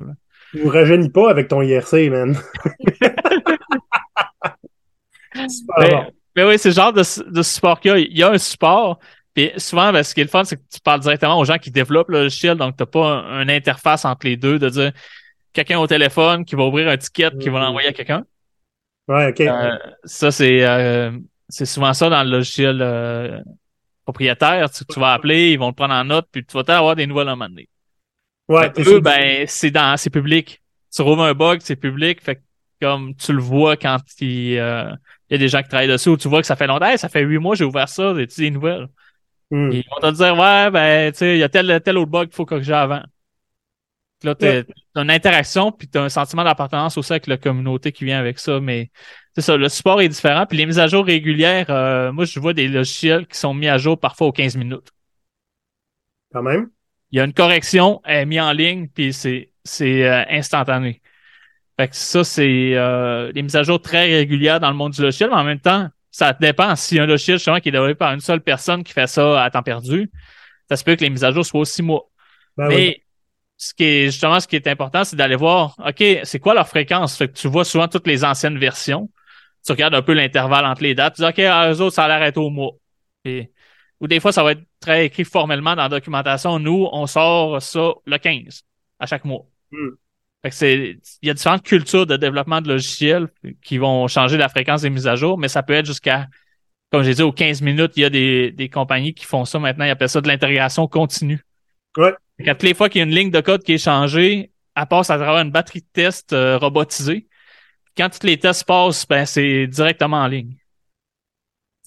Là. 0.53 0.61
Nous 0.63 0.69
rajeunis 0.69 1.09
pas 1.09 1.29
avec 1.29 1.47
ton 1.47 1.61
IRC, 1.61 2.09
man. 2.09 2.35
Mais, 5.35 5.89
bon. 5.91 6.05
mais 6.35 6.43
oui, 6.45 6.57
c'est 6.57 6.69
le 6.69 6.75
genre 6.75 6.93
de, 6.93 7.01
de 7.31 7.41
support 7.43 7.79
qu'il 7.79 7.91
y 7.91 7.93
a. 7.93 7.97
Il 7.99 8.17
y 8.17 8.23
a 8.23 8.31
un 8.31 8.37
support. 8.37 8.99
Puis 9.33 9.51
souvent, 9.57 9.91
ben, 9.93 10.01
ce 10.03 10.15
qui 10.15 10.21
est 10.21 10.23
le 10.23 10.29
fun, 10.29 10.43
c'est 10.43 10.55
que 10.55 10.61
tu 10.73 10.79
parles 10.79 11.01
directement 11.01 11.37
aux 11.37 11.45
gens 11.45 11.59
qui 11.59 11.69
développent 11.69 12.09
le 12.09 12.23
logiciel, 12.23 12.57
donc 12.57 12.75
tu 12.75 12.81
n'as 12.81 12.87
pas 12.87 13.05
un- 13.07 13.41
une 13.43 13.51
interface 13.51 14.03
entre 14.05 14.25
les 14.25 14.35
deux 14.35 14.57
de 14.57 14.67
dire 14.69 14.91
quelqu'un 15.53 15.77
au 15.77 15.85
téléphone 15.85 16.43
qui 16.43 16.55
va 16.55 16.63
ouvrir 16.63 16.87
un 16.89 16.97
ticket 16.97 17.29
qui 17.39 17.49
va 17.49 17.59
Mhm. 17.59 17.65
l'envoyer 17.65 17.89
à 17.89 17.93
quelqu'un. 17.93 18.23
Ouais, 19.07 19.27
OK. 19.27 19.41
Euh, 19.41 19.77
ça, 20.05 20.31
c'est 20.31 20.65
euh, 20.65 21.11
c'est 21.49 21.65
souvent 21.65 21.93
ça 21.93 22.09
dans 22.09 22.23
le 22.23 22.31
logiciel 22.31 22.79
euh, 22.81 23.39
propriétaire. 24.05 24.71
Tu, 24.71 24.85
tu 24.85 24.99
vas 24.99 25.13
appeler, 25.13 25.51
ils 25.51 25.59
vont 25.59 25.71
te 25.71 25.77
prendre 25.77 25.93
en 25.93 26.03
note, 26.03 26.27
puis 26.31 26.43
tu 26.43 26.57
vas 26.57 26.63
avoir 26.75 26.95
des 26.95 27.05
nouvelles 27.05 27.27
à 27.27 27.31
un 27.33 27.35
moment 27.35 27.49
donné. 27.49 27.69
Ouais, 28.47 28.71
Fait 28.73 28.87
eux, 28.87 28.99
ben, 28.99 29.45
c'est 29.47 29.71
dans 29.71 29.97
c'est 29.97 30.09
public. 30.09 30.61
Tu 30.93 31.01
trouves 31.01 31.19
un 31.19 31.33
bug, 31.33 31.59
c'est 31.61 31.75
public. 31.75 32.21
Fait 32.21 32.35
que 32.35 32.41
comme 32.81 33.15
tu 33.15 33.33
le 33.33 33.39
vois 33.39 33.75
quand 33.75 33.97
il, 34.21 34.57
euh, 34.57 34.91
y 35.29 35.35
a 35.35 35.37
des 35.37 35.49
gens 35.49 35.61
qui 35.61 35.69
travaillent 35.69 35.87
dessus, 35.87 36.09
ou 36.09 36.17
tu 36.17 36.27
vois 36.27 36.41
que 36.41 36.47
ça 36.47 36.55
fait 36.55 36.67
longtemps, 36.67 36.85
Hey, 36.85 36.97
ça 36.97 37.09
fait 37.09 37.21
huit 37.21 37.39
mois 37.39 37.55
j'ai 37.55 37.63
ouvert 37.65 37.89
ça, 37.89 38.11
as-tu 38.11 38.41
des 38.41 38.51
nouvelles? 38.51 38.87
Hmm. 39.49 39.71
Ils 39.71 39.83
vont 39.89 40.09
te 40.09 40.15
dire 40.15 40.37
Ouais, 40.37 40.69
ben, 40.71 41.11
tu 41.11 41.19
sais, 41.19 41.35
il 41.35 41.39
y 41.39 41.43
a 41.43 41.49
tel, 41.49 41.81
tel 41.83 41.97
autre 41.97 42.11
bug 42.11 42.27
qu'il 42.27 42.35
faut 42.35 42.45
corriger 42.45 42.73
avant. 42.73 43.01
Là, 44.23 44.33
t'as 44.33 44.63
t'as 44.63 45.03
une 45.03 45.11
interaction, 45.11 45.71
puis 45.71 45.87
tu 45.87 45.97
as 45.97 46.03
un 46.03 46.09
sentiment 46.09 46.43
d'appartenance 46.43 46.97
aussi 46.97 47.13
avec 47.13 47.27
la 47.27 47.37
communauté 47.37 47.91
qui 47.91 48.03
vient 48.03 48.19
avec 48.19 48.39
ça. 48.39 48.59
Mais 48.59 48.89
c'est 49.35 49.41
ça, 49.41 49.55
le 49.55 49.69
support 49.69 50.01
est 50.01 50.09
différent. 50.09 50.45
Puis 50.47 50.57
les 50.57 50.65
mises 50.65 50.79
à 50.79 50.87
jour 50.87 51.05
régulières, 51.05 51.69
euh, 51.69 52.11
moi, 52.11 52.25
je 52.25 52.39
vois 52.39 52.53
des 52.53 52.67
logiciels 52.67 53.27
qui 53.27 53.37
sont 53.37 53.53
mis 53.53 53.67
à 53.67 53.77
jour 53.77 53.99
parfois 53.99 54.27
aux 54.27 54.31
15 54.31 54.57
minutes. 54.57 54.91
Quand 56.33 56.41
même. 56.41 56.69
Il 57.11 57.17
y 57.17 57.21
a 57.21 57.23
une 57.23 57.33
correction, 57.33 58.01
elle 58.05 58.21
est 58.21 58.25
mise 58.25 58.39
en 58.41 58.51
ligne, 58.51 58.87
puis 58.87 59.13
c'est 59.13 59.51
c'est 59.63 60.05
euh, 60.07 60.23
instantané. 60.29 61.01
Fait 61.79 61.87
que 61.89 61.95
ça, 61.95 62.23
c'est 62.23 62.73
euh, 62.75 63.31
des 63.31 63.43
mises 63.43 63.55
à 63.55 63.63
jour 63.63 63.81
très 63.81 64.05
régulières 64.15 64.59
dans 64.59 64.69
le 64.69 64.75
monde 64.75 64.93
du 64.93 65.01
logiciel, 65.01 65.29
mais 65.29 65.35
en 65.35 65.43
même 65.43 65.59
temps, 65.59 65.89
ça 66.09 66.33
dépend. 66.33 66.75
Si 66.75 66.99
un 66.99 67.05
logiciel 67.05 67.37
justement 67.37 67.59
qui 67.59 67.69
est 67.69 67.71
développé 67.71 67.95
par 67.95 68.13
une 68.13 68.19
seule 68.19 68.41
personne 68.41 68.83
qui 68.83 68.93
fait 68.93 69.07
ça 69.07 69.43
à 69.43 69.49
temps 69.51 69.61
perdu, 69.63 70.09
ça 70.69 70.75
se 70.75 70.83
peut 70.83 70.95
que 70.95 71.01
les 71.01 71.09
mises 71.09 71.23
à 71.23 71.31
jour 71.31 71.45
soient 71.45 71.65
six 71.65 71.83
mois. 71.83 72.09
Ben 72.57 72.67
Mais 72.67 72.75
oui. 72.75 73.03
ce 73.57 73.73
qui 73.73 73.83
est 73.83 74.05
justement 74.07 74.39
ce 74.39 74.47
qui 74.47 74.55
est 74.55 74.67
important, 74.67 75.03
c'est 75.03 75.15
d'aller 75.15 75.35
voir, 75.35 75.75
OK, 75.85 76.03
c'est 76.23 76.39
quoi 76.39 76.53
leur 76.55 76.67
fréquence? 76.67 77.17
Fait 77.17 77.27
que 77.27 77.33
tu 77.33 77.47
vois 77.47 77.65
souvent 77.65 77.87
toutes 77.87 78.07
les 78.07 78.23
anciennes 78.25 78.57
versions. 78.57 79.09
Tu 79.65 79.71
regardes 79.73 79.95
un 79.95 80.01
peu 80.01 80.13
l'intervalle 80.13 80.65
entre 80.65 80.83
les 80.83 80.95
dates. 80.95 81.15
Tu 81.15 81.21
dis, 81.21 81.27
OK, 81.27 81.39
à 81.39 81.71
eux 81.71 81.81
autres, 81.81 81.95
ça 81.95 82.05
a 82.05 82.07
l'air 82.07 82.19
d'être 82.21 82.37
au 82.37 82.49
mois. 82.49 82.71
Ou 83.99 84.07
des 84.07 84.19
fois, 84.19 84.31
ça 84.31 84.43
va 84.43 84.51
être 84.51 84.61
très 84.79 85.05
écrit 85.05 85.23
formellement 85.23 85.75
dans 85.75 85.83
la 85.83 85.89
documentation. 85.89 86.59
Nous, 86.59 86.87
on 86.91 87.07
sort 87.07 87.61
ça 87.61 87.93
le 88.05 88.17
15 88.17 88.63
à 88.99 89.05
chaque 89.05 89.25
mois. 89.25 89.45
Hmm. 89.71 89.89
Fait 90.43 90.49
que 90.49 90.55
c'est, 90.55 90.99
il 91.21 91.27
y 91.27 91.29
a 91.31 91.33
différentes 91.33 91.63
cultures 91.63 92.05
de 92.05 92.15
développement 92.15 92.61
de 92.61 92.67
logiciels 92.67 93.27
qui 93.63 93.79
vont 93.79 94.07
changer 94.07 94.37
la 94.37 94.49
fréquence 94.49 94.83
des 94.83 94.89
mises 94.89 95.07
à 95.07 95.15
jour, 95.15 95.37
mais 95.37 95.47
ça 95.47 95.63
peut 95.63 95.73
être 95.73 95.85
jusqu'à, 95.85 96.27
comme 96.91 97.01
j'ai 97.01 97.15
dit, 97.15 97.23
aux 97.23 97.31
15 97.31 97.61
minutes, 97.61 97.93
il 97.95 98.01
y 98.01 98.05
a 98.05 98.09
des, 98.09 98.51
des 98.51 98.69
compagnies 98.69 99.15
qui 99.15 99.25
font 99.25 99.45
ça 99.45 99.57
maintenant. 99.57 99.85
Ils 99.85 99.89
appellent 99.89 100.09
ça 100.09 100.21
de 100.21 100.27
l'intégration 100.27 100.87
continue. 100.87 101.43
Ouais. 101.97 102.13
Fait 102.37 102.43
qu'à 102.43 102.53
toutes 102.53 102.63
les 102.63 102.75
fois 102.75 102.89
qu'il 102.89 102.99
y 102.99 103.01
a 103.01 103.05
une 103.07 103.15
ligne 103.15 103.31
de 103.31 103.41
code 103.41 103.63
qui 103.63 103.73
est 103.73 103.83
changée, 103.83 104.51
elle 104.75 104.85
passe 104.85 105.09
à 105.09 105.17
travers 105.17 105.41
une 105.41 105.51
batterie 105.51 105.81
de 105.81 105.87
tests 105.91 106.33
euh, 106.33 106.57
robotisée. 106.59 107.27
Quand 107.97 108.09
tous 108.09 108.27
les 108.27 108.37
tests 108.37 108.63
passent, 108.63 109.07
ben, 109.07 109.25
c'est 109.25 109.65
directement 109.65 110.17
en 110.17 110.27
ligne. 110.27 110.55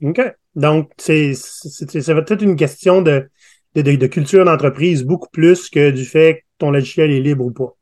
OK. 0.03 0.21
Donc, 0.55 0.91
c'est, 0.99 1.33
peut-être 1.79 2.43
une 2.43 2.57
question 2.57 3.03
de, 3.03 3.31
de, 3.75 3.83
de- 3.83 4.07
culture 4.07 4.45
d'entreprise 4.45 5.05
beaucoup 5.05 5.29
plus 5.31 5.69
que 5.69 5.91
du 5.91 6.05
fait 6.05 6.37
que 6.37 6.41
ton 6.59 6.71
logiciel 6.71 7.11
est 7.11 7.21
libre 7.21 7.45
ou 7.45 7.53
pas. 7.53 7.77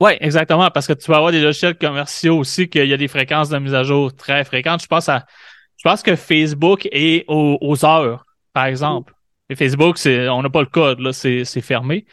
Oui, 0.00 0.12
exactement, 0.20 0.70
parce 0.70 0.86
que 0.86 0.92
tu 0.92 1.10
vas 1.10 1.16
avoir 1.16 1.32
des 1.32 1.40
logiciels 1.40 1.76
commerciaux 1.76 2.38
aussi 2.38 2.68
qu'il 2.68 2.86
y 2.86 2.92
a 2.92 2.96
des 2.96 3.08
fréquences 3.08 3.48
de 3.48 3.58
mise 3.58 3.74
à 3.74 3.82
jour 3.82 4.14
très 4.14 4.44
fréquentes. 4.44 4.82
Je 4.82 4.86
pense 4.86 5.08
à, 5.08 5.26
je 5.76 5.82
pense 5.82 6.02
que 6.02 6.14
Facebook 6.14 6.88
est 6.92 7.24
aux, 7.28 7.58
aux 7.60 7.84
heures, 7.84 8.24
par 8.52 8.66
exemple. 8.66 9.12
Et 9.50 9.56
Facebook, 9.56 9.98
c'est, 9.98 10.28
on 10.28 10.42
n'a 10.42 10.50
pas 10.50 10.60
le 10.60 10.66
code, 10.66 11.00
là, 11.00 11.12
c'est, 11.12 11.44
c'est 11.44 11.60
fermé. 11.60 12.06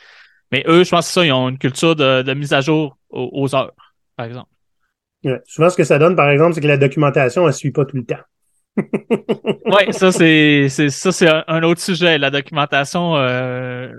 Mais 0.52 0.64
eux, 0.68 0.84
je 0.84 0.90
pense 0.90 1.08
que 1.08 1.14
ça, 1.14 1.26
ils 1.26 1.32
ont 1.32 1.50
une 1.50 1.58
culture 1.58 1.96
de, 1.96 2.22
de 2.22 2.34
mise 2.34 2.54
à 2.54 2.62
jour 2.62 2.98
aux, 3.10 3.30
aux 3.34 3.56
heures, 3.56 3.74
par 4.16 4.26
exemple. 4.26 4.50
Ouais. 5.24 5.42
Souvent, 5.46 5.70
ce 5.70 5.76
que 5.76 5.84
ça 5.84 6.00
donne, 6.00 6.16
par 6.16 6.30
exemple, 6.30 6.54
c'est 6.54 6.62
que 6.62 6.68
la 6.68 6.78
documentation, 6.78 7.48
elle 7.48 7.54
suit 7.54 7.72
pas 7.72 7.86
tout 7.86 7.98
le 7.98 8.06
temps. 8.06 8.22
Oui, 8.78 9.92
ça, 9.92 10.12
c'est, 10.12 10.70
ça, 10.70 11.12
c'est 11.12 11.30
un, 11.48 11.64
autre 11.64 11.82
sujet. 11.82 12.18
La 12.18 12.30
documentation, 12.30 13.16
euh, 13.16 13.92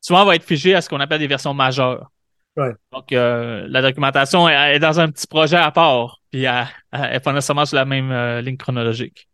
souvent 0.00 0.24
va 0.24 0.36
être 0.36 0.44
figée 0.44 0.74
à 0.74 0.80
ce 0.80 0.88
qu'on 0.88 1.00
appelle 1.00 1.18
des 1.18 1.26
versions 1.26 1.54
majeures. 1.54 2.10
Ouais. 2.56 2.72
Donc, 2.92 3.12
euh, 3.12 3.66
la 3.68 3.82
documentation 3.82 4.48
est, 4.48 4.76
est 4.76 4.78
dans 4.78 5.00
un 5.00 5.10
petit 5.10 5.26
projet 5.26 5.56
à 5.56 5.70
part, 5.70 6.20
puis 6.30 6.44
elle, 6.44 6.66
elle 6.92 7.16
est 7.16 7.20
pas 7.20 7.32
nécessairement 7.32 7.64
sur 7.64 7.76
la 7.76 7.84
même 7.84 8.10
euh, 8.10 8.40
ligne 8.40 8.56
chronologique. 8.56 9.28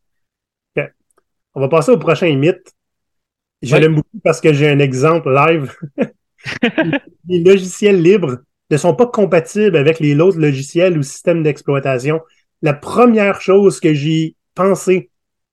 On 1.55 1.61
va 1.61 1.69
passer 1.71 1.90
au 1.90 1.97
prochain 1.97 2.37
mythe. 2.37 2.71
Je 3.62 3.73
Ouais. 3.73 3.81
l'aime 3.81 3.95
beaucoup 3.95 4.21
parce 4.23 4.42
que 4.42 4.53
j'ai 4.53 4.69
un 4.69 4.79
exemple 4.79 5.33
live. 5.33 5.75
les 7.29 7.40
logiciels 7.42 8.03
libres 8.03 8.37
ne 8.71 8.77
sont 8.77 8.95
pas 8.95 9.07
compatibles 9.07 9.79
avec 9.79 9.99
les 9.99 10.14
autres 10.21 10.38
logiciels 10.38 10.99
ou 10.99 11.03
systèmes 11.03 11.42
d'exploitation. 11.42 12.21
La 12.61 12.75
première 12.75 13.40
chose 13.40 13.81
que 13.81 13.95
j'ai 13.95 14.36
pensé 14.57 15.11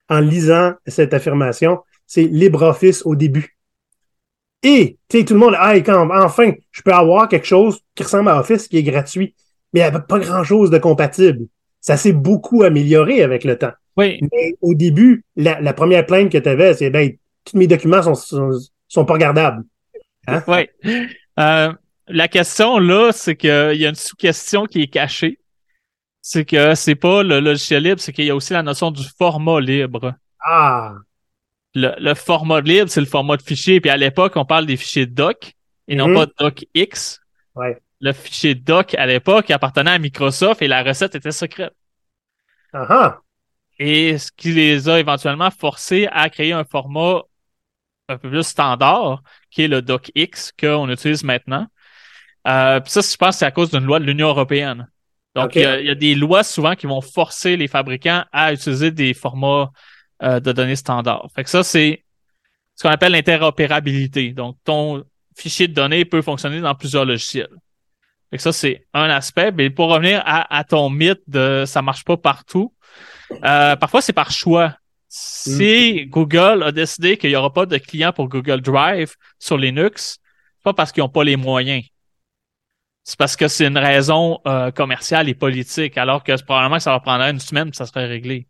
en 0.08 0.18
lisant 0.18 0.74
cette 0.86 1.14
affirmation, 1.14 1.80
c'est 2.06 2.24
LibreOffice 2.24 3.06
au 3.06 3.14
début. 3.14 3.56
Et, 4.64 4.98
tu 5.08 5.18
sais, 5.18 5.24
tout 5.24 5.34
le 5.34 5.40
monde, 5.40 5.54
ah, 5.58 5.76
quand, 5.76 6.10
enfin, 6.10 6.52
je 6.72 6.82
peux 6.82 6.92
avoir 6.92 7.28
quelque 7.28 7.46
chose 7.46 7.80
qui 7.94 8.02
ressemble 8.02 8.30
à 8.30 8.40
Office 8.40 8.66
qui 8.66 8.78
est 8.78 8.82
gratuit, 8.82 9.34
mais 9.72 9.80
il 9.80 9.82
n'y 9.82 9.88
avait 9.88 10.04
pas 10.08 10.18
grand-chose 10.18 10.70
de 10.70 10.78
compatible. 10.78 11.46
Ça 11.80 11.96
s'est 11.96 12.12
beaucoup 12.12 12.62
amélioré 12.62 13.22
avec 13.22 13.44
le 13.44 13.58
temps. 13.58 13.72
Oui, 13.96 14.20
Mais 14.32 14.56
au 14.62 14.74
début, 14.74 15.22
la, 15.36 15.60
la 15.60 15.72
première 15.74 16.06
plainte 16.06 16.32
que 16.32 16.38
tu 16.38 16.48
avais, 16.48 16.74
c'est 16.74 16.90
ben, 16.90 17.12
tous 17.44 17.58
mes 17.58 17.66
documents 17.66 18.02
sont, 18.02 18.14
sont, 18.14 18.50
sont 18.88 19.04
pas 19.04 19.14
regardables. 19.14 19.62
oui. 20.48 20.68
Euh, 21.38 21.72
la 22.08 22.28
question 22.28 22.78
là, 22.78 23.10
c'est 23.12 23.36
qu'il 23.36 23.50
y 23.50 23.86
a 23.86 23.88
une 23.88 23.94
sous-question 23.94 24.66
qui 24.66 24.82
est 24.82 24.86
cachée. 24.86 25.38
C'est 26.26 26.46
que 26.46 26.74
c'est 26.74 26.94
pas 26.94 27.22
le 27.22 27.38
logiciel 27.38 27.82
libre, 27.82 28.00
c'est 28.00 28.14
qu'il 28.14 28.24
y 28.24 28.30
a 28.30 28.34
aussi 28.34 28.54
la 28.54 28.62
notion 28.62 28.90
du 28.90 29.02
format 29.18 29.60
libre. 29.60 30.14
Ah, 30.40 31.02
Le, 31.74 31.92
le 31.98 32.14
format 32.14 32.60
libre, 32.60 32.88
c'est 32.88 33.00
le 33.00 33.06
format 33.06 33.36
de 33.36 33.42
fichier. 33.42 33.80
Puis 33.80 33.90
à 33.90 33.96
l'époque, 33.96 34.32
on 34.36 34.44
parle 34.44 34.64
des 34.66 34.76
fichiers 34.76 35.06
doc 35.06 35.52
et 35.88 35.96
non 35.96 36.08
Mhm. 36.08 36.14
pas 36.14 36.26
docx. 36.38 37.20
ouais. 37.54 37.80
Le 38.00 38.12
fichier 38.12 38.54
doc 38.54 38.94
à 38.94 39.06
l'époque 39.06 39.50
appartenait 39.50 39.90
à 39.92 39.98
Microsoft 39.98 40.62
et 40.62 40.68
la 40.68 40.82
recette 40.82 41.14
était 41.14 41.32
secrète. 41.32 41.74
Ah 42.72 42.86
ah. 42.88 43.20
Et 43.78 44.18
ce 44.18 44.30
qui 44.32 44.52
les 44.52 44.88
a 44.88 44.98
éventuellement 45.00 45.50
forcés 45.50 46.06
à 46.12 46.30
créer 46.30 46.52
un 46.52 46.64
format 46.64 47.22
un 48.08 48.18
peu 48.18 48.30
plus 48.30 48.44
standard, 48.44 49.22
qui 49.50 49.62
est 49.62 49.68
le 49.68 49.82
docx 49.82 50.52
qu'on 50.58 50.88
utilise 50.90 51.24
maintenant. 51.24 51.66
Euh, 52.46 52.80
puis 52.80 52.92
ça, 52.92 53.00
je 53.00 53.16
pense 53.16 53.36
que 53.36 53.38
c'est 53.40 53.46
à 53.46 53.50
cause 53.50 53.70
d'une 53.70 53.84
loi 53.84 53.98
de 54.00 54.04
l'Union 54.04 54.28
européenne. 54.28 54.88
Donc, 55.34 55.56
il 55.56 55.62
y 55.62 55.64
a- 55.64 55.80
il 55.80 55.86
y, 55.86 55.90
a 55.90 55.94
des 55.94 56.14
lois 56.14 56.42
souvent 56.44 56.74
qui 56.74 56.86
vont 56.86 57.00
forcer 57.00 57.56
les 57.56 57.66
fabricants 57.68 58.24
à 58.32 58.52
utiliser 58.52 58.90
des 58.90 59.14
formats 59.14 59.70
euh, 60.22 60.38
de 60.40 60.52
données 60.52 60.76
standards. 60.76 61.28
Fait 61.34 61.42
que 61.44 61.50
ça, 61.50 61.62
c'est 61.64 62.04
ce 62.76 62.82
qu'on 62.84 62.90
appelle 62.90 63.12
l'interopérabilité. 63.12 64.32
Donc, 64.32 64.56
ton 64.64 65.04
fichier 65.36 65.66
de 65.68 65.74
données 65.74 66.04
peut 66.04 66.22
fonctionner 66.22 66.60
dans 66.60 66.74
plusieurs 66.74 67.04
logiciels. 67.04 67.48
Fait 68.30 68.36
que 68.36 68.42
ça, 68.42 68.52
c'est 68.52 68.86
un 68.94 69.10
aspect. 69.10 69.50
Mais 69.52 69.70
pour 69.70 69.88
revenir 69.90 70.22
à, 70.24 70.56
à 70.56 70.62
ton 70.64 70.88
mythe 70.88 71.20
de 71.26 71.64
ça 71.66 71.82
marche 71.82 72.04
pas 72.04 72.16
partout, 72.16 72.72
euh, 73.44 73.74
parfois 73.76 74.00
c'est 74.00 74.12
par 74.12 74.30
choix. 74.30 74.76
Si 75.08 76.06
Google 76.06 76.62
a 76.64 76.72
décidé 76.72 77.16
qu'il 77.16 77.30
n'y 77.30 77.36
aura 77.36 77.52
pas 77.52 77.66
de 77.66 77.78
client 77.78 78.12
pour 78.12 78.28
Google 78.28 78.60
Drive 78.60 79.14
sur 79.38 79.56
Linux, 79.58 80.18
c'est 80.56 80.62
pas 80.64 80.74
parce 80.74 80.90
qu'ils 80.92 81.02
n'ont 81.02 81.08
pas 81.08 81.22
les 81.24 81.36
moyens. 81.36 81.84
C'est 83.04 83.18
parce 83.18 83.36
que 83.36 83.48
c'est 83.48 83.66
une 83.66 83.78
raison 83.78 84.40
euh, 84.46 84.70
commerciale 84.70 85.28
et 85.28 85.34
politique, 85.34 85.98
alors 85.98 86.24
que 86.24 86.32
probablement 86.42 86.76
que 86.76 86.82
ça 86.82 86.90
leur 86.90 87.02
prendrait 87.02 87.30
une 87.30 87.38
semaine 87.40 87.70
puis 87.70 87.76
ça 87.76 87.86
serait 87.86 88.06
réglé. 88.06 88.48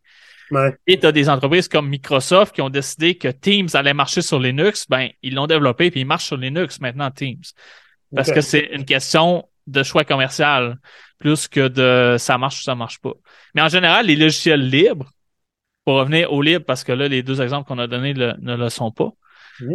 Ouais. 0.51 0.77
Et 0.87 0.99
tu 1.01 1.07
as 1.07 1.13
des 1.13 1.29
entreprises 1.29 1.69
comme 1.69 1.89
Microsoft 1.89 2.55
qui 2.55 2.63
ont 2.63 2.71
décidé 2.71 3.17
que 3.17 3.29
Teams 3.29 3.69
allait 3.75 3.95
marcher 3.95 4.23
sur 4.23 4.39
Linux, 4.39 4.87
ben 4.89 5.09
ils 5.23 5.35
l'ont 5.35 5.47
développé 5.47 5.91
puis 5.91 6.01
il 6.01 6.07
marche 6.07 6.27
sur 6.27 6.37
Linux 6.37 6.81
maintenant 6.81 7.11
Teams. 7.11 7.43
Parce 8.15 8.31
que 8.31 8.41
c'est 8.41 8.71
une 8.73 8.85
question 8.85 9.49
de 9.67 9.83
choix 9.83 10.05
commercial 10.05 10.79
plus 11.19 11.49
que 11.49 11.67
de 11.67 12.17
ça 12.19 12.39
marche 12.39 12.61
ou 12.61 12.63
ça 12.63 12.75
marche 12.75 13.01
pas. 13.01 13.15
Mais 13.55 13.63
en 13.63 13.69
général, 13.69 14.07
les 14.07 14.15
logiciels 14.15 14.69
libres, 14.69 15.11
pour 15.85 15.95
revenir 15.95 16.33
au 16.33 16.41
libre, 16.43 16.65
parce 16.65 16.85
que 16.85 16.93
là, 16.93 17.09
les 17.09 17.23
deux 17.23 17.41
exemples 17.43 17.67
qu'on 17.67 17.79
a 17.79 17.87
donnés 17.87 18.13
le- 18.15 18.35
ne 18.41 18.57
le 18.57 18.69
sont 18.69 18.91
pas, 18.93 19.11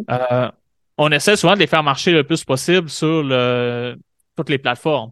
euh, 0.09 0.49
on 0.97 1.11
essaie 1.11 1.35
souvent 1.35 1.53
de 1.55 1.59
les 1.59 1.67
faire 1.67 1.83
marcher 1.83 2.11
le 2.11 2.23
plus 2.23 2.43
possible 2.43 2.89
sur 2.89 3.23
le, 3.23 3.97
toutes 4.39 4.49
les 4.49 4.57
plateformes. 4.57 5.11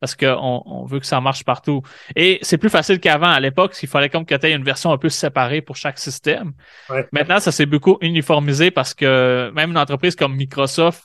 Parce 0.00 0.16
qu'on 0.16 0.62
on 0.64 0.86
veut 0.86 0.98
que 0.98 1.04
ça 1.04 1.20
marche 1.20 1.44
partout. 1.44 1.82
Et 2.16 2.38
c'est 2.40 2.56
plus 2.56 2.70
facile 2.70 3.00
qu'avant. 3.00 3.30
À 3.30 3.38
l'époque, 3.38 3.76
il 3.82 3.88
fallait 3.88 4.08
comme 4.08 4.24
que 4.24 4.34
tu 4.34 4.46
aies 4.46 4.52
une 4.52 4.64
version 4.64 4.92
un 4.92 4.96
peu 4.96 5.10
séparée 5.10 5.60
pour 5.60 5.76
chaque 5.76 5.98
système. 5.98 6.52
Ouais. 6.88 7.06
Maintenant, 7.12 7.38
ça 7.38 7.52
s'est 7.52 7.66
beaucoup 7.66 7.98
uniformisé 8.00 8.70
parce 8.70 8.94
que 8.94 9.52
même 9.54 9.72
une 9.72 9.78
entreprise 9.78 10.16
comme 10.16 10.36
Microsoft 10.36 11.04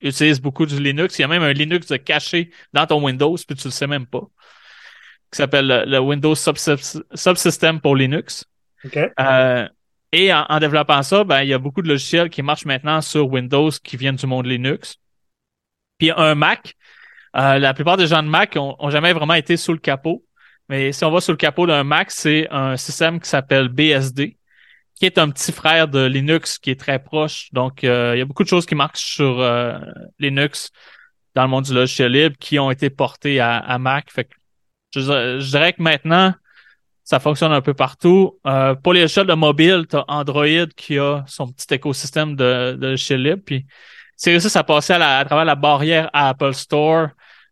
utilise 0.00 0.40
beaucoup 0.40 0.66
du 0.66 0.82
Linux. 0.82 1.16
Il 1.18 1.22
y 1.22 1.24
a 1.24 1.28
même 1.28 1.44
un 1.44 1.52
Linux 1.52 1.86
de 1.86 1.96
caché 1.96 2.50
dans 2.72 2.84
ton 2.84 3.00
Windows, 3.04 3.36
puis 3.36 3.54
tu 3.54 3.68
le 3.68 3.72
sais 3.72 3.86
même 3.86 4.06
pas. 4.06 4.22
Qui 5.30 5.36
s'appelle 5.36 5.68
le, 5.68 5.84
le 5.86 6.00
Windows 6.00 6.34
Subsys- 6.34 7.04
Subsystem 7.14 7.80
pour 7.80 7.94
Linux. 7.94 8.44
Euh, 9.20 9.68
et 10.10 10.34
en, 10.34 10.46
en 10.48 10.58
développant 10.58 11.04
ça, 11.04 11.22
ben, 11.22 11.42
il 11.42 11.48
y 11.48 11.54
a 11.54 11.58
beaucoup 11.58 11.80
de 11.80 11.88
logiciels 11.88 12.28
qui 12.28 12.42
marchent 12.42 12.64
maintenant 12.64 13.00
sur 13.00 13.30
Windows 13.30 13.70
qui 13.70 13.96
viennent 13.96 14.16
du 14.16 14.26
monde 14.26 14.46
Linux. 14.46 14.96
Puis 15.98 16.10
un 16.10 16.34
Mac, 16.34 16.74
euh, 17.36 17.58
la 17.58 17.74
plupart 17.74 17.96
des 17.96 18.06
gens 18.06 18.22
de 18.22 18.28
Mac 18.28 18.56
ont, 18.56 18.76
ont 18.78 18.90
jamais 18.90 19.12
vraiment 19.12 19.34
été 19.34 19.56
sous 19.56 19.72
le 19.72 19.78
capot. 19.78 20.24
Mais 20.68 20.92
si 20.92 21.04
on 21.04 21.10
va 21.10 21.20
sous 21.20 21.32
le 21.32 21.36
capot 21.36 21.66
d'un 21.66 21.84
Mac, 21.84 22.10
c'est 22.10 22.48
un 22.50 22.76
système 22.76 23.20
qui 23.20 23.28
s'appelle 23.28 23.68
BSD, 23.68 24.38
qui 24.94 25.06
est 25.06 25.18
un 25.18 25.30
petit 25.30 25.52
frère 25.52 25.88
de 25.88 26.04
Linux 26.06 26.58
qui 26.58 26.70
est 26.70 26.78
très 26.80 26.98
proche. 27.02 27.48
Donc, 27.52 27.84
euh, 27.84 28.12
il 28.14 28.18
y 28.18 28.22
a 28.22 28.24
beaucoup 28.24 28.44
de 28.44 28.48
choses 28.48 28.66
qui 28.66 28.74
marchent 28.74 29.02
sur 29.14 29.40
euh, 29.40 29.78
Linux 30.18 30.70
dans 31.34 31.42
le 31.42 31.48
monde 31.48 31.64
du 31.64 31.74
logiciel 31.74 32.12
libre 32.12 32.36
qui 32.38 32.58
ont 32.58 32.70
été 32.70 32.90
portées 32.90 33.40
à, 33.40 33.58
à 33.58 33.78
Mac. 33.78 34.10
Fait 34.10 34.24
que 34.24 34.34
je, 34.94 35.00
dirais- 35.00 35.40
je 35.40 35.50
dirais 35.50 35.72
que 35.72 35.82
maintenant, 35.82 36.34
ça 37.04 37.18
fonctionne 37.20 37.52
un 37.52 37.60
peu 37.60 37.74
partout. 37.74 38.38
Euh, 38.46 38.74
pour 38.74 38.92
les 38.92 39.00
logiciels 39.02 39.26
de 39.26 39.34
mobile, 39.34 39.86
tu 39.90 39.96
as 39.96 40.04
Android 40.08 40.66
qui 40.76 40.98
a 40.98 41.24
son 41.26 41.48
petit 41.48 41.74
écosystème 41.74 42.36
de, 42.36 42.76
de 42.78 42.86
logiciel 42.88 43.22
libre. 43.22 43.42
Puis 43.44 43.66
c'est 44.22 44.30
réussi 44.30 44.56
à 44.56 44.62
passer 44.62 44.92
à, 44.92 44.98
la, 44.98 45.18
à 45.18 45.24
travers 45.24 45.44
la 45.44 45.56
barrière 45.56 46.08
à 46.12 46.28
Apple 46.28 46.54
Store. 46.54 47.08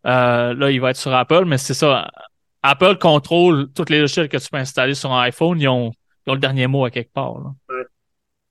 Euh, 0.07 0.55
là, 0.55 0.71
il 0.71 0.81
va 0.81 0.91
être 0.91 0.97
sur 0.97 1.13
Apple, 1.13 1.45
mais 1.45 1.59
c'est 1.59 1.75
ça. 1.75 2.09
Apple 2.63 2.97
contrôle 2.97 3.73
toutes 3.73 3.91
les 3.91 3.99
logiciels 3.99 4.29
que 4.29 4.37
tu 4.37 4.49
peux 4.49 4.57
installer 4.57 4.95
sur 4.95 5.13
un 5.13 5.23
iPhone. 5.23 5.61
Ils 5.61 5.67
ont, 5.67 5.91
ils 6.25 6.31
ont 6.31 6.35
le 6.35 6.41
dernier 6.41 6.69
mot 6.69 6.85
à 6.85 6.91
quelque 6.93 7.13
part. 7.13 7.35
Là. 7.41 7.83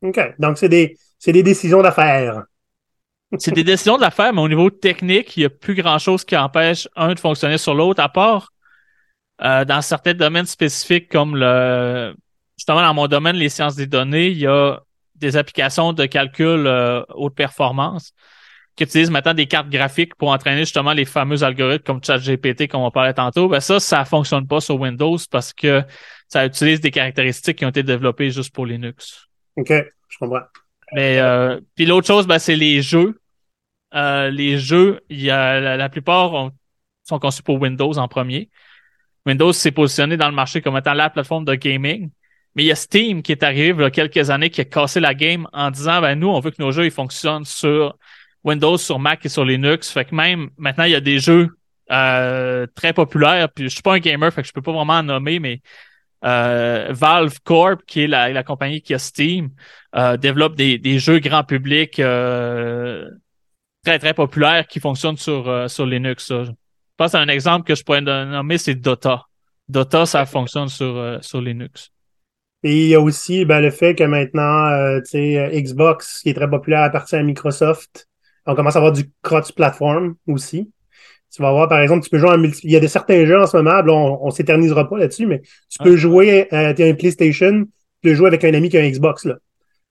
OK. 0.01 0.19
Donc, 0.37 0.57
c'est 0.57 0.67
des, 0.67 0.97
c'est 1.17 1.31
des 1.31 1.43
décisions 1.43 1.81
d'affaires. 1.81 2.43
c'est 3.37 3.53
des 3.53 3.63
décisions 3.63 3.97
d'affaires, 3.97 4.33
mais 4.33 4.41
au 4.41 4.49
niveau 4.49 4.69
technique, 4.69 5.37
il 5.37 5.39
n'y 5.39 5.45
a 5.45 5.49
plus 5.49 5.75
grand-chose 5.75 6.25
qui 6.25 6.35
empêche 6.35 6.89
un 6.97 7.13
de 7.13 7.19
fonctionner 7.19 7.57
sur 7.57 7.73
l'autre, 7.73 8.03
à 8.03 8.09
part 8.09 8.51
euh, 9.41 9.63
dans 9.63 9.81
certains 9.81 10.13
domaines 10.13 10.45
spécifiques 10.45 11.07
comme 11.07 11.37
le 11.37 12.13
justement 12.57 12.81
dans 12.81 12.93
mon 12.93 13.07
domaine, 13.07 13.37
les 13.37 13.47
sciences 13.47 13.77
des 13.77 13.87
données, 13.87 14.27
il 14.27 14.39
y 14.39 14.47
a 14.47 14.81
des 15.19 15.37
applications 15.37 15.93
de 15.93 16.05
calcul 16.05 16.65
euh, 16.67 17.03
haute 17.09 17.35
performance 17.35 18.13
qui 18.75 18.83
utilisent 18.85 19.11
maintenant 19.11 19.33
des 19.33 19.45
cartes 19.45 19.69
graphiques 19.69 20.15
pour 20.15 20.29
entraîner 20.29 20.61
justement 20.61 20.93
les 20.93 21.05
fameux 21.05 21.43
algorithmes 21.43 21.83
comme 21.83 22.03
ChatGPT, 22.03 22.67
comme 22.67 22.81
on 22.81 22.91
parlait 22.91 23.13
tantôt. 23.13 23.49
Ben 23.49 23.59
ça, 23.59 23.79
ça 23.79 24.05
fonctionne 24.05 24.47
pas 24.47 24.61
sur 24.61 24.79
Windows 24.79 25.17
parce 25.29 25.51
que 25.53 25.83
ça 26.29 26.45
utilise 26.45 26.79
des 26.79 26.91
caractéristiques 26.91 27.57
qui 27.57 27.65
ont 27.65 27.69
été 27.69 27.83
développées 27.83 28.31
juste 28.31 28.53
pour 28.53 28.65
Linux. 28.65 29.27
OK, 29.57 29.71
je 29.71 30.17
comprends. 30.17 30.43
Mais 30.93 31.19
euh, 31.19 31.59
puis 31.75 31.85
l'autre 31.85 32.07
chose, 32.07 32.25
ben, 32.25 32.39
c'est 32.39 32.55
les 32.55 32.81
jeux. 32.81 33.19
Euh, 33.93 34.29
les 34.29 34.57
jeux, 34.57 35.01
il 35.09 35.21
y 35.21 35.29
a 35.29 35.59
la, 35.59 35.77
la 35.77 35.89
plupart 35.89 36.33
ont- 36.33 36.51
sont 37.03 37.19
conçus 37.19 37.43
pour 37.43 37.59
Windows 37.59 37.97
en 37.97 38.07
premier. 38.07 38.49
Windows 39.25 39.51
s'est 39.51 39.71
positionné 39.71 40.15
dans 40.15 40.29
le 40.29 40.35
marché 40.35 40.61
comme 40.61 40.77
étant 40.77 40.93
la 40.93 41.09
plateforme 41.09 41.43
de 41.43 41.55
gaming. 41.55 42.11
Mais 42.55 42.63
il 42.63 42.67
y 42.67 42.71
a 42.71 42.75
Steam 42.75 43.21
qui 43.21 43.31
est 43.31 43.43
arrivé 43.43 43.69
il 43.69 43.81
y 43.81 43.83
a 43.83 43.91
quelques 43.91 44.29
années 44.29 44.49
qui 44.49 44.61
a 44.61 44.65
cassé 44.65 44.99
la 44.99 45.13
game 45.13 45.47
en 45.53 45.71
disant 45.71 46.01
ben 46.01 46.15
nous, 46.15 46.29
on 46.29 46.39
veut 46.39 46.51
que 46.51 46.61
nos 46.61 46.71
jeux 46.71 46.85
ils 46.85 46.91
fonctionnent 46.91 47.45
sur 47.45 47.95
Windows, 48.43 48.77
sur 48.77 48.99
Mac 48.99 49.25
et 49.25 49.29
sur 49.29 49.45
Linux. 49.45 49.91
Fait 49.91 50.05
que 50.05 50.15
même 50.15 50.49
maintenant, 50.57 50.85
il 50.85 50.91
y 50.91 50.95
a 50.95 51.01
des 51.01 51.19
jeux 51.19 51.49
euh, 51.91 52.65
très 52.75 52.93
populaires. 52.93 53.49
Puis 53.53 53.65
je 53.65 53.69
suis 53.69 53.81
pas 53.81 53.95
un 53.95 53.99
gamer, 53.99 54.33
fait 54.33 54.41
que 54.41 54.47
je 54.47 54.53
peux 54.53 54.61
pas 54.61 54.71
vraiment 54.71 54.93
en 54.93 55.03
nommer, 55.03 55.39
mais 55.39 55.61
euh, 56.25 56.87
Valve 56.89 57.39
Corp, 57.43 57.81
qui 57.87 58.01
est 58.01 58.07
la, 58.07 58.29
la 58.29 58.43
compagnie 58.43 58.81
qui 58.81 58.93
a 58.93 58.99
Steam, 58.99 59.49
euh, 59.95 60.17
développe 60.17 60.55
des, 60.55 60.77
des 60.77 60.99
jeux 60.99 61.19
grand 61.19 61.43
public 61.43 61.99
euh, 61.99 63.09
très 63.85 63.99
très 63.99 64.13
populaires 64.13 64.67
qui 64.67 64.79
fonctionnent 64.79 65.17
sur 65.17 65.47
euh, 65.47 65.67
sur 65.67 65.85
Linux. 65.85 66.27
ça. 66.27 66.43
Je 66.43 66.51
pense 66.97 67.15
à 67.15 67.19
un 67.19 67.29
exemple 67.29 67.65
que 67.65 67.75
je 67.75 67.83
pourrais 67.83 68.01
nommer, 68.01 68.57
c'est 68.57 68.75
Dota. 68.75 69.23
Dota, 69.69 70.05
ça 70.05 70.25
fonctionne 70.25 70.67
sur 70.67 70.97
euh, 70.97 71.19
sur 71.21 71.39
Linux. 71.41 71.91
Et 72.63 72.75
il 72.75 72.87
y 72.89 72.95
a 72.95 72.99
aussi 72.99 73.45
ben, 73.45 73.61
le 73.61 73.71
fait 73.71 73.95
que 73.95 74.03
maintenant, 74.03 74.67
euh, 74.67 74.99
tu 74.99 75.11
sais, 75.11 75.37
euh, 75.37 75.61
Xbox, 75.61 76.21
qui 76.21 76.29
est 76.29 76.33
très 76.33 76.49
populaire, 76.49 76.81
appartient 76.81 77.15
à 77.15 77.23
Microsoft. 77.23 78.07
On 78.45 78.55
commence 78.55 78.75
à 78.75 78.79
avoir 78.79 78.91
du 78.91 79.09
cross-platform 79.21 80.15
aussi. 80.27 80.69
Tu 81.33 81.41
vas 81.41 81.51
voir, 81.51 81.69
par 81.69 81.79
exemple, 81.79 82.03
tu 82.03 82.09
peux 82.09 82.17
jouer 82.17 82.31
en 82.31 82.37
multi... 82.37 82.61
Il 82.63 82.71
y 82.71 82.75
a 82.75 82.79
des 82.79 82.87
certains 82.87 83.25
jeux 83.25 83.39
en 83.39 83.45
ce 83.45 83.55
moment, 83.57 83.81
là, 83.81 83.93
on, 83.93 84.25
on 84.25 84.31
s'éternisera 84.31 84.89
pas 84.89 84.97
là-dessus, 84.97 85.27
mais 85.27 85.41
tu 85.69 85.77
peux 85.83 85.95
jouer, 85.95 86.47
euh, 86.53 86.73
tu 86.73 86.83
as 86.83 86.87
un 86.87 86.95
PlayStation, 86.95 87.63
tu 87.63 87.69
peux 88.09 88.15
jouer 88.15 88.27
avec 88.27 88.43
un 88.43 88.53
ami 88.53 88.69
qui 88.69 88.77
a 88.77 88.81
un 88.81 88.89
Xbox, 88.89 89.25
là. 89.25 89.35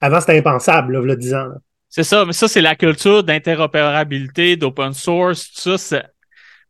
Avant, 0.00 0.20
c'était 0.20 0.38
impensable, 0.38 0.94
là, 0.94 1.00
il 1.02 1.08
y 1.08 1.12
a 1.12 1.16
10 1.16 1.34
ans. 1.34 1.46
là. 1.46 1.54
C'est 1.88 2.02
ça, 2.02 2.24
mais 2.26 2.32
ça, 2.32 2.48
c'est 2.48 2.60
la 2.60 2.76
culture 2.76 3.22
d'interopérabilité, 3.22 4.56
d'open 4.56 4.92
source, 4.92 5.52
tout 5.52 5.60
ça, 5.60 5.78
c'est 5.78 6.04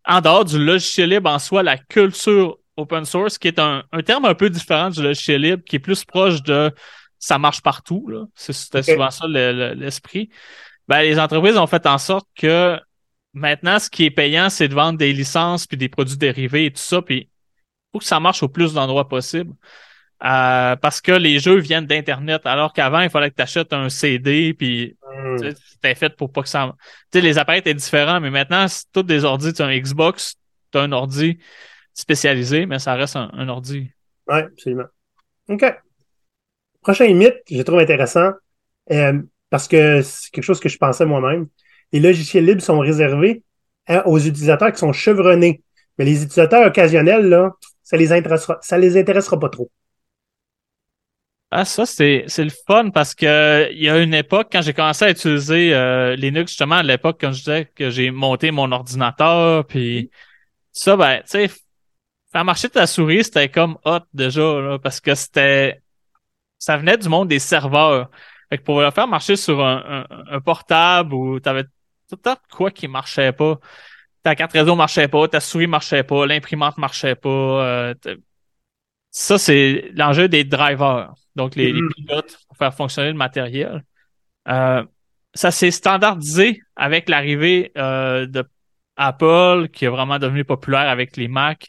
en 0.04 0.20
dehors 0.20 0.44
du 0.44 0.64
logiciel 0.64 1.10
libre 1.10 1.30
en 1.30 1.38
soi, 1.38 1.62
la 1.62 1.76
culture 1.76 2.58
open 2.78 3.04
source, 3.04 3.38
qui 3.38 3.48
est 3.48 3.58
un, 3.58 3.84
un 3.92 4.02
terme 4.02 4.24
un 4.24 4.34
peu 4.34 4.48
différent 4.50 4.90
du 4.90 5.02
logiciel 5.02 5.42
libre, 5.42 5.62
qui 5.64 5.76
est 5.76 5.80
plus 5.80 6.04
proche 6.04 6.42
de 6.42 6.72
ça 7.18 7.38
marche 7.38 7.60
partout. 7.62 8.08
C'était 8.34 8.82
souvent 8.82 9.10
ça 9.10 9.26
le- 9.26 9.52
le- 9.52 9.74
l'esprit. 9.74 10.30
Ben, 10.88 11.02
les 11.02 11.18
entreprises 11.18 11.56
ont 11.58 11.66
fait 11.66 11.86
en 11.86 11.98
sorte 11.98 12.26
que 12.36 12.78
maintenant, 13.34 13.78
ce 13.78 13.90
qui 13.90 14.04
est 14.04 14.10
payant, 14.10 14.48
c'est 14.50 14.68
de 14.68 14.74
vendre 14.74 14.98
des 14.98 15.12
licences 15.12 15.66
puis 15.66 15.76
des 15.76 15.88
produits 15.88 16.16
dérivés 16.16 16.66
et 16.66 16.70
tout 16.70 16.80
ça, 16.80 17.02
puis 17.02 17.28
faut 17.92 17.98
que 17.98 18.04
ça 18.04 18.20
marche 18.20 18.42
au 18.42 18.48
plus 18.48 18.74
d'endroits 18.74 19.08
possible. 19.08 19.52
Euh, 20.24 20.74
parce 20.76 21.00
que 21.00 21.12
les 21.12 21.38
jeux 21.38 21.58
viennent 21.58 21.86
d'Internet, 21.86 22.42
alors 22.44 22.72
qu'avant, 22.72 23.00
il 23.00 23.10
fallait 23.10 23.30
que 23.30 23.36
tu 23.36 23.42
achètes 23.42 23.72
un 23.72 23.88
CD, 23.88 24.54
puis 24.54 24.96
Hmm. 25.20 25.36
C'était 25.72 25.96
fait 25.96 26.10
pour 26.16 26.30
pas 26.32 26.42
que 26.42 26.48
ça. 26.48 26.76
Tu 27.10 27.18
sais, 27.18 27.20
les 27.20 27.38
appareils 27.38 27.58
étaient 27.60 27.74
différents, 27.74 28.20
mais 28.20 28.30
maintenant, 28.30 28.68
c'est 28.68 28.84
tous 28.92 29.02
des 29.02 29.24
ordi. 29.24 29.52
Tu 29.52 29.62
as 29.62 29.66
un 29.66 29.76
Xbox, 29.76 30.36
tu 30.70 30.78
as 30.78 30.82
un 30.82 30.92
ordi 30.92 31.38
spécialisé, 31.98 32.64
mais 32.66 32.78
ça 32.78 32.94
reste 32.94 33.16
un, 33.16 33.28
un 33.32 33.48
ordi. 33.48 33.90
Ouais, 34.28 34.44
absolument. 34.44 34.84
OK. 35.48 35.64
Prochain 36.80 37.12
mythe, 37.12 37.42
je 37.50 37.60
trouve 37.62 37.80
intéressant, 37.80 38.30
euh, 38.92 39.20
parce 39.50 39.66
que 39.66 40.00
c'est 40.02 40.30
quelque 40.30 40.44
chose 40.44 40.60
que 40.60 40.68
je 40.68 40.78
pensais 40.78 41.04
moi-même. 41.04 41.48
Les 41.92 41.98
logiciels 41.98 42.44
libres 42.44 42.62
sont 42.62 42.78
réservés 42.78 43.42
hein, 43.88 44.02
aux 44.06 44.18
utilisateurs 44.18 44.72
qui 44.72 44.78
sont 44.78 44.92
chevronnés. 44.92 45.62
Mais 45.98 46.04
les 46.04 46.22
utilisateurs 46.22 46.64
occasionnels, 46.64 47.28
là, 47.28 47.50
ça 47.82 47.96
les 47.96 48.12
intéressera, 48.12 48.58
ça 48.62 48.78
les 48.78 48.96
intéressera 48.96 49.40
pas 49.40 49.48
trop. 49.48 49.68
Ah, 51.50 51.64
ça, 51.64 51.84
c'est, 51.84 52.24
c'est 52.28 52.44
le 52.44 52.52
fun 52.66 52.90
parce 52.90 53.14
que 53.14 53.72
il 53.72 53.82
y 53.82 53.88
a 53.88 53.98
une 53.98 54.14
époque, 54.14 54.48
quand 54.52 54.60
j'ai 54.62 54.74
commencé 54.74 55.06
à 55.06 55.10
utiliser 55.10 55.74
euh, 55.74 56.14
Linux, 56.14 56.52
justement, 56.52 56.76
à 56.76 56.82
l'époque, 56.82 57.18
quand 57.20 57.32
je 57.32 57.38
disais 57.38 57.68
que 57.74 57.90
j'ai 57.90 58.10
monté 58.12 58.50
mon 58.52 58.70
ordinateur, 58.70 59.66
puis 59.66 60.10
ça, 60.72 60.96
ben, 60.96 61.22
tu 61.22 61.48
sais, 61.48 61.50
faire 62.32 62.44
marcher 62.44 62.68
ta 62.68 62.86
souris, 62.86 63.24
c'était 63.24 63.48
comme 63.48 63.78
hot 63.84 64.00
déjà, 64.12 64.60
là, 64.60 64.78
parce 64.78 65.00
que 65.00 65.14
c'était. 65.14 65.82
Ça 66.58 66.76
venait 66.76 66.96
du 66.98 67.08
monde 67.08 67.28
des 67.28 67.38
serveurs. 67.38 68.10
Fait 68.50 68.58
que 68.58 68.62
pour 68.64 68.80
le 68.80 68.90
faire 68.90 69.06
marcher 69.08 69.36
sur 69.36 69.64
un, 69.64 70.06
un, 70.10 70.36
un 70.36 70.40
portable 70.40 71.14
où 71.14 71.38
t'avais 71.40 71.64
tout 71.64 71.70
le 72.12 72.16
temps 72.18 72.34
de 72.34 72.54
quoi 72.54 72.70
qui 72.70 72.88
marchait 72.88 73.32
pas. 73.32 73.58
Ta 74.22 74.34
carte 74.34 74.52
réseau 74.52 74.74
marchait 74.74 75.08
pas, 75.08 75.28
ta 75.28 75.40
souris 75.40 75.66
marchait 75.68 76.02
pas, 76.02 76.26
l'imprimante 76.26 76.78
marchait 76.78 77.14
pas. 77.14 77.28
euh, 77.30 77.94
ça, 79.10 79.38
c'est 79.38 79.90
l'enjeu 79.94 80.28
des 80.28 80.44
drivers. 80.44 81.12
Donc, 81.36 81.56
les, 81.56 81.72
les 81.72 81.82
Mhm. 81.82 81.90
pilotes 81.94 82.38
pour 82.48 82.56
faire 82.56 82.74
fonctionner 82.74 83.08
le 83.10 83.16
matériel. 83.16 83.84
Euh, 84.48 84.84
ça 85.34 85.50
s'est 85.50 85.70
standardisé 85.70 86.60
avec 86.76 87.08
l'arrivée 87.08 87.72
euh, 87.76 88.26
de 88.26 88.44
Apple, 88.96 89.68
qui 89.72 89.84
est 89.84 89.88
vraiment 89.88 90.18
devenu 90.18 90.44
populaire 90.44 90.88
avec 90.88 91.16
les 91.16 91.28
Mac, 91.28 91.68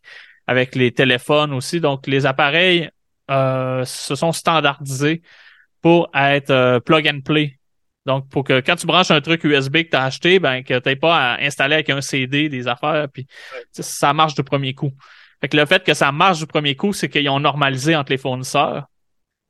avec 0.49 0.73
les 0.73 0.91
téléphones 0.91 1.53
aussi. 1.53 1.79
Donc, 1.79 2.07
les 2.07 2.25
appareils 2.25 2.89
euh, 3.29 3.85
se 3.85 4.15
sont 4.15 4.31
standardisés 4.31 5.21
pour 5.79 6.09
être 6.15 6.49
euh, 6.49 6.79
plug 6.79 7.07
and 7.07 7.21
play. 7.23 7.59
Donc, 8.07 8.27
pour 8.29 8.43
que 8.43 8.59
quand 8.59 8.75
tu 8.75 8.87
branches 8.87 9.11
un 9.11 9.21
truc 9.21 9.43
USB 9.43 9.83
que 9.83 9.89
tu 9.91 9.95
as 9.95 10.05
acheté, 10.05 10.39
ben 10.39 10.63
que 10.63 10.79
tu 10.79 10.95
pas 10.95 11.33
à 11.33 11.43
installer 11.43 11.75
avec 11.75 11.91
un 11.91 12.01
CD 12.01 12.49
des 12.49 12.67
affaires, 12.67 13.07
puis 13.13 13.27
ça 13.71 14.11
marche 14.11 14.33
du 14.33 14.43
premier 14.43 14.73
coup. 14.73 14.91
Fait 15.39 15.49
que 15.49 15.55
le 15.55 15.67
fait 15.67 15.83
que 15.83 15.93
ça 15.93 16.11
marche 16.11 16.39
du 16.39 16.47
premier 16.47 16.75
coup, 16.75 16.93
c'est 16.93 17.09
qu'ils 17.09 17.29
ont 17.29 17.39
normalisé 17.39 17.95
entre 17.95 18.11
les 18.11 18.17
fournisseurs. 18.17 18.87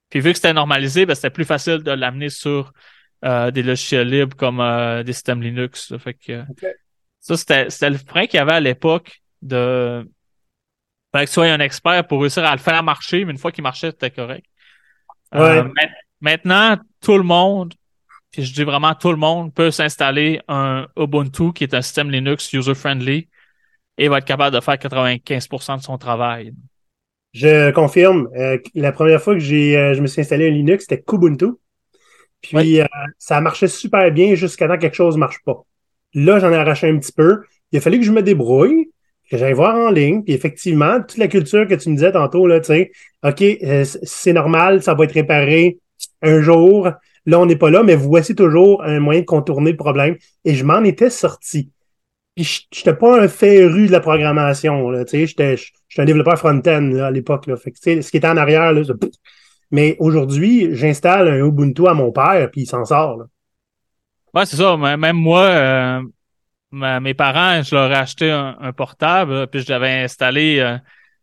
Puis 0.10 0.20
vu 0.20 0.32
que 0.32 0.36
c'était 0.36 0.52
normalisé, 0.52 1.06
ben, 1.06 1.16
c'était 1.16 1.30
plus 1.30 1.46
facile 1.46 1.78
de 1.78 1.92
l'amener 1.92 2.30
sur 2.30 2.74
euh, 3.24 3.52
des 3.52 3.64
logiciels 3.64 4.10
libres 4.10 4.36
comme 4.36 4.60
euh, 4.60 5.02
des 5.04 5.14
systèmes 5.14 5.42
Linux. 5.42 5.92
là. 5.92 6.00
Fait 6.00 6.16
que 6.16 6.44
ça, 7.22 7.38
c'était, 7.38 7.70
c'était 7.70 7.90
le 7.90 7.98
frein 7.98 8.26
qu'il 8.26 8.38
y 8.38 8.42
avait 8.42 8.52
à 8.52 8.60
l'époque 8.60 9.22
de 9.42 10.06
fallait 11.12 11.26
que 11.26 11.30
tu 11.30 11.34
sois 11.34 11.46
un 11.48 11.60
expert 11.60 12.08
pour 12.08 12.22
réussir 12.22 12.46
à 12.46 12.52
le 12.54 12.60
faire 12.62 12.84
marcher, 12.84 13.26
mais 13.26 13.32
une 13.32 13.38
fois 13.38 13.52
qu'il 13.52 13.64
marchait, 13.64 13.92
c'était 13.92 14.12
correct. 14.12 14.46
Euh, 15.36 15.64
Ouais. 15.64 15.72
maintenant, 16.22 16.78
tout 17.02 17.18
le 17.18 17.24
monde, 17.24 17.74
puis 18.32 18.44
je 18.44 18.54
dis 18.54 18.64
vraiment 18.64 18.94
tout 18.96 19.12
le 19.12 19.18
monde, 19.18 19.54
peut 19.54 19.72
s'installer 19.72 20.42
un 20.48 20.88
Ubuntu 20.98 21.54
qui 21.54 21.64
est 21.64 21.74
un 21.74 21.82
système 21.82 22.12
Linux 22.12 22.52
user-friendly 22.54 23.28
et 23.98 24.08
va 24.08 24.20
être 24.20 24.26
capable 24.26 24.56
de 24.56 24.62
faire 24.62 24.78
95% 24.78 25.78
de 25.78 25.82
son 25.84 25.98
travail. 25.98 26.54
Je 27.34 27.72
confirme, 27.72 28.28
euh, 28.36 28.58
la 28.74 28.92
première 28.92 29.22
fois 29.22 29.34
que 29.34 29.40
j'ai, 29.40 29.78
euh, 29.78 29.94
je 29.94 30.02
me 30.02 30.08
suis 30.08 30.22
installé 30.22 30.48
un 30.48 30.52
Linux, 30.52 30.86
c'était 30.90 31.02
Kubuntu. 31.02 31.48
Puis 32.42 32.58
Oui. 32.58 32.82
euh, 32.82 32.86
ça 33.18 33.42
marchait 33.42 33.68
super 33.68 34.10
bien 34.12 34.36
jusqu'à 34.36 34.68
temps 34.68 34.76
que 34.76 34.82
quelque 34.82 34.96
chose 34.96 35.16
ne 35.16 35.20
marche 35.20 35.40
pas. 35.46 35.62
Là, 36.14 36.40
j'en 36.40 36.52
ai 36.52 36.56
arraché 36.56 36.90
un 36.90 36.98
petit 36.98 37.12
peu. 37.12 37.44
Il 37.72 37.78
a 37.78 37.82
fallu 37.82 38.00
que 38.00 38.06
je 38.06 38.12
me 38.12 38.24
débrouille, 38.24 38.90
que 39.30 39.38
j'aille 39.38 39.54
voir 39.54 39.76
en 39.76 39.92
ligne. 39.92 40.24
Puis 40.24 40.34
effectivement, 40.34 41.00
toute 41.02 41.18
la 41.18 41.28
culture 41.28 41.68
que 41.68 41.76
tu 41.76 41.90
me 41.90 41.96
disais 41.96 42.12
tantôt, 42.12 42.48
là, 42.48 42.60
tu 42.60 42.68
sais, 42.68 42.92
OK, 43.24 43.42
euh, 43.42 43.86
c'est 44.04 44.34
normal, 44.34 44.82
ça 44.82 44.94
va 44.94 45.06
être 45.06 45.14
réparé 45.14 45.78
un 46.22 46.42
jour. 46.42 46.90
Là, 47.26 47.40
on 47.40 47.46
n'est 47.46 47.56
pas 47.56 47.70
là, 47.70 47.84
mais 47.84 47.96
voici 47.96 48.36
toujours 48.36 48.84
un 48.84 49.00
moyen 49.00 49.22
de 49.22 49.26
contourner 49.26 49.72
le 49.72 49.78
problème. 49.78 50.16
Et 50.46 50.56
je 50.56 50.64
m'en 50.64 50.84
étais 50.84 51.10
sorti. 51.10 51.70
Puis 52.36 52.44
je 52.46 52.62
j'étais 52.72 52.94
pas 52.94 53.22
un 53.22 53.28
féru 53.28 53.88
de 53.88 53.92
la 53.92 54.00
programmation, 54.00 54.90
là, 54.90 55.04
tu 55.04 55.26
sais, 55.26 55.28
j'étais 55.28 55.56
un 55.98 56.06
développeur 56.06 56.38
front-end 56.38 56.96
à 56.96 57.12
l'époque, 57.12 57.48
là. 57.48 57.58
Fait 57.58 57.72
que, 57.72 58.02
ce 58.02 58.10
qui 58.10 58.18
était 58.18 58.28
en 58.28 58.38
arrière, 58.38 58.72
là, 58.72 58.82
mais 59.72 59.98
aujourd'hui, 60.00 60.70
j'installe 60.72 61.28
un 61.28 61.46
Ubuntu 61.46 61.88
à 61.88 61.94
mon 61.94 62.12
père, 62.12 62.50
puis 62.52 62.62
il 62.62 62.66
s'en 62.66 62.86
sort, 62.86 63.18
là. 63.18 63.26
Ouais, 64.34 64.46
c'est 64.46 64.58
ça. 64.58 64.78
Même 64.78 65.16
moi, 65.16 65.42
euh, 65.42 66.02
ma- 66.72 67.00
mes 67.00 67.14
parents, 67.14 67.62
je 67.64 67.76
leur 67.76 67.92
ai 67.92 67.96
acheté 67.96 68.32
un, 68.32 68.58
un 68.60 68.74
portable, 68.74 69.48
puis 69.48 69.62
je 69.62 69.70
l'avais 69.72 70.04
installé, 70.04 70.60
euh, 70.60 70.78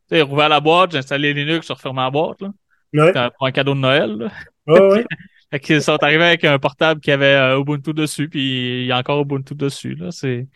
tu 0.09 0.16
sais, 0.16 0.22
rouvert 0.22 0.49
la 0.49 0.61
boîte, 0.61 0.92
j'ai 0.92 0.99
installé 0.99 1.34
Linux, 1.34 1.66
j'ai 1.66 1.74
refermé 1.74 2.01
la 2.03 2.11
boîte, 2.11 2.40
là. 2.42 2.51
Ouais, 2.94 3.14
C'était 3.14 3.30
pour 3.36 3.47
un 3.47 3.53
cadeau 3.53 3.74
de 3.74 3.80
Noël, 3.80 4.16
là. 4.16 4.28
ouais, 4.66 4.80
ouais. 4.80 5.07
Fait 5.51 5.61
qu'ils 5.61 5.82
sont 5.82 6.03
arrivés 6.03 6.24
avec 6.24 6.44
un 6.44 6.59
portable 6.59 7.01
qui 7.01 7.12
avait 7.12 7.26
euh, 7.26 7.61
Ubuntu 7.61 7.92
dessus, 7.94 8.28
puis 8.28 8.80
il 8.82 8.86
y 8.86 8.92
a 8.92 8.99
encore 8.99 9.20
Ubuntu 9.22 9.55
dessus. 9.55 9.94
Là, 9.94 10.11
c'est 10.11 10.49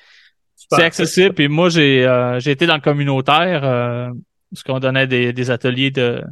c'est 0.57 0.83
accessible. 0.83 1.35
Puis 1.35 1.49
moi, 1.49 1.69
j'ai 1.69 2.07
euh, 2.07 2.41
j'ai 2.41 2.51
été 2.53 2.67
dans 2.67 2.75
le 2.75 2.81
communautaire, 2.81 3.65
euh, 3.65 4.11
parce 4.51 4.63
qu'on 4.65 4.81
donnait 4.81 5.07
des, 5.07 5.33
des 5.33 5.51
ateliers 5.51 5.91
de 5.91 6.23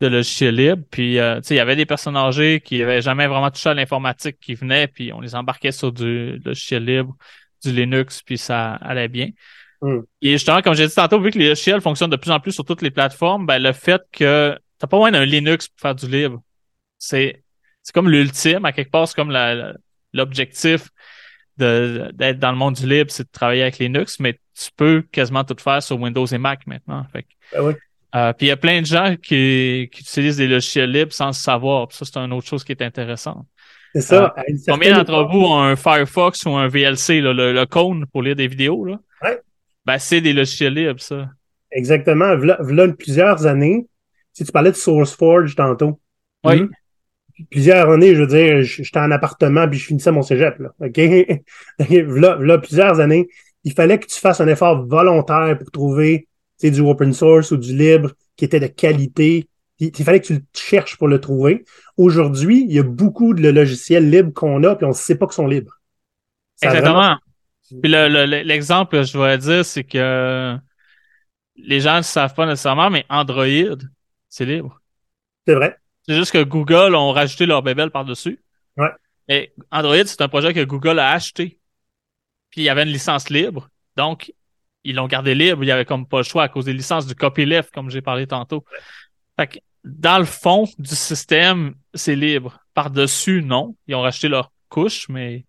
de 0.00 0.06
logiciels 0.06 0.54
libres. 0.56 0.82
Puis 0.90 1.18
euh, 1.18 1.36
tu 1.40 1.48
sais, 1.48 1.54
il 1.54 1.58
y 1.58 1.60
avait 1.60 1.76
des 1.76 1.86
personnes 1.86 2.16
âgées 2.16 2.60
qui 2.60 2.82
avaient 2.82 3.02
jamais 3.02 3.26
vraiment 3.26 3.50
touché 3.50 3.68
à 3.70 3.74
l'informatique 3.74 4.38
qui 4.40 4.54
venaient, 4.54 4.86
puis 4.88 5.12
on 5.12 5.20
les 5.20 5.34
embarquait 5.34 5.72
sur 5.72 5.92
du 5.92 6.38
logiciel 6.38 6.84
libre, 6.84 7.16
du 7.62 7.72
Linux, 7.72 8.22
puis 8.22 8.38
ça 8.38 8.72
allait 8.74 9.08
bien. 9.08 9.30
Mm. 9.82 10.00
Et 10.22 10.32
justement, 10.32 10.62
comme 10.62 10.74
j'ai 10.74 10.86
dit 10.86 10.94
tantôt, 10.94 11.20
vu 11.20 11.30
que 11.30 11.38
les 11.38 11.48
logiciels 11.48 11.80
fonctionnent 11.80 12.10
de 12.10 12.16
plus 12.16 12.30
en 12.30 12.40
plus 12.40 12.52
sur 12.52 12.64
toutes 12.64 12.82
les 12.82 12.90
plateformes, 12.90 13.46
ben 13.46 13.58
le 13.58 13.72
fait 13.72 14.02
que 14.12 14.58
t'as 14.78 14.86
pas 14.86 14.96
besoin 14.96 15.12
d'un 15.12 15.24
Linux 15.24 15.68
pour 15.68 15.80
faire 15.80 15.94
du 15.94 16.08
libre, 16.08 16.42
c'est 16.98 17.42
c'est 17.82 17.94
comme 17.94 18.08
l'ultime, 18.08 18.64
à 18.64 18.72
quelque 18.72 18.90
part, 18.90 19.08
c'est 19.08 19.16
comme 19.16 19.36
l'objectif 20.12 20.90
d'être 21.56 22.38
dans 22.38 22.52
le 22.52 22.56
monde 22.56 22.74
du 22.74 22.86
libre, 22.86 23.10
c'est 23.10 23.24
de 23.24 23.28
travailler 23.32 23.62
avec 23.62 23.78
Linux, 23.78 24.18
mais 24.20 24.34
tu 24.54 24.70
peux 24.76 25.02
quasiment 25.02 25.44
tout 25.44 25.56
faire 25.58 25.82
sur 25.82 26.00
Windows 26.00 26.26
et 26.26 26.38
Mac 26.38 26.66
maintenant. 26.66 27.04
Fait 27.12 27.26
Ben 27.52 27.62
oui. 27.62 27.72
euh, 28.14 28.32
puis 28.32 28.46
il 28.46 28.48
y 28.48 28.52
a 28.52 28.56
plein 28.56 28.80
de 28.80 28.86
gens 28.86 29.16
qui, 29.16 29.88
qui 29.92 30.02
utilisent 30.02 30.36
des 30.36 30.46
logiciels 30.46 30.90
libres 30.90 31.12
sans 31.12 31.28
le 31.28 31.32
savoir. 31.32 31.88
Puis 31.88 31.98
ça, 31.98 32.04
c'est 32.04 32.16
une 32.18 32.32
autre 32.32 32.46
chose 32.46 32.64
qui 32.64 32.72
est 32.72 32.82
intéressante. 32.82 33.46
C'est 33.94 34.00
ça. 34.02 34.34
Euh, 34.38 34.42
Combien 34.68 34.96
d'entre 34.96 35.28
vous 35.32 35.40
ont 35.40 35.58
un 35.58 35.76
Firefox 35.76 36.44
ou 36.44 36.50
un 36.50 36.68
VLC, 36.68 37.20
là, 37.20 37.32
le, 37.32 37.52
le 37.52 37.66
cône 37.66 38.06
pour 38.06 38.22
lire 38.22 38.36
des 38.36 38.46
vidéos? 38.46 38.84
Là? 38.84 39.00
Ouais. 39.22 39.40
Ben, 39.84 39.98
c'est 39.98 40.20
des 40.20 40.32
logiciels 40.32 40.74
libres, 40.74 41.00
ça. 41.00 41.28
Exactement. 41.72 42.36
V'là, 42.36 42.58
v'là 42.60 42.88
plusieurs 42.88 43.46
années, 43.46 43.86
si 44.32 44.44
tu 44.44 44.52
parlais 44.52 44.70
de 44.70 44.76
SourceForge 44.76 45.54
tantôt. 45.54 46.00
Oui. 46.44 46.62
Mhm. 46.62 46.70
Plusieurs 47.50 47.90
années, 47.90 48.14
je 48.14 48.20
veux 48.20 48.26
dire, 48.26 48.62
j'étais 48.62 48.98
en 48.98 49.10
appartement 49.10 49.66
puis 49.66 49.78
je 49.78 49.86
finissais 49.86 50.12
mon 50.12 50.22
cégep, 50.22 50.58
là. 50.58 50.72
OK? 50.80 50.98
V'là, 51.78 52.36
v'là 52.36 52.58
plusieurs 52.58 53.00
années, 53.00 53.28
il 53.64 53.72
fallait 53.72 53.98
que 53.98 54.06
tu 54.06 54.18
fasses 54.20 54.40
un 54.40 54.48
effort 54.48 54.86
volontaire 54.86 55.56
pour 55.58 55.70
trouver, 55.70 56.28
du 56.62 56.80
open 56.80 57.14
source 57.14 57.52
ou 57.52 57.56
du 57.56 57.74
libre 57.74 58.12
qui 58.36 58.44
était 58.44 58.60
de 58.60 58.66
qualité. 58.66 59.48
Il, 59.80 59.90
il 59.98 60.04
fallait 60.04 60.20
que 60.20 60.26
tu 60.26 60.34
le 60.34 60.42
cherches 60.54 60.96
pour 60.96 61.08
le 61.08 61.20
trouver. 61.20 61.64
Aujourd'hui, 61.96 62.64
il 62.68 62.72
y 62.72 62.78
a 62.78 62.82
beaucoup 62.82 63.34
de 63.34 63.48
logiciels 63.48 64.08
libres 64.08 64.32
qu'on 64.32 64.62
a 64.64 64.76
puis 64.76 64.84
on 64.84 64.90
ne 64.90 64.94
sait 64.94 65.16
pas 65.16 65.26
qu'ils 65.26 65.34
sont 65.34 65.46
libres. 65.46 65.80
Ça 66.56 66.70
a 66.70 66.80
vraiment- 66.80 67.00
Exactement. 67.00 67.80
Puis 67.82 67.90
le- 67.90 68.08
le- 68.08 68.26
le- 68.26 68.42
l'exemple 68.42 68.90
que 68.92 69.02
je 69.02 69.12
voudrais 69.12 69.38
dire, 69.38 69.64
c'est 69.64 69.84
que 69.84 70.56
les 71.56 71.80
gens 71.80 71.98
ne 71.98 72.02
savent 72.02 72.34
pas 72.34 72.46
nécessairement, 72.46 72.90
mais 72.90 73.04
Android, 73.08 73.44
c'est 74.28 74.44
libre. 74.44 74.80
C'est 75.46 75.54
vrai. 75.54 75.76
C'est 76.06 76.16
juste 76.16 76.32
que 76.32 76.42
Google 76.42 76.94
ont 76.94 77.12
rajouté 77.12 77.46
leur 77.46 77.62
bébelle 77.62 77.90
par-dessus. 77.90 78.42
Ouais. 78.76 78.88
Et 79.28 79.52
Android, 79.70 80.04
c'est 80.04 80.20
un 80.22 80.28
projet 80.28 80.52
que 80.52 80.64
Google 80.64 80.98
a 80.98 81.10
acheté. 81.12 81.58
Puis 82.50 82.62
il 82.62 82.64
y 82.64 82.68
avait 82.68 82.82
une 82.82 82.88
licence 82.88 83.30
libre. 83.30 83.68
Donc, 83.96 84.32
ils 84.82 84.96
l'ont 84.96 85.06
gardé 85.06 85.34
libre. 85.34 85.62
Il 85.62 85.66
y 85.68 85.72
avait 85.72 85.84
comme 85.84 86.06
pas 86.08 86.18
le 86.18 86.22
choix 86.24 86.42
à 86.42 86.48
cause 86.48 86.64
des 86.64 86.72
licences 86.72 87.06
du 87.06 87.14
copyleft, 87.14 87.70
comme 87.72 87.90
j'ai 87.90 88.02
parlé 88.02 88.26
tantôt. 88.26 88.64
Fait 89.38 89.46
que, 89.46 89.58
dans 89.84 90.18
le 90.18 90.24
fond 90.24 90.66
du 90.78 90.94
système, 90.94 91.74
c'est 91.94 92.16
libre. 92.16 92.58
Par-dessus, 92.74 93.42
non. 93.42 93.76
Ils 93.86 93.94
ont 93.94 94.02
racheté 94.02 94.28
leur 94.28 94.52
couche, 94.68 95.08
mais 95.08 95.46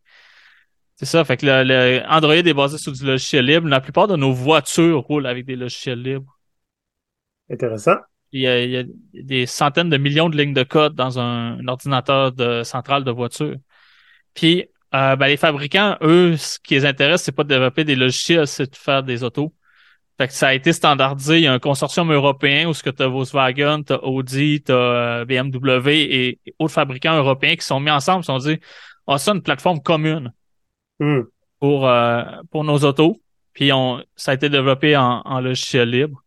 c'est 0.96 1.06
ça. 1.06 1.24
Fait 1.26 1.38
que 1.38 1.46
le, 1.46 1.64
le 1.64 2.04
Android 2.08 2.34
est 2.34 2.54
basé 2.54 2.78
sur 2.78 2.92
du 2.92 3.06
logiciel 3.06 3.46
libre. 3.46 3.68
La 3.68 3.82
plupart 3.82 4.08
de 4.08 4.16
nos 4.16 4.32
voitures 4.34 5.02
roulent 5.02 5.28
avec 5.28 5.46
des 5.46 5.56
logiciels 5.56 6.02
libres. 6.02 6.40
Intéressant. 7.50 7.98
Il 8.32 8.42
y, 8.42 8.48
a, 8.48 8.64
il 8.64 8.72
y 8.72 8.78
a 8.78 8.84
des 9.14 9.46
centaines 9.46 9.90
de 9.90 9.98
millions 9.98 10.30
de 10.30 10.38
lignes 10.38 10.54
de 10.54 10.64
code 10.64 10.96
dans 10.96 11.20
un, 11.20 11.60
un 11.60 11.68
ordinateur 11.68 12.32
de 12.32 12.64
centrale 12.64 13.04
de 13.04 13.12
voiture. 13.12 13.56
Puis, 14.34 14.68
euh, 14.94 15.18
ben, 15.18 15.28
les 15.28 15.36
fabricants, 15.36 15.98
eux, 16.02 16.38
ce 16.38 16.58
qui 16.60 16.76
les 16.76 16.86
intéresse, 16.86 17.24
c'est 17.24 17.34
pas 17.34 17.44
de 17.44 17.50
développer 17.50 17.84
des 17.84 17.98
logiciels, 17.98 18.48
c'est 18.48 18.72
de 18.72 18.76
faire 18.78 19.04
des 19.04 19.24
autos. 19.24 19.54
Fait 20.22 20.28
que 20.28 20.34
ça 20.36 20.50
a 20.50 20.54
été 20.54 20.72
standardisé. 20.72 21.38
Il 21.38 21.44
y 21.46 21.48
a 21.48 21.54
un 21.54 21.58
consortium 21.58 22.12
européen 22.12 22.68
où 22.68 22.76
ce 22.76 22.84
que 22.84 22.92
tu 22.92 23.02
as 23.02 23.08
Volkswagen, 23.08 23.82
tu 23.82 23.94
as 23.94 24.04
Audi, 24.04 24.62
tu 24.64 24.72
as 24.72 25.26
BMW 25.26 25.90
et, 25.90 26.40
autres 26.60 26.76
fabricants 26.76 27.18
européens 27.18 27.56
qui 27.56 27.66
sont 27.66 27.80
mis 27.80 27.90
ensemble, 27.90 28.24
se 28.24 28.28
sont 28.28 28.38
dit, 28.38 28.60
on 29.08 29.18
ça 29.18 29.32
une 29.32 29.42
plateforme 29.42 29.82
commune 29.82 30.32
Hmm. 31.00 31.22
pour, 31.60 31.88
euh, 31.88 32.22
pour 32.52 32.64
nos 32.64 32.78
autos. 32.84 33.20
Puis 33.54 33.74
on, 33.74 34.04
ça 34.16 34.30
a 34.30 34.34
été 34.36 34.48
développé 34.48 34.96
en, 34.96 35.24
en 35.26 35.42
logiciel 35.42 35.90
libre. 35.90 36.22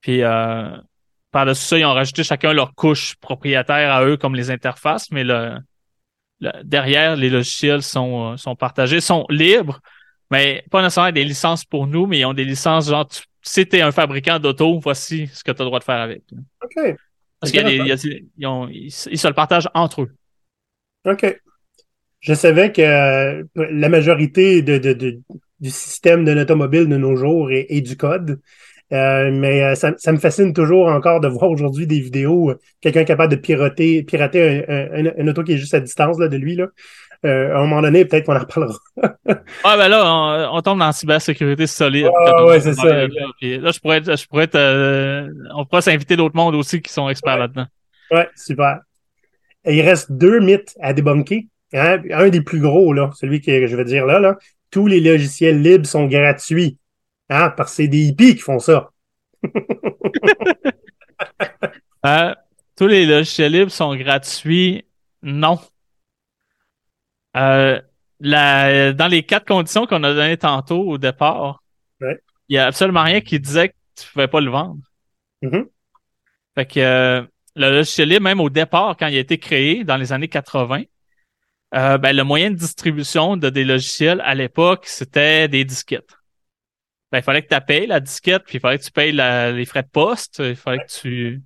Puis 0.00 0.24
euh, 0.24 0.76
par-dessus 1.30 1.64
ça, 1.64 1.78
ils 1.78 1.84
ont 1.84 1.94
rajouté 1.94 2.24
chacun 2.24 2.52
leur 2.52 2.74
couche 2.74 3.14
propriétaire 3.20 3.92
à 3.92 4.04
eux, 4.04 4.16
comme 4.16 4.34
les 4.34 4.50
interfaces, 4.50 5.12
mais 5.12 5.22
le, 5.22 5.58
le- 6.40 6.64
derrière, 6.64 7.14
les 7.14 7.30
logiciels 7.30 7.84
sont, 7.84 8.32
euh, 8.32 8.36
sont 8.36 8.56
partagés, 8.56 9.00
sont 9.00 9.26
libres, 9.30 9.78
mais 10.32 10.64
pas 10.70 10.82
nécessairement 10.82 11.12
des 11.12 11.24
licences 11.24 11.64
pour 11.64 11.86
nous, 11.86 12.06
mais 12.06 12.20
ils 12.20 12.24
ont 12.24 12.32
des 12.34 12.44
licences 12.44 12.88
genre 12.88 13.06
tu, 13.06 13.22
si 13.42 13.66
t'es 13.66 13.80
un 13.82 13.92
fabricant 13.92 14.38
d'auto, 14.38 14.78
voici 14.80 15.28
ce 15.32 15.44
que 15.44 15.52
tu 15.52 15.60
as 15.60 15.64
le 15.64 15.68
droit 15.68 15.78
de 15.78 15.84
faire 15.84 16.00
avec. 16.00 16.22
OK. 16.64 16.96
Parce 17.38 17.52
qu'il 17.52 17.60
y 17.60 17.64
a 17.64 17.68
des, 17.68 17.76
il 17.76 17.86
y 17.86 17.92
a 17.92 17.96
des- 17.96 18.24
ils, 18.72 18.90
se 19.18 19.28
le 19.28 19.34
partagent 19.34 19.68
entre 19.74 20.02
eux. 20.02 20.10
OK. 21.06 21.40
Je 22.20 22.34
savais 22.34 22.70
que 22.72 22.82
euh, 22.82 23.42
la 23.56 23.88
majorité 23.88 24.62
de, 24.62 24.78
de- 24.78 24.92
de- 24.92 25.20
du 25.60 25.70
système 25.70 26.24
de 26.24 26.32
l'automobile 26.32 26.88
de 26.88 26.96
nos 26.96 27.16
jours 27.16 27.50
est, 27.50 27.66
est 27.68 27.80
du 27.80 27.96
code. 27.96 28.40
Euh, 28.92 29.30
mais 29.32 29.62
euh, 29.64 29.74
ça, 29.74 29.94
ça 29.96 30.12
me 30.12 30.18
fascine 30.18 30.52
toujours 30.52 30.86
encore 30.88 31.20
de 31.20 31.26
voir 31.26 31.50
aujourd'hui 31.50 31.86
des 31.86 31.98
vidéos, 31.98 32.54
quelqu'un 32.80 33.04
capable 33.04 33.32
de 33.34 33.40
pirater, 33.40 34.02
pirater 34.04 34.64
un- 34.68 35.06
un 35.18 35.28
auto 35.28 35.42
qui 35.42 35.54
est 35.54 35.58
juste 35.58 35.74
à 35.74 35.80
distance 35.80 36.18
là, 36.18 36.28
de 36.28 36.36
lui. 36.36 36.54
Là. 36.56 36.68
Euh, 37.24 37.54
à 37.54 37.58
un 37.58 37.60
moment 37.62 37.82
donné, 37.82 38.04
peut-être 38.04 38.26
qu'on 38.26 38.34
en 38.36 38.40
reparlera. 38.40 38.76
Ah 39.64 39.76
ben 39.76 39.88
là, 39.88 40.02
on, 40.04 40.56
on 40.56 40.62
tombe 40.62 40.78
dans 40.80 40.86
la 40.86 40.92
cybersécurité 40.92 41.66
solide. 41.68 42.08
Ah, 42.26 42.44
ouais, 42.46 42.58
c'est 42.60 42.74
ça. 42.74 43.06
Là, 43.06 43.06
je 43.40 43.78
pourrais, 43.80 43.98
être- 43.98 44.16
je 44.18 44.26
pourrais 44.26 44.44
être, 44.44 44.56
euh, 44.56 45.28
on 45.54 45.64
pourrait 45.64 45.82
s'inviter 45.82 46.16
d'autres 46.16 46.34
mondes 46.34 46.54
aussi 46.56 46.82
qui 46.82 46.92
sont 46.92 47.08
experts 47.08 47.34
Ouais. 47.34 47.38
là-dedans. 47.40 47.66
Ouais, 48.10 48.28
super. 48.34 48.80
Et 49.64 49.76
il 49.76 49.82
reste 49.82 50.10
deux 50.10 50.40
mythes 50.40 50.76
à 50.80 50.92
débunker. 50.92 51.44
Hein? 51.74 52.02
Un 52.10 52.28
des 52.28 52.40
plus 52.42 52.60
gros, 52.60 52.92
là, 52.92 53.10
celui 53.14 53.40
que 53.40 53.66
je 53.68 53.76
veux 53.76 53.84
dire 53.84 54.04
là, 54.04 54.18
là, 54.18 54.36
tous 54.72 54.88
les 54.88 55.00
logiciels 55.00 55.62
libres 55.62 55.86
sont 55.86 56.06
gratuits. 56.06 56.76
Hein? 57.30 57.50
Parce 57.56 57.70
que 57.70 57.76
c'est 57.76 57.88
des 57.88 58.06
hippies 58.08 58.34
qui 58.34 58.42
font 58.42 58.58
ça. 58.58 58.90
Euh, 62.04 62.34
tous 62.76 62.88
les 62.88 63.06
logiciels 63.06 63.52
libres 63.52 63.70
sont 63.70 63.94
gratuits? 63.94 64.84
Non. 65.22 65.60
Euh, 67.36 67.80
la, 68.20 68.92
dans 68.92 69.08
les 69.08 69.22
quatre 69.24 69.46
conditions 69.46 69.86
qu'on 69.86 70.02
a 70.04 70.14
données 70.14 70.36
tantôt 70.36 70.82
au 70.88 70.98
départ, 70.98 71.62
Ouais. 72.00 72.18
il 72.48 72.56
y 72.56 72.58
a 72.58 72.66
absolument 72.66 73.02
rien 73.04 73.20
qui 73.20 73.38
disait 73.40 73.68
que 73.70 73.74
tu 73.96 74.06
pouvais 74.12 74.28
pas 74.28 74.40
le 74.40 74.50
vendre. 74.50 74.80
Mhm. 75.42 75.66
Fait 76.56 76.66
que 76.66 76.80
euh, 76.80 77.22
le 77.56 77.70
logiciel 77.70 78.08
libre, 78.08 78.22
même 78.24 78.40
au 78.40 78.50
départ, 78.50 78.96
quand 78.98 79.06
il 79.06 79.16
a 79.16 79.20
été 79.20 79.38
créé 79.38 79.84
dans 79.84 79.96
les 79.96 80.12
années 80.12 80.28
80, 80.28 80.82
euh, 81.74 81.98
ben, 81.98 82.14
le 82.14 82.22
moyen 82.24 82.50
de 82.50 82.56
distribution 82.56 83.36
de 83.36 83.48
des 83.50 83.64
logiciels 83.64 84.20
à 84.24 84.34
l'époque, 84.34 84.84
c'était 84.86 85.48
des 85.48 85.64
disquettes. 85.64 86.16
Ben, 87.10 87.18
il 87.18 87.22
fallait 87.24 87.42
que 87.42 87.54
tu 87.54 87.60
payes 87.66 87.86
la 87.86 88.00
disquette, 88.00 88.44
puis 88.44 88.56
il 88.58 88.60
fallait 88.60 88.78
que 88.78 88.84
tu 88.84 88.90
payes 88.90 89.12
la- 89.12 89.52
les 89.52 89.64
frais 89.64 89.82
de 89.82 89.88
poste, 89.88 90.40
il 90.44 90.56
fallait 90.56 90.78
que 90.84 90.92
tu 91.00 91.42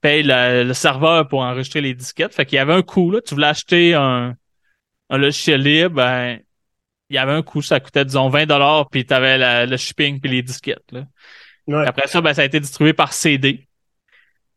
payes 0.00 0.22
la- 0.22 0.64
le 0.64 0.74
serveur 0.74 1.28
pour 1.28 1.40
enregistrer 1.40 1.80
les 1.80 1.94
disquettes. 1.94 2.34
Fait 2.34 2.44
qu'il 2.46 2.56
y 2.56 2.58
avait 2.58 2.74
un 2.74 2.82
coût, 2.82 3.10
là. 3.10 3.20
Tu 3.20 3.34
voulais 3.34 3.46
acheter 3.46 3.94
un, 3.94 4.34
un 5.10 5.18
logiciel 5.18 5.62
libre, 5.62 5.96
ben, 5.96 6.38
il 7.10 7.16
y 7.16 7.18
avait 7.18 7.32
un 7.32 7.42
coût, 7.42 7.62
ça 7.62 7.80
coûtait, 7.80 8.04
disons, 8.04 8.28
20 8.28 8.46
dollars, 8.46 8.88
puis 8.90 9.04
tu 9.06 9.14
avais 9.14 9.66
le 9.66 9.76
shipping 9.76 10.20
puis 10.20 10.30
les 10.30 10.42
disquettes, 10.42 10.90
là. 10.92 11.04
Ouais. 11.66 11.86
Après 11.86 12.06
ça, 12.08 12.20
ben, 12.20 12.34
ça 12.34 12.42
a 12.42 12.44
été 12.44 12.60
distribué 12.60 12.92
par 12.92 13.12
CD. 13.14 13.66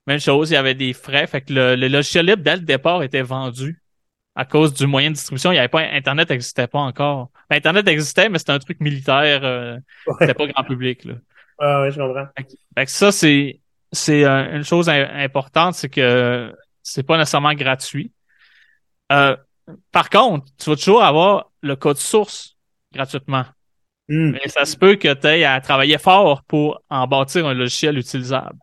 Même 0.08 0.20
chose, 0.20 0.52
il 0.52 0.54
y 0.54 0.58
avait 0.58 0.74
des 0.76 0.94
frais. 0.94 1.28
Fait 1.28 1.42
que 1.42 1.54
le, 1.54 1.76
le 1.76 1.88
logiciel 1.88 2.26
libre, 2.26 2.44
dès 2.44 2.56
le 2.56 2.62
départ, 2.62 3.04
était 3.04 3.22
vendu 3.22 3.82
à 4.36 4.46
cause 4.46 4.74
du 4.74 4.88
moyen 4.88 5.10
de 5.10 5.16
distribution. 5.16 5.52
Il 5.52 5.56
y 5.56 5.60
avait 5.60 5.68
pas 5.68 5.82
Internet 5.82 6.30
n'existait 6.30 6.68
pas 6.68 6.80
encore. 6.80 7.30
Ben, 7.50 7.58
Internet 7.58 7.88
existait, 7.88 8.30
mais 8.30 8.40
c'était 8.40 8.52
un 8.54 8.60
truc 8.60 8.80
militaire. 8.80 9.42
euh, 9.44 9.78
Ouais. 10.06 10.14
C'était 10.22 10.34
pas 10.34 10.48
grand 10.48 10.64
public. 10.64 11.06
Là. 11.06 11.14
Ah 11.60 11.82
ouais, 11.82 11.92
je 11.92 12.00
comprends. 12.00 12.28
Fait 12.78 12.86
que 12.86 12.92
ça, 12.92 13.12
c'est 13.12 13.60
c'est 13.92 14.26
une 14.26 14.64
chose 14.66 14.90
im- 14.90 15.10
importante, 15.14 15.76
c'est 15.76 15.90
que 15.90 16.54
c'est 16.84 17.04
pas 17.04 17.18
nécessairement 17.18 17.54
gratuit. 17.54 18.12
Euh, 19.12 19.36
par 19.92 20.10
contre, 20.10 20.46
tu 20.58 20.70
vas 20.70 20.76
toujours 20.76 21.04
avoir 21.04 21.52
le 21.62 21.76
code 21.76 21.98
source 21.98 22.58
gratuitement. 22.94 23.46
Hmm. 24.10 24.32
Mais 24.32 24.48
ça 24.48 24.66
se 24.66 24.78
peut 24.78 24.96
que 24.96 25.14
tu 25.14 25.28
aies 25.28 25.44
à 25.44 25.60
travailler 25.60 25.98
fort 25.98 26.44
pour 26.44 26.82
en 26.90 27.08
bâtir 27.08 27.46
un 27.46 27.54
logiciel 27.54 27.98
utilisable. 27.98 28.58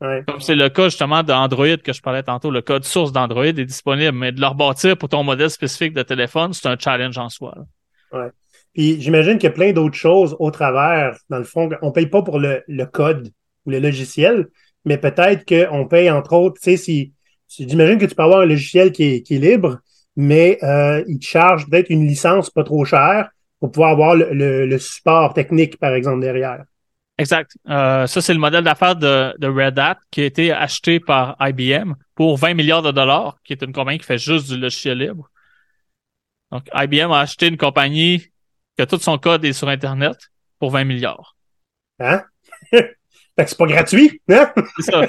Ouais. 0.00 0.22
Comme 0.26 0.40
c'est 0.40 0.54
le 0.54 0.68
cas 0.68 0.84
justement 0.84 1.22
d'Android 1.22 1.76
que 1.76 1.92
je 1.92 2.00
parlais 2.00 2.22
tantôt, 2.22 2.50
le 2.50 2.62
code 2.62 2.84
source 2.84 3.12
d'Android 3.12 3.44
est 3.44 3.64
disponible, 3.64 4.16
mais 4.16 4.32
de 4.32 4.40
le 4.40 4.46
rebâtir 4.46 4.96
pour 4.96 5.08
ton 5.08 5.22
modèle 5.22 5.50
spécifique 5.50 5.92
de 5.92 6.02
téléphone, 6.02 6.52
c'est 6.52 6.68
un 6.68 6.78
challenge 6.78 7.18
en 7.18 7.28
soi. 7.28 7.54
là. 8.12 8.30
Puis 8.72 9.00
j'imagine 9.00 9.34
qu'il 9.34 9.48
y 9.48 9.52
a 9.52 9.54
plein 9.54 9.72
d'autres 9.72 9.96
choses 9.96 10.36
au 10.38 10.50
travers. 10.50 11.18
Dans 11.28 11.38
le 11.38 11.44
fond, 11.44 11.68
on 11.82 11.92
paye 11.92 12.06
pas 12.06 12.22
pour 12.22 12.38
le, 12.38 12.62
le 12.68 12.86
code 12.86 13.32
ou 13.66 13.70
le 13.70 13.78
logiciel, 13.78 14.46
mais 14.84 14.96
peut-être 14.96 15.44
qu'on 15.44 15.86
paye, 15.86 16.10
entre 16.10 16.34
autres, 16.34 16.60
tu 16.60 16.70
sais, 16.70 16.76
si 16.76 17.12
j'imagine 17.48 17.98
que 17.98 18.06
tu 18.06 18.14
peux 18.14 18.22
avoir 18.22 18.40
un 18.40 18.46
logiciel 18.46 18.92
qui 18.92 19.04
est, 19.04 19.22
qui 19.22 19.36
est 19.36 19.38
libre, 19.38 19.80
mais 20.16 20.58
euh, 20.62 21.02
il 21.08 21.18
te 21.18 21.24
charge 21.24 21.66
peut-être 21.68 21.90
une 21.90 22.06
licence 22.06 22.50
pas 22.50 22.64
trop 22.64 22.84
chère 22.84 23.30
pour 23.60 23.72
pouvoir 23.72 23.90
avoir 23.90 24.14
le, 24.16 24.32
le- 24.32 24.66
le 24.66 24.78
support 24.78 25.34
technique, 25.34 25.78
par 25.78 25.94
exemple, 25.94 26.20
derrière. 26.20 26.64
Exact. 27.18 27.50
Euh, 27.68 28.06
ça, 28.06 28.22
c'est 28.22 28.32
le 28.32 28.40
modèle 28.40 28.64
d'affaires 28.64 28.96
de, 28.96 29.34
de 29.38 29.46
Red 29.46 29.78
Hat 29.78 29.98
qui 30.10 30.22
a 30.22 30.24
été 30.24 30.52
acheté 30.52 31.00
par 31.00 31.36
IBM 31.40 31.92
pour 32.14 32.38
20 32.38 32.54
milliards 32.54 32.82
de 32.82 32.90
dollars, 32.92 33.36
qui 33.44 33.52
est 33.52 33.62
une 33.62 33.72
compagnie 33.72 33.98
qui 33.98 34.06
fait 34.06 34.16
juste 34.18 34.48
du 34.48 34.56
logiciel 34.58 34.98
libre. 34.98 35.30
Donc, 36.50 36.64
IBM 36.74 37.12
a 37.12 37.20
acheté 37.20 37.48
une 37.48 37.56
compagnie 37.58 38.26
que 38.76 38.84
tout 38.84 38.98
son 38.98 39.18
code 39.18 39.44
est 39.44 39.52
sur 39.52 39.68
Internet 39.68 40.16
pour 40.58 40.70
20 40.70 40.84
milliards. 40.84 41.36
Hein? 41.98 42.24
fait 42.70 42.96
que 43.36 43.46
c'est 43.46 43.58
pas 43.58 43.66
gratuit, 43.66 44.20
hein? 44.30 44.50
C'est 44.76 44.90
ça. 44.90 45.02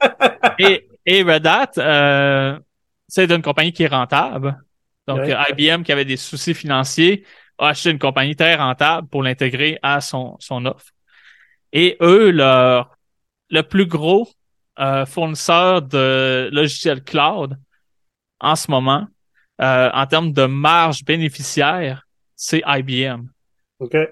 et, 0.58 0.86
et 1.04 1.22
Red 1.22 1.46
Hat, 1.46 1.70
euh, 1.78 2.58
c'est 3.08 3.30
une 3.30 3.42
compagnie 3.42 3.72
qui 3.72 3.82
est 3.82 3.88
rentable. 3.88 4.60
Donc, 5.06 5.20
Ouais. 5.20 5.36
IBM, 5.50 5.82
qui 5.82 5.92
avait 5.92 6.04
des 6.04 6.16
soucis 6.16 6.54
financiers, 6.54 7.24
a 7.58 7.68
acheté 7.68 7.90
une 7.90 7.98
compagnie 7.98 8.36
très 8.36 8.54
rentable 8.56 9.08
pour 9.08 9.22
l'intégrer 9.22 9.78
à 9.82 10.00
son, 10.00 10.36
son 10.40 10.66
offre. 10.66 10.90
Et 11.72 11.96
eux, 12.00 12.30
leur, 12.30 12.96
le 13.50 13.62
plus 13.62 13.86
gros 13.86 14.28
euh, 14.78 15.06
fournisseur 15.06 15.82
de 15.82 16.48
logiciels 16.52 17.02
cloud 17.02 17.56
en 18.40 18.56
ce 18.56 18.70
moment, 18.70 19.06
euh, 19.62 19.90
en 19.92 20.06
termes 20.06 20.32
de 20.32 20.44
marge 20.44 21.04
bénéficiaire, 21.04 22.06
c'est 22.34 22.62
IBM 22.66 23.26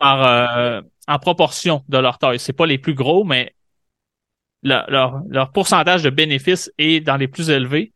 par, 0.01 0.27
euh, 0.27 0.81
en 1.07 1.19
proportion 1.19 1.85
de 1.89 1.99
leur 1.99 2.19
taille. 2.19 2.39
C'est 2.39 2.53
pas 2.55 2.67
les 2.67 2.79
plus 2.79 2.95
gros, 2.95 3.25
mais 3.25 3.55
leur, 4.63 5.21
leur 5.29 5.53
pourcentage 5.53 6.03
de 6.03 6.11
bénéfices 6.11 6.71
est 6.79 7.01
dans 7.01 7.17
les 7.17 7.29
plus 7.29 7.51
élevés 7.51 7.93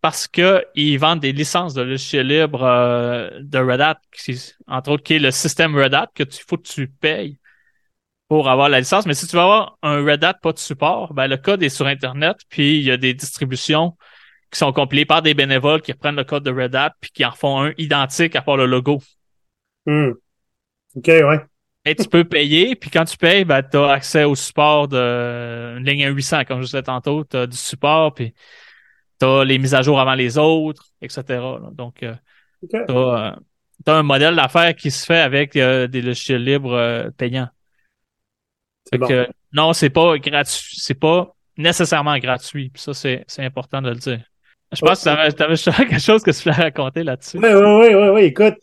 parce 0.00 0.26
que 0.26 0.64
ils 0.74 0.98
vendent 0.98 1.20
des 1.20 1.32
licences 1.32 1.74
de 1.74 1.82
logiciels 1.82 2.26
libres 2.26 2.62
euh, 2.62 3.30
de 3.40 3.58
Red 3.58 3.80
Hat, 3.80 4.00
qui, 4.12 4.54
entre 4.66 4.92
autres 4.92 5.02
qui 5.02 5.14
est 5.14 5.18
le 5.18 5.30
système 5.30 5.76
Red 5.76 5.94
Hat 5.94 6.08
que 6.14 6.22
tu 6.22 6.42
faut 6.46 6.56
que 6.56 6.68
tu 6.68 6.88
payes 6.88 7.38
pour 8.28 8.48
avoir 8.48 8.68
la 8.68 8.80
licence. 8.80 9.06
Mais 9.06 9.14
si 9.14 9.26
tu 9.26 9.36
veux 9.36 9.42
avoir 9.42 9.78
un 9.82 10.04
Red 10.04 10.24
Hat 10.24 10.34
pas 10.34 10.52
de 10.52 10.58
support, 10.58 11.12
ben 11.12 11.26
le 11.26 11.36
code 11.36 11.62
est 11.62 11.68
sur 11.68 11.86
Internet, 11.86 12.38
puis 12.48 12.78
il 12.78 12.84
y 12.84 12.90
a 12.90 12.96
des 12.96 13.12
distributions 13.12 13.96
qui 14.50 14.58
sont 14.58 14.72
compilées 14.72 15.04
par 15.04 15.22
des 15.22 15.34
bénévoles 15.34 15.82
qui 15.82 15.92
reprennent 15.92 16.16
le 16.16 16.24
code 16.24 16.44
de 16.44 16.50
Red 16.50 16.74
Hat 16.74 16.94
puis 17.00 17.10
qui 17.10 17.24
en 17.24 17.32
font 17.32 17.62
un 17.62 17.72
identique 17.78 18.34
à 18.36 18.42
part 18.42 18.56
le 18.56 18.66
logo. 18.66 19.00
Hmm. 19.86 20.12
OK, 20.96 21.06
ouais. 21.06 21.40
Et 21.84 21.94
tu 21.94 22.08
peux 22.08 22.24
payer, 22.24 22.76
puis 22.76 22.90
quand 22.90 23.04
tu 23.04 23.16
payes, 23.16 23.44
ben, 23.44 23.62
tu 23.62 23.78
as 23.78 23.92
accès 23.92 24.24
au 24.24 24.34
support 24.34 24.86
de 24.86 25.76
une 25.78 25.84
ligne 25.84 26.08
800, 26.08 26.44
comme 26.44 26.60
je 26.60 26.66
disais 26.66 26.82
tantôt, 26.82 27.24
tu 27.24 27.36
as 27.36 27.46
du 27.46 27.56
support, 27.56 28.12
puis 28.12 28.34
tu 29.20 29.26
as 29.26 29.44
les 29.44 29.58
mises 29.58 29.74
à 29.74 29.82
jour 29.82 30.00
avant 30.00 30.14
les 30.14 30.38
autres, 30.38 30.86
etc. 31.02 31.22
là. 31.28 31.70
Donc, 31.72 32.02
euh, 32.02 32.14
tu 32.68 32.76
as, 32.76 33.36
un 33.86 34.02
modèle 34.02 34.34
d'affaires 34.34 34.74
qui 34.74 34.90
se 34.90 35.04
fait 35.04 35.20
avec 35.20 35.56
euh, 35.56 35.86
des 35.86 36.02
logiciels 36.02 36.44
libres 36.44 36.74
euh, 36.74 37.10
payants. 37.16 37.48
Bon. 38.92 39.06
que, 39.06 39.28
non, 39.52 39.72
c'est 39.72 39.90
pas 39.90 40.18
gratuit, 40.18 40.76
c'est 40.76 40.98
pas 40.98 41.34
nécessairement 41.56 42.18
gratuit. 42.18 42.70
Puis 42.70 42.82
ça, 42.82 42.94
c'est 42.94 43.24
important 43.38 43.80
de 43.80 43.90
le 43.90 43.96
dire. 43.96 44.20
Je 44.72 44.80
pense 44.80 45.04
Ouais. 45.04 45.12
que 45.12 45.34
tu 45.34 45.42
avais, 45.42 45.56
quelque 45.88 46.00
chose 46.00 46.22
que 46.22 46.30
tu 46.30 46.42
voulais 46.42 46.62
raconter 46.62 47.02
là-dessus. 47.02 47.38
Oui, 47.38 47.48
oui, 47.52 47.62
oui, 47.62 47.94
oui, 47.94 48.08
oui, 48.08 48.22
écoute, 48.22 48.54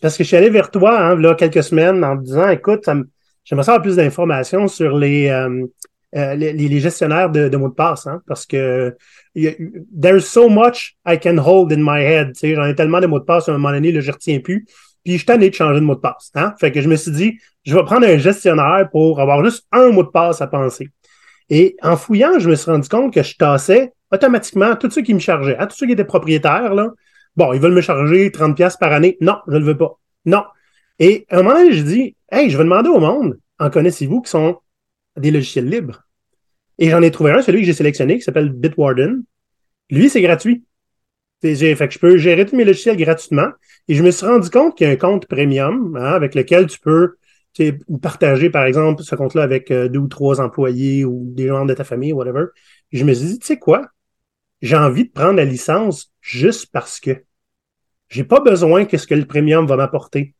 parce 0.00 0.16
que 0.16 0.24
je 0.24 0.28
suis 0.28 0.36
allé 0.36 0.50
vers 0.50 0.70
toi, 0.70 1.00
hein, 1.00 1.16
là, 1.16 1.34
quelques 1.34 1.62
semaines, 1.62 2.04
en 2.04 2.16
te 2.16 2.22
disant, 2.24 2.48
écoute, 2.48 2.86
me- 2.88 3.08
j'aimerais 3.44 3.64
savoir 3.64 3.82
plus 3.82 3.96
d'informations 3.96 4.66
sur 4.68 4.96
les, 4.96 5.28
euh, 5.28 5.66
euh, 6.16 6.34
les, 6.34 6.80
gestionnaires 6.80 7.30
de, 7.30 7.54
mots 7.56 7.68
de 7.68 7.74
passe, 7.74 8.06
hein, 8.06 8.22
parce 8.26 8.46
que 8.46 8.96
there's 9.34 10.26
so 10.26 10.48
much 10.48 10.96
I 11.06 11.18
can 11.18 11.38
hold 11.38 11.72
in 11.72 11.78
my 11.80 12.02
head, 12.02 12.32
j'en 12.42 12.64
ai 12.64 12.74
tellement 12.74 13.00
de 13.00 13.06
mots 13.06 13.18
de 13.18 13.24
passe, 13.24 13.48
à 13.48 13.52
un 13.52 13.58
moment 13.58 13.72
donné, 13.72 13.92
là, 13.92 14.00
je 14.00 14.10
retiens 14.10 14.40
plus, 14.40 14.64
puis 15.04 15.12
je 15.12 15.18
suis 15.18 15.26
tanné 15.26 15.50
de 15.50 15.54
changer 15.54 15.80
de 15.80 15.84
mot 15.84 15.94
de 15.94 16.00
passe, 16.00 16.30
hein, 16.34 16.54
fait 16.58 16.72
que 16.72 16.80
je 16.80 16.88
me 16.88 16.96
suis 16.96 17.12
dit, 17.12 17.38
je 17.64 17.74
vais 17.74 17.84
prendre 17.84 18.06
un 18.06 18.16
gestionnaire 18.16 18.88
pour 18.90 19.20
avoir 19.20 19.44
juste 19.44 19.66
un 19.72 19.90
mot 19.90 20.02
de 20.02 20.08
passe 20.08 20.40
à 20.40 20.46
penser. 20.46 20.88
Et 21.48 21.76
en 21.82 21.96
fouillant, 21.96 22.38
je 22.38 22.50
me 22.50 22.56
suis 22.56 22.70
rendu 22.70 22.88
compte 22.88 23.12
que 23.14 23.22
je 23.22 23.36
tassais 23.36 23.92
automatiquement 24.10 24.74
tous 24.74 24.90
ceux 24.90 25.02
qui 25.02 25.14
me 25.14 25.20
chargeaient, 25.20 25.56
hein, 25.58 25.66
tous 25.66 25.76
ceux 25.76 25.86
qui 25.86 25.92
étaient 25.92 26.04
propriétaires, 26.04 26.74
là, 26.74 26.90
Bon, 27.36 27.52
ils 27.52 27.60
veulent 27.60 27.74
me 27.74 27.82
charger 27.82 28.30
30 28.32 28.56
pièces 28.56 28.78
par 28.78 28.92
année. 28.92 29.18
Non, 29.20 29.38
je 29.46 29.52
ne 29.52 29.58
le 29.58 29.64
veux 29.64 29.76
pas. 29.76 29.98
Non. 30.24 30.44
Et 30.98 31.26
à 31.28 31.38
un 31.38 31.42
moment 31.42 31.54
donné, 31.54 31.72
je 31.74 31.82
dis, 31.82 32.16
hey, 32.32 32.48
je 32.48 32.56
vais 32.56 32.64
demander 32.64 32.88
au 32.88 32.98
monde, 32.98 33.38
en 33.58 33.68
connaissez-vous 33.68 34.22
qui 34.22 34.30
sont 34.30 34.58
des 35.16 35.30
logiciels 35.30 35.68
libres? 35.68 36.05
Et 36.78 36.90
j'en 36.90 37.02
ai 37.02 37.10
trouvé 37.10 37.32
un, 37.32 37.42
celui 37.42 37.60
que 37.60 37.66
j'ai 37.66 37.72
sélectionné, 37.72 38.18
qui 38.18 38.22
s'appelle 38.22 38.50
Bitwarden. 38.50 39.22
Lui, 39.90 40.10
c'est 40.10 40.20
gratuit. 40.20 40.64
Fait 41.42 41.76
que 41.76 41.90
je 41.90 41.98
peux 41.98 42.16
gérer 42.16 42.44
tous 42.46 42.56
mes 42.56 42.64
logiciels 42.64 42.96
gratuitement. 42.96 43.48
Et 43.88 43.94
je 43.94 44.02
me 44.02 44.10
suis 44.10 44.26
rendu 44.26 44.50
compte 44.50 44.76
qu'il 44.76 44.86
y 44.86 44.90
a 44.90 44.92
un 44.92 44.96
compte 44.96 45.26
premium 45.26 45.96
hein, 45.96 46.12
avec 46.12 46.34
lequel 46.34 46.66
tu 46.66 46.78
peux 46.80 47.16
partager, 48.02 48.50
par 48.50 48.64
exemple, 48.64 49.02
ce 49.02 49.14
compte-là 49.14 49.42
avec 49.42 49.70
euh, 49.70 49.88
deux 49.88 50.00
ou 50.00 50.08
trois 50.08 50.40
employés 50.40 51.04
ou 51.04 51.24
des 51.28 51.48
membres 51.48 51.68
de 51.68 51.74
ta 51.74 51.84
famille, 51.84 52.12
whatever. 52.12 52.46
Je 52.92 53.04
me 53.04 53.14
suis 53.14 53.26
dit, 53.26 53.38
tu 53.38 53.46
sais 53.46 53.58
quoi? 53.58 53.86
J'ai 54.62 54.76
envie 54.76 55.04
de 55.04 55.10
prendre 55.10 55.34
la 55.34 55.44
licence 55.44 56.12
juste 56.20 56.70
parce 56.72 57.00
que 57.00 57.22
j'ai 58.08 58.24
pas 58.24 58.40
besoin 58.40 58.84
que 58.84 58.98
ce 58.98 59.06
que 59.06 59.14
le 59.14 59.24
premium 59.24 59.66
va 59.66 59.76
m'apporter. 59.76 60.34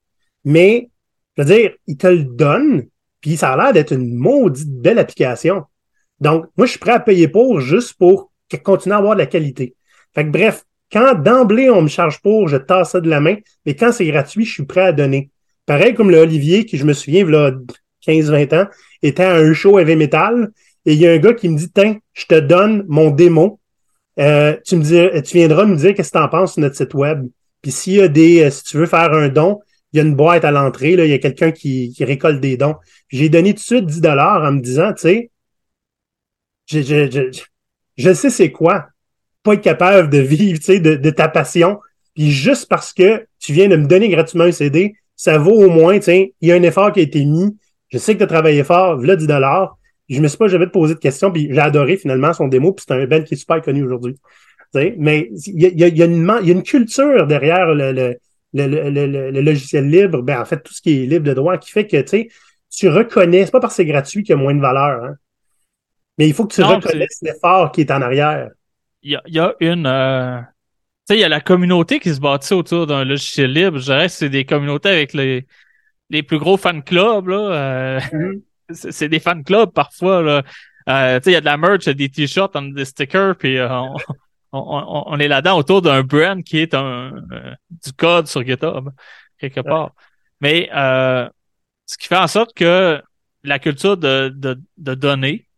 Mais, 0.44 0.90
je 1.36 1.42
veux 1.42 1.48
dire, 1.48 1.72
il 1.86 1.96
te 1.96 2.06
le 2.06 2.24
donne, 2.24 2.88
puis 3.20 3.36
ça 3.36 3.52
a 3.52 3.56
l'air 3.56 3.72
d'être 3.72 3.92
une 3.92 4.14
maudite 4.14 4.70
belle 4.70 4.98
application. 4.98 5.64
Donc, 6.20 6.46
moi, 6.56 6.66
je 6.66 6.72
suis 6.72 6.80
prêt 6.80 6.92
à 6.92 7.00
payer 7.00 7.28
pour 7.28 7.60
juste 7.60 7.94
pour 7.98 8.30
continuer 8.62 8.94
à 8.94 8.98
avoir 8.98 9.14
de 9.14 9.20
la 9.20 9.26
qualité. 9.26 9.74
Fait 10.14 10.24
que 10.24 10.30
bref, 10.30 10.64
quand 10.92 11.14
d'emblée 11.14 11.68
on 11.68 11.82
me 11.82 11.88
charge 11.88 12.20
pour, 12.22 12.48
je 12.48 12.56
tasse 12.56 12.92
ça 12.92 13.00
de 13.00 13.08
la 13.08 13.20
main, 13.20 13.36
mais 13.64 13.74
quand 13.74 13.92
c'est 13.92 14.06
gratuit, 14.06 14.44
je 14.44 14.52
suis 14.52 14.64
prêt 14.64 14.82
à 14.82 14.92
donner. 14.92 15.30
Pareil 15.66 15.94
comme 15.94 16.10
le 16.10 16.18
Olivier, 16.18 16.64
qui, 16.64 16.78
je 16.78 16.84
me 16.84 16.92
souviens, 16.92 17.26
là, 17.26 17.52
15-20 18.06 18.56
ans, 18.56 18.68
était 19.02 19.24
à 19.24 19.34
un 19.34 19.52
show 19.52 19.78
heavy 19.78 19.96
metal, 19.96 20.50
et 20.84 20.92
il 20.92 21.00
y 21.00 21.06
a 21.06 21.12
un 21.12 21.18
gars 21.18 21.34
qui 21.34 21.48
me 21.48 21.58
dit, 21.58 21.70
tiens, 21.72 21.96
je 22.14 22.26
te 22.26 22.38
donne 22.38 22.84
mon 22.86 23.10
démo, 23.10 23.58
euh, 24.18 24.56
tu 24.64 24.78
viendras 24.78 25.64
me 25.66 25.76
dire 25.76 25.94
qu'est-ce 25.94 26.12
que 26.12 26.18
tu 26.18 26.24
en 26.24 26.28
penses 26.28 26.54
sur 26.54 26.62
notre 26.62 26.76
site 26.76 26.94
web. 26.94 27.26
Puis 27.60 27.72
s'il 27.72 27.94
y 27.94 28.00
a 28.00 28.08
des, 28.08 28.44
euh, 28.44 28.50
si 28.50 28.62
tu 28.62 28.76
veux 28.76 28.86
faire 28.86 29.12
un 29.12 29.28
don, 29.28 29.60
il 29.92 29.98
y 29.98 30.00
a 30.00 30.04
une 30.04 30.14
boîte 30.14 30.44
à 30.44 30.50
l'entrée, 30.50 30.96
là, 30.96 31.04
il 31.04 31.10
y 31.10 31.14
a 31.14 31.18
quelqu'un 31.18 31.50
qui, 31.50 31.94
récolte 32.00 32.40
des 32.40 32.56
dons. 32.56 32.76
J'ai 33.08 33.28
donné 33.28 33.52
tout 33.52 33.60
de 33.60 33.64
suite 33.64 33.86
10 33.86 34.00
dollars 34.00 34.42
en 34.42 34.52
me 34.52 34.60
disant, 34.60 34.92
tu 34.92 35.02
sais, 35.02 35.30
je, 36.66 36.82
je, 36.82 37.10
je, 37.10 37.40
je 37.96 38.12
sais 38.12 38.30
c'est 38.30 38.52
quoi, 38.52 38.88
pas 39.42 39.54
être 39.54 39.62
capable 39.62 40.10
de 40.10 40.18
vivre, 40.18 40.58
tu 40.58 40.64
sais, 40.64 40.80
de, 40.80 41.10
ta 41.10 41.28
passion. 41.28 41.78
Puis 42.14 42.30
juste 42.30 42.68
parce 42.68 42.92
que 42.92 43.26
tu 43.38 43.52
viens 43.52 43.68
de 43.68 43.76
me 43.76 43.86
donner 43.86 44.08
gratuitement 44.08 44.44
un 44.44 44.52
CD, 44.52 44.94
ça 45.14 45.38
vaut 45.38 45.64
au 45.64 45.70
moins, 45.70 45.98
tu 45.98 46.10
il 46.12 46.48
y 46.48 46.52
a 46.52 46.54
un 46.54 46.62
effort 46.62 46.92
qui 46.92 47.00
a 47.00 47.02
été 47.02 47.24
mis. 47.24 47.56
Je 47.88 47.98
sais 47.98 48.14
que 48.14 48.18
tu 48.18 48.24
as 48.24 48.28
travaillé 48.28 48.64
fort, 48.64 48.96
voilà 48.96 49.16
10 49.16 49.26
dollars. 49.26 49.78
Je 50.08 50.20
me 50.20 50.28
suis 50.28 50.38
pas 50.38 50.48
jamais 50.48 50.66
posé 50.66 50.94
de 50.94 50.98
questions, 51.00 51.32
puis 51.32 51.48
j'ai 51.50 51.58
adoré 51.58 51.96
finalement 51.96 52.32
son 52.32 52.48
démo, 52.48 52.72
puis 52.72 52.84
c'est 52.86 52.94
un 52.94 53.06
band 53.06 53.22
qui 53.22 53.34
est 53.34 53.36
super 53.36 53.60
connu 53.60 53.82
aujourd'hui. 53.84 54.16
Mais 54.74 55.30
il 55.46 55.60
y 55.60 55.84
a, 55.84 55.88
y, 55.88 56.02
a, 56.02 56.06
une 56.06 56.62
culture 56.62 57.26
derrière 57.26 57.74
le, 57.74 58.18
logiciel 58.52 59.88
libre, 59.88 60.22
ben 60.22 60.40
en 60.40 60.44
fait 60.44 60.62
tout 60.62 60.74
ce 60.74 60.82
qui 60.82 61.02
est 61.02 61.06
libre 61.06 61.24
de 61.24 61.32
droit, 61.32 61.56
qui 61.56 61.70
fait 61.70 61.86
que 61.86 62.00
tu 62.02 62.30
tu 62.70 62.88
reconnais, 62.88 63.46
c'est 63.46 63.52
pas 63.52 63.60
parce 63.60 63.74
que 63.74 63.76
c'est 63.76 63.86
gratuit 63.86 64.22
qu'il 64.22 64.34
y 64.34 64.38
a 64.38 64.42
moins 64.42 64.54
de 64.54 64.60
valeur, 64.60 65.02
hein. 65.02 65.14
Mais 66.18 66.28
il 66.28 66.34
faut 66.34 66.46
que 66.46 66.54
tu 66.54 66.62
Non, 66.62 66.62
reconnaisses 66.62 67.18
l'effort 67.22 67.72
qui 67.72 67.82
est 67.82 67.90
en 67.90 68.02
arrière. 68.02 68.50
Il 69.02 69.12
y 69.12 69.16
a, 69.16 69.22
y 69.26 69.38
a 69.38 69.54
une... 69.60 69.86
euh, 69.86 70.40
Tu 71.08 71.14
sais, 71.14 71.18
il 71.18 71.20
y 71.20 71.24
a 71.24 71.28
la 71.28 71.40
communauté 71.40 72.00
qui 72.00 72.14
se 72.14 72.20
bâtit 72.20 72.54
autour 72.54 72.86
d'un 72.86 73.04
logiciel 73.04 73.52
libre. 73.52 73.78
Je 73.78 73.84
dirais 73.86 74.06
que 74.08 74.12
c'est 74.12 74.30
des 74.30 74.44
communautés 74.44 74.90
avec 74.90 75.12
les, 75.14 75.46
les 76.10 76.22
plus 76.22 76.38
gros 76.38 76.56
fan 76.56 76.82
clubs, 76.84 77.28
là. 77.28 77.36
euh, 77.38 78.00
c'est 78.70 78.92
c'est 78.92 79.08
des 79.08 79.20
fan 79.20 79.44
clubs 79.44 79.72
parfois, 79.72 80.22
là. 80.22 80.44
Euh, 80.90 81.20
tu 81.20 81.24
sais, 81.26 81.30
il 81.32 81.34
y 81.34 81.36
a 81.36 81.40
de 81.40 81.46
la 81.46 81.56
merch, 81.58 81.84
il 81.86 81.88
y 81.88 81.90
a 81.90 81.94
des 81.94 82.08
t-shirts, 82.10 82.56
des 82.74 82.84
stickers, 82.86 83.36
puis 83.36 83.58
euh, 83.58 83.68
on, 84.52 84.60
on, 84.62 85.04
on- 85.08 85.18
est 85.18 85.28
là-dedans 85.28 85.58
autour 85.58 85.82
d'un 85.82 86.02
brand 86.02 86.42
qui 86.44 86.58
est 86.58 86.74
un 86.74 87.12
euh, 87.32 87.54
du 87.70 87.92
code 87.94 88.26
sur 88.28 88.44
GitHub, 88.46 88.90
quelque 89.38 89.60
part. 89.60 89.94
Mais 90.40 90.70
euh, 90.74 91.28
ce 91.86 91.98
qui 91.98 92.08
fait 92.08 92.16
en 92.16 92.26
sorte 92.28 92.54
que 92.54 93.02
la 93.44 93.58
culture 93.58 93.96
de, 93.96 94.30
de, 94.34 94.60
de 94.78 94.94
donner 94.94 95.48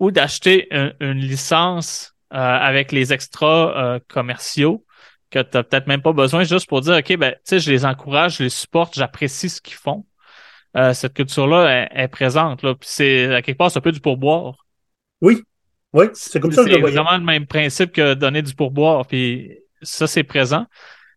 ou 0.00 0.10
d'acheter 0.10 0.66
un- 0.72 0.92
une 1.00 1.18
licence 1.20 2.14
euh, 2.32 2.36
avec 2.38 2.90
les 2.90 3.12
extras 3.12 3.72
euh, 3.76 3.98
commerciaux 4.08 4.84
que 5.30 5.38
tu 5.40 5.50
peut-être 5.50 5.86
même 5.86 6.02
pas 6.02 6.12
besoin 6.12 6.42
juste 6.42 6.68
pour 6.68 6.80
dire 6.80 6.96
OK, 6.96 7.16
ben, 7.16 7.32
tu 7.32 7.38
sais, 7.44 7.58
je 7.60 7.70
les 7.70 7.84
encourage, 7.84 8.38
je 8.38 8.42
les 8.44 8.50
supporte, 8.50 8.94
j'apprécie 8.96 9.48
ce 9.48 9.60
qu'ils 9.60 9.74
font. 9.76 10.04
Euh, 10.76 10.92
cette 10.94 11.14
culture-là 11.14 11.88
est, 11.92 12.02
est 12.04 12.08
présente. 12.08 12.62
Là. 12.62 12.74
Puis 12.74 12.88
c'est 12.90 13.32
à 13.34 13.42
quelque 13.42 13.58
part, 13.58 13.70
c'est 13.70 13.78
un 13.78 13.82
peu 13.82 13.92
du 13.92 14.00
pourboire. 14.00 14.66
Oui, 15.20 15.42
oui, 15.92 16.06
c'est 16.14 16.40
comme 16.40 16.52
ça 16.52 16.64
que 16.64 16.70
je 16.70 16.76
le 16.76 16.86
C'est 16.86 16.92
vraiment 16.92 17.16
le 17.16 17.24
même 17.24 17.46
principe 17.46 17.92
que 17.92 18.14
donner 18.14 18.42
du 18.42 18.54
pourboire. 18.54 19.06
Puis 19.06 19.58
ça, 19.82 20.06
c'est 20.06 20.24
présent. 20.24 20.66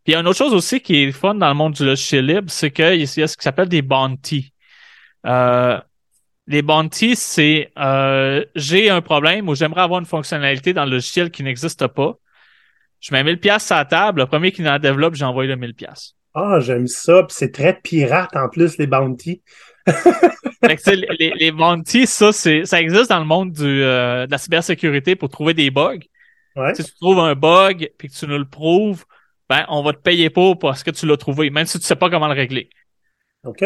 Puis 0.04 0.12
il 0.12 0.14
y 0.14 0.16
a 0.16 0.20
une 0.20 0.28
autre 0.28 0.38
chose 0.38 0.54
aussi 0.54 0.82
qui 0.82 1.04
est 1.04 1.12
fun 1.12 1.36
dans 1.36 1.48
le 1.48 1.54
monde 1.54 1.74
du 1.74 1.86
logiciel 1.86 2.26
libre, 2.26 2.50
c'est 2.52 2.72
qu'il 2.72 3.00
y 3.00 3.04
a 3.04 3.28
ce 3.28 3.38
qui 3.38 3.44
s'appelle 3.44 3.70
des 3.70 3.82
bounties. 3.82 4.52
Euh, 5.26 5.80
Les 6.48 6.62
bounties, 6.62 7.16
c'est 7.16 7.72
euh, 7.78 8.44
j'ai 8.56 8.90
un 8.90 9.02
problème 9.02 9.48
ou 9.48 9.56
j'aimerais 9.56 9.82
avoir 9.82 10.00
une 10.00 10.06
fonctionnalité 10.06 10.74
dans 10.74 10.86
le 10.86 10.92
logiciel 10.92 11.32
qui 11.32 11.44
n'existe 11.44 11.88
pas. 11.88 12.18
Je 13.00 13.14
mets 13.14 13.24
1000 13.24 13.40
pièces 13.40 13.66
sur 13.66 13.76
la 13.76 13.86
table, 13.86 14.22
le 14.22 14.28
premier 14.28 14.52
qui 14.52 14.68
en 14.68 14.80
développe, 14.80 15.16
j'envoie 15.16 15.46
le 15.46 15.56
1000 15.56 15.74
pièces. 15.74 16.16
Ah, 16.34 16.60
j'aime 16.60 16.88
ça, 16.88 17.24
puis 17.24 17.36
c'est 17.38 17.52
très 17.52 17.80
pirate 17.80 18.36
en 18.36 18.50
plus 18.50 18.78
les 18.78 18.88
bounties. 18.88 19.42
Fait 19.86 20.78
que, 20.78 20.90
les, 20.92 21.34
les 21.36 21.52
bounties, 21.52 22.08
ça, 22.08 22.32
c'est, 22.32 22.66
ça 22.66 22.82
existe 22.82 23.10
dans 23.10 23.20
le 23.20 23.26
monde 23.26 23.52
du, 23.52 23.84
euh, 23.84 24.26
de 24.26 24.32
la 24.32 24.38
cybersécurité 24.38 25.16
pour 25.16 25.30
trouver 25.30 25.54
des 25.54 25.70
bugs. 25.70 26.00
Ouais. 26.56 26.74
Si 26.76 26.84
tu 26.84 26.94
trouves 26.96 27.20
un 27.20 27.36
bug 27.36 27.90
puis 27.98 28.08
que 28.08 28.14
tu 28.14 28.28
nous 28.28 28.38
le 28.38 28.46
prouves, 28.46 29.06
ben, 29.50 29.66
on 29.70 29.84
va 29.84 29.94
te 29.94 30.00
payer 30.00 30.30
pour 30.30 30.58
parce 30.58 30.84
que 30.84 30.92
tu 30.92 31.06
l'as 31.06 31.18
trouvé, 31.18 31.50
même 31.50 31.66
si 31.66 31.80
tu 31.80 31.86
sais 31.86 31.96
pas 31.96 32.10
comment 32.10 32.28
le 32.28 32.34
régler. 32.34 32.70
OK. 33.44 33.64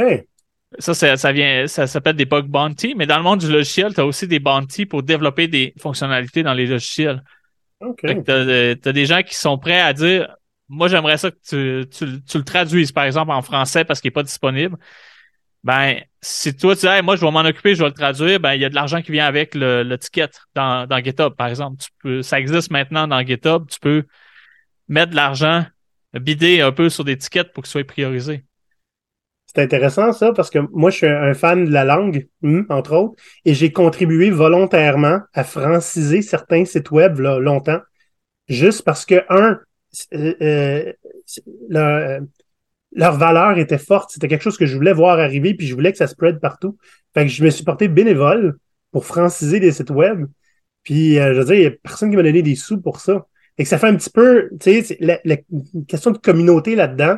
Ça, 0.80 0.94
ça, 0.94 1.16
ça 1.16 1.32
vient, 1.32 1.66
ça 1.68 1.88
s'appelle 1.88 2.16
des 2.16 2.26
bug 2.26 2.46
bounty, 2.46 2.94
mais 2.96 3.06
dans 3.06 3.18
le 3.18 3.24
monde 3.24 3.40
du 3.40 3.50
logiciel, 3.50 3.94
tu 3.94 4.02
as 4.02 4.06
aussi 4.06 4.28
des 4.28 4.40
bounty 4.40 4.86
pour 4.86 5.02
développer 5.02 5.48
des 5.48 5.74
fonctionnalités 5.80 6.44
dans 6.44 6.54
les 6.54 6.66
logiciels. 6.66 7.24
OK. 7.80 8.02
Que 8.02 8.22
t'as, 8.22 8.34
euh, 8.34 8.76
des 8.76 9.06
gens 9.06 9.24
qui 9.24 9.36
sont 9.36 9.58
prêts 9.58 9.80
à 9.80 9.94
dire, 9.94 10.36
moi, 10.68 10.88
j'aimerais 10.90 11.18
ça 11.18 11.32
que 11.32 11.38
tu, 11.48 11.90
tu, 11.90 12.22
tu 12.24 12.38
le 12.38 12.44
traduises, 12.44 12.92
par 12.92 13.06
exemple, 13.06 13.32
en 13.32 13.42
français 13.42 13.86
parce 13.86 14.02
qu'il 14.02 14.10
est 14.10 14.12
pas 14.12 14.24
disponible. 14.24 14.78
Ben, 15.64 16.02
si 16.22 16.56
toi, 16.56 16.76
tu 16.76 16.82
dis, 16.82 16.88
Hey, 16.88 17.02
moi, 17.02 17.16
je 17.16 17.22
vais 17.22 17.32
m'en 17.32 17.42
occuper, 17.42 17.76
je 17.76 17.84
vais 17.84 17.90
le 17.90 17.94
traduire, 17.94 18.40
ben, 18.40 18.54
il 18.54 18.62
y 18.62 18.66
a 18.66 18.70
de 18.70 18.76
l'argent 18.76 19.02
qui 19.02 19.12
vient 19.12 19.26
avec 19.26 19.56
le, 19.56 19.84
le 19.84 19.98
ticket 19.98 20.30
dans, 20.56 20.86
dans 20.88 20.98
GitHub, 21.00 21.34
par 21.36 21.48
exemple. 21.48 21.78
Tu 21.82 21.90
peux, 22.02 22.22
ça 22.22 22.40
existe 22.40 22.72
maintenant 22.72 23.08
dans 23.08 23.26
GitHub. 23.26 23.68
Tu 23.70 23.80
peux 23.80 24.06
mettre 24.88 25.12
de 25.12 25.16
l'argent, 25.16 25.66
bider 26.14 26.62
un 26.62 26.72
peu 26.72 26.90
sur 26.90 27.04
des 27.04 27.18
tickets 27.18 27.54
pour 27.54 27.64
qu'ils 27.64 27.72
soient 27.72 27.84
priorisés. 27.84 28.46
Intéressant 29.58 30.14
ça 30.14 30.34
parce 30.34 30.50
que 30.50 30.60
moi 30.72 30.92
je 30.92 30.98
suis 30.98 31.08
un 31.08 31.34
fan 31.34 31.66
de 31.66 31.72
la 31.72 31.84
langue, 31.84 32.28
hum, 32.44 32.66
entre 32.70 32.96
autres, 32.96 33.16
et 33.44 33.54
j'ai 33.54 33.72
contribué 33.72 34.30
volontairement 34.30 35.20
à 35.34 35.44
franciser 35.44 36.22
certains 36.22 36.64
sites 36.66 36.92
web 36.92 37.20
là, 37.20 37.40
longtemps, 37.40 37.80
juste 38.48 38.84
parce 38.84 39.06
que 39.06 39.24
un, 39.30 39.60
euh, 40.14 40.34
euh, 40.42 40.94
leur, 41.70 41.88
euh, 41.88 42.20
leur 42.92 43.18
valeur 43.18 43.58
était 43.58 43.80
forte, 43.80 44.12
c'était 44.12 44.28
quelque 44.28 44.44
chose 44.44 44.58
que 44.58 44.66
je 44.68 44.76
voulais 44.76 44.94
voir 44.94 45.20
arriver, 45.20 45.56
puis 45.56 45.66
je 45.66 45.74
voulais 45.74 45.92
que 45.92 45.98
ça 45.98 46.08
spread 46.08 46.40
partout. 46.40 46.78
Fait 47.14 47.26
que 47.26 47.32
je 47.32 47.44
me 47.44 47.50
suis 47.50 47.64
porté 47.64 47.88
bénévole 47.88 48.58
pour 48.92 49.06
franciser 49.06 49.60
des 49.60 49.72
sites 49.72 49.90
web, 49.90 50.26
puis 50.84 51.16
je 51.16 51.34
veux 51.34 51.46
dire, 51.46 51.56
il 51.56 51.64
y 51.64 51.66
a 51.66 51.72
personne 51.72 52.12
qui 52.12 52.16
m'a 52.16 52.24
donné 52.24 52.42
des 52.44 52.56
sous 52.56 52.80
pour 52.80 53.00
ça. 53.00 53.26
Et 53.58 53.64
que 53.64 53.70
ça 53.70 53.80
fait 53.80 53.88
un 53.88 53.96
petit 53.96 54.12
peu, 54.12 54.50
tu 54.60 54.84
sais, 54.84 54.98
la 55.00 55.38
question 55.88 56.12
de 56.12 56.20
communauté 56.20 56.76
là-dedans. 56.76 57.18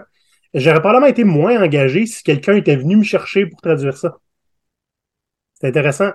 J'aurais 0.54 0.80
probablement 0.80 1.08
été 1.08 1.24
moins 1.24 1.62
engagé 1.62 2.06
si 2.06 2.24
quelqu'un 2.24 2.56
était 2.56 2.76
venu 2.76 2.97
me 2.97 3.04
chercher 3.04 3.45
pour 3.45 3.62
traduire 3.62 3.95
ça. 3.95 4.18
C'est 5.54 5.68
intéressant. 5.68 6.12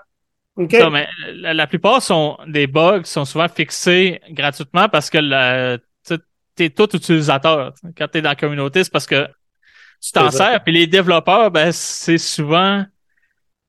OK. 0.56 0.72
Ça, 0.72 0.90
mais 0.90 1.08
la, 1.34 1.66
plupart 1.66 2.02
sont 2.02 2.38
des 2.46 2.66
bugs 2.66 3.04
sont 3.04 3.24
souvent 3.24 3.48
fixés 3.48 4.20
gratuitement 4.30 4.88
parce 4.88 5.10
que 5.10 5.76
tu 6.56 6.62
es 6.62 6.70
tout 6.70 6.94
utilisateur. 6.94 7.74
Quand 7.96 8.08
tu 8.08 8.18
es 8.18 8.22
dans 8.22 8.30
la 8.30 8.36
communauté, 8.36 8.84
c'est 8.84 8.92
parce 8.92 9.06
que 9.06 9.26
tu 10.00 10.12
t'en 10.12 10.30
sers. 10.30 10.62
Puis 10.62 10.72
les 10.72 10.86
développeurs, 10.86 11.50
ben, 11.50 11.72
c'est 11.72 12.18
souvent 12.18 12.84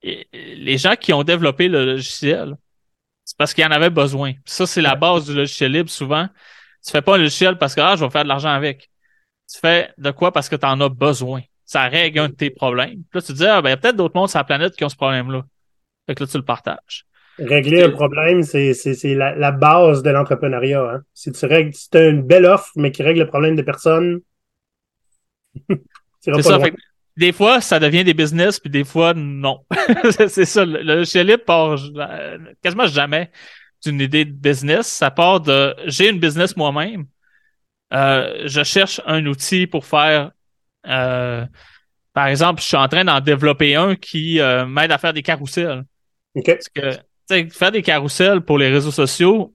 les 0.03 0.77
gens 0.77 0.95
qui 0.95 1.13
ont 1.13 1.23
développé 1.23 1.67
le 1.67 1.85
logiciel. 1.85 2.55
C'est 3.23 3.37
parce 3.37 3.53
qu'ils 3.55 3.65
en 3.65 3.71
avaient 3.71 3.89
besoin. 3.89 4.33
Puis 4.33 4.41
ça, 4.45 4.67
c'est 4.67 4.81
la 4.81 4.95
base 4.95 5.25
du 5.25 5.33
logiciel 5.33 5.71
libre 5.71 5.89
souvent. 5.89 6.27
Tu 6.85 6.91
fais 6.91 7.01
pas 7.01 7.15
un 7.15 7.17
logiciel 7.17 7.57
parce 7.57 7.73
que 7.73 7.81
ah, 7.81 7.95
je 7.95 8.05
vais 8.05 8.11
faire 8.11 8.23
de 8.23 8.29
l'argent 8.29 8.49
avec. 8.49 8.91
Tu 9.51 9.59
fais 9.59 9.91
de 9.97 10.11
quoi 10.11 10.31
parce 10.31 10.49
que 10.49 10.55
tu 10.55 10.65
en 10.65 10.79
as 10.81 10.89
besoin? 10.89 11.41
Ça 11.65 11.87
règle 11.87 12.19
un 12.19 12.29
de 12.29 12.33
tes 12.33 12.49
problèmes. 12.49 13.03
Puis 13.09 13.19
là, 13.19 13.21
tu 13.21 13.27
te 13.27 13.33
dis, 13.33 13.45
ah, 13.45 13.61
ben, 13.61 13.69
il 13.69 13.71
y 13.71 13.73
a 13.73 13.77
peut-être 13.77 13.95
d'autres 13.95 14.15
mondes 14.15 14.29
sur 14.29 14.39
la 14.39 14.43
planète 14.43 14.75
qui 14.75 14.83
ont 14.83 14.89
ce 14.89 14.95
problème-là. 14.95 15.43
Fait 16.07 16.15
que 16.15 16.23
là, 16.23 16.27
tu 16.27 16.37
le 16.37 16.45
partages. 16.45 17.05
Régler 17.37 17.83
un 17.83 17.89
problème, 17.89 18.43
c'est, 18.43 18.73
c'est, 18.73 18.93
c'est 18.93 19.13
la, 19.13 19.35
la 19.35 19.51
base 19.51 20.03
de 20.03 20.09
l'entrepreneuriat. 20.09 20.81
Hein. 20.81 21.01
Si 21.13 21.31
tu 21.31 21.45
règles, 21.45 21.73
si 21.73 21.89
as 21.93 22.07
une 22.07 22.21
belle 22.21 22.45
offre, 22.45 22.71
mais 22.75 22.91
qui 22.91 23.03
règle 23.03 23.19
le 23.19 23.27
problème 23.27 23.55
de 23.55 23.61
personne, 23.61 24.21
tu 25.69 25.77
C'est 26.21 26.41
ça. 26.41 26.59
Fait 26.59 26.71
que 26.71 26.77
des 27.17 27.31
fois, 27.31 27.61
ça 27.61 27.79
devient 27.79 28.03
des 28.03 28.13
business, 28.13 28.59
puis 28.59 28.69
des 28.69 28.83
fois, 28.83 29.13
non. 29.13 29.65
c'est 30.27 30.45
ça. 30.45 30.65
Le, 30.65 30.81
le 30.81 31.23
libre 31.23 31.43
part 31.43 31.77
euh, 31.97 32.37
quasiment 32.61 32.87
jamais 32.87 33.31
d'une 33.83 34.01
idée 34.01 34.25
de 34.25 34.31
business. 34.31 34.87
Ça 34.87 35.11
part 35.11 35.39
de 35.39 35.75
j'ai 35.85 36.09
une 36.09 36.19
business 36.19 36.55
moi-même. 36.57 37.05
Euh, 37.93 38.43
je 38.45 38.63
cherche 38.63 39.01
un 39.05 39.25
outil 39.25 39.67
pour 39.67 39.85
faire. 39.85 40.31
euh, 40.87 41.45
par 42.13 42.27
exemple, 42.27 42.61
je 42.61 42.67
suis 42.67 42.77
en 42.77 42.87
train 42.87 43.03
d'en 43.03 43.19
développer 43.19 43.75
un 43.75 43.95
qui 43.95 44.39
euh, 44.39 44.65
m'aide 44.65 44.91
à 44.91 44.97
faire 44.97 45.13
des 45.13 45.21
carousels. 45.23 45.83
OK. 46.35 46.45
Parce 46.45 46.69
que 46.69 46.91
tu 46.95 46.99
sais, 47.29 47.49
faire 47.49 47.71
des 47.71 47.81
carousels 47.81 48.41
pour 48.41 48.57
les 48.57 48.69
réseaux 48.69 48.91
sociaux, 48.91 49.53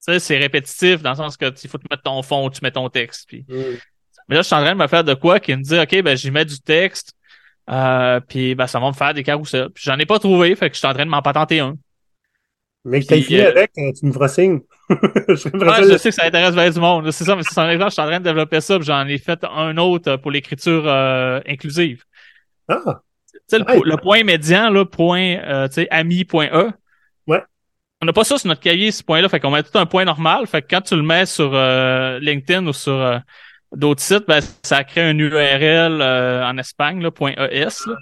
c'est 0.00 0.38
répétitif 0.38 1.02
dans 1.02 1.10
le 1.10 1.16
sens 1.16 1.36
que 1.36 1.46
il 1.62 1.68
faut 1.70 1.78
te 1.78 1.86
mettre 1.90 2.02
ton 2.02 2.22
fond, 2.22 2.48
tu 2.50 2.60
mets 2.62 2.70
ton 2.70 2.88
texte. 2.88 3.26
Puis 3.28 3.44
Mm. 3.48 3.54
mais 4.28 4.36
là, 4.36 4.42
je 4.42 4.46
suis 4.46 4.54
en 4.54 4.60
train 4.62 4.74
de 4.74 4.78
me 4.78 4.86
faire 4.86 5.04
de 5.04 5.14
quoi 5.14 5.40
qui 5.40 5.54
me 5.56 5.62
dit, 5.62 5.78
OK, 5.78 6.02
ben, 6.02 6.16
j'y 6.16 6.30
mets 6.30 6.44
du 6.44 6.60
texte, 6.60 7.14
euh, 7.70 8.20
puis 8.20 8.54
ben, 8.54 8.66
ça 8.66 8.78
va 8.80 8.88
me 8.88 8.92
faire 8.94 9.14
des 9.14 9.22
carousels. 9.22 9.70
Puis 9.70 9.84
j'en 9.86 9.98
ai 9.98 10.06
pas 10.06 10.18
trouvé, 10.18 10.54
fait 10.56 10.68
que 10.70 10.74
je 10.74 10.78
suis 10.78 10.86
en 10.88 10.94
train 10.94 11.04
de 11.06 11.10
m'en 11.10 11.22
patenter 11.22 11.60
un. 11.60 11.76
Mais 12.84 13.00
que 13.02 13.06
Puis, 13.06 13.22
fini 13.22 13.40
euh, 13.40 13.50
avec, 13.50 13.72
tu 13.72 14.06
me 14.06 14.12
feras 14.12 14.28
signe. 14.28 14.60
je 15.28 15.48
Ouais, 15.56 15.92
je 15.92 15.98
sais 15.98 16.08
que 16.10 16.14
ça 16.14 16.24
intéresse 16.24 16.54
bien 16.54 16.70
du 16.70 16.80
monde. 16.80 17.10
C'est 17.10 17.24
ça, 17.24 17.36
mais 17.36 17.42
c'est 17.42 17.60
un 17.60 17.70
exemple, 17.70 17.90
je 17.90 17.94
suis 17.94 18.02
en 18.02 18.06
train 18.06 18.18
de 18.20 18.24
développer 18.24 18.60
ça, 18.60 18.76
puis 18.78 18.86
j'en 18.86 19.06
ai 19.06 19.18
fait 19.18 19.44
un 19.44 19.76
autre 19.76 20.16
pour 20.16 20.30
l'écriture 20.30 20.84
euh, 20.86 21.40
inclusive. 21.46 22.04
Ah, 22.68 23.00
le, 23.52 23.64
Ouais. 23.64 23.80
le 23.84 23.96
point 23.96 24.24
médian, 24.24 24.70
là, 24.70 24.84
point, 24.84 25.36
euh, 25.44 25.68
tu 25.68 25.74
sais, 25.74 25.88
ami.e. 25.90 26.72
Ouais. 27.26 27.42
On 28.00 28.06
n'a 28.06 28.12
pas 28.12 28.24
ça 28.24 28.38
sur 28.38 28.48
notre 28.48 28.60
cahier, 28.60 28.90
ce 28.90 29.02
point-là, 29.02 29.28
fait 29.28 29.40
qu'on 29.40 29.50
met 29.50 29.62
tout 29.62 29.76
un 29.78 29.86
point 29.86 30.04
normal. 30.04 30.46
Fait 30.46 30.62
que 30.62 30.68
quand 30.70 30.82
tu 30.82 30.96
le 30.96 31.02
mets 31.02 31.26
sur 31.26 31.50
euh, 31.54 32.18
LinkedIn 32.20 32.66
ou 32.66 32.72
sur 32.72 32.92
euh, 32.92 33.18
d'autres 33.72 34.02
sites, 34.02 34.24
ben, 34.28 34.40
ça 34.62 34.84
crée 34.84 35.02
un 35.02 35.18
URL 35.18 36.00
euh, 36.00 36.44
en 36.44 36.56
Espagne, 36.58 37.02
là, 37.02 37.10
point 37.10 37.32
.es. 37.32 37.64
Là. 37.64 37.96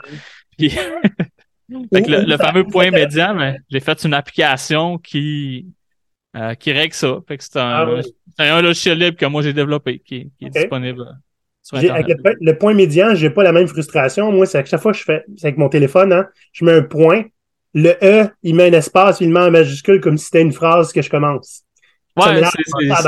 Puis, 0.59 0.71
fait 1.93 2.03
que 2.03 2.11
le, 2.11 2.23
le 2.23 2.37
fameux 2.37 2.65
point 2.65 2.91
médian, 2.91 3.35
ben, 3.35 3.57
j'ai 3.71 3.81
fait 3.81 4.05
une 4.05 4.15
application 4.15 4.99
qui 4.99 5.67
euh, 6.37 6.55
qui 6.55 6.73
règle 6.73 6.95
ça. 6.95 7.19
Fait 7.27 7.39
que 7.39 7.45
c'est 7.45 7.57
un, 7.59 7.63
Ah 7.63 8.01
c'est 8.39 8.49
un 8.49 8.63
logiciel 8.63 8.99
libre 8.99 9.17
que 9.17 9.27
moi 9.27 9.43
j'ai 9.43 9.53
développé, 9.53 9.99
qui, 9.99 10.31
qui 10.39 10.47
est 10.47 10.51
disponible 10.51 11.05
sur 11.63 11.77
avec 11.79 12.07
le, 12.09 12.17
point- 12.23 12.35
le 12.41 12.59
point 12.59 12.75
médian, 12.75 13.15
j'ai 13.15 13.31
pas 13.31 13.43
la 13.43 13.53
même 13.53 13.67
frustration. 13.67 14.31
Moi, 14.33 14.47
c'est 14.47 14.59
à 14.59 14.65
chaque 14.65 14.81
fois 14.81 14.93
que 14.93 14.99
je 14.99 15.05
fais, 15.05 15.25
c'est 15.37 15.49
avec 15.49 15.59
mon 15.59 15.69
téléphone, 15.69 16.13
hein, 16.13 16.29
je 16.53 16.65
mets 16.65 16.73
un 16.73 16.83
point. 16.83 17.25
Le 17.75 17.93
E, 18.03 18.29
il 18.43 18.55
met 18.55 18.69
un 18.69 18.73
espace, 18.79 19.21
il 19.21 19.29
le 19.29 19.35
met 19.35 19.41
en 19.41 19.51
majuscule 19.51 20.01
comme 20.01 20.17
si 20.17 20.27
c'était 20.27 20.43
une 20.43 20.53
phrase 20.53 20.93
que 20.93 21.03
je 21.03 21.11
commence. 21.11 21.63
Ouais, 22.17 22.25
c'est- 22.45 22.57
c'est- 22.65 23.03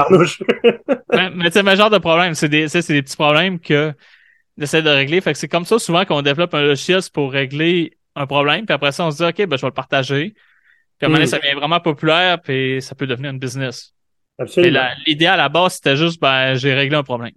mais, 1.12 1.30
mais 1.30 1.50
sais, 1.50 1.62
mais 1.62 1.76
genre 1.76 1.90
de 1.90 1.98
problème, 1.98 2.34
c'est 2.34 2.48
des, 2.48 2.68
c'est 2.68 2.82
c'est 2.82 2.92
des 2.92 3.02
petits 3.02 3.16
problèmes 3.16 3.58
que 3.60 3.92
j'essaie 4.58 4.82
de 4.82 4.90
régler. 4.90 5.20
Fait 5.20 5.32
que 5.32 5.38
c'est 5.38 5.48
comme 5.48 5.64
ça 5.64 5.78
souvent 5.78 6.04
qu'on 6.04 6.22
développe 6.22 6.54
un 6.54 6.62
logiciel 6.62 7.02
c'est 7.02 7.12
pour 7.12 7.32
régler 7.32 7.98
un 8.16 8.26
problème, 8.26 8.66
puis 8.66 8.74
après 8.74 8.92
ça, 8.92 9.06
on 9.06 9.10
se 9.10 9.18
dit, 9.18 9.24
OK, 9.24 9.46
ben, 9.48 9.56
je 9.56 9.62
vais 9.62 9.68
le 9.68 9.72
partager. 9.74 10.34
Puis 10.98 11.04
à 11.04 11.06
un 11.06 11.08
moment 11.08 11.18
donné, 11.18 11.24
Mm. 11.26 11.30
ça 11.30 11.38
devient 11.38 11.54
vraiment 11.54 11.80
populaire, 11.80 12.40
puis 12.40 12.82
ça 12.82 12.94
peut 12.94 13.06
devenir 13.06 13.30
une 13.30 13.38
business. 13.38 13.94
Absolument. 14.40 14.88
l'idée 15.06 15.26
à 15.26 15.36
la 15.36 15.48
base, 15.48 15.74
c'était 15.74 15.96
juste, 15.96 16.20
ben, 16.20 16.54
j'ai 16.54 16.72
réglé 16.74 16.96
un 16.96 17.02
problème. 17.02 17.32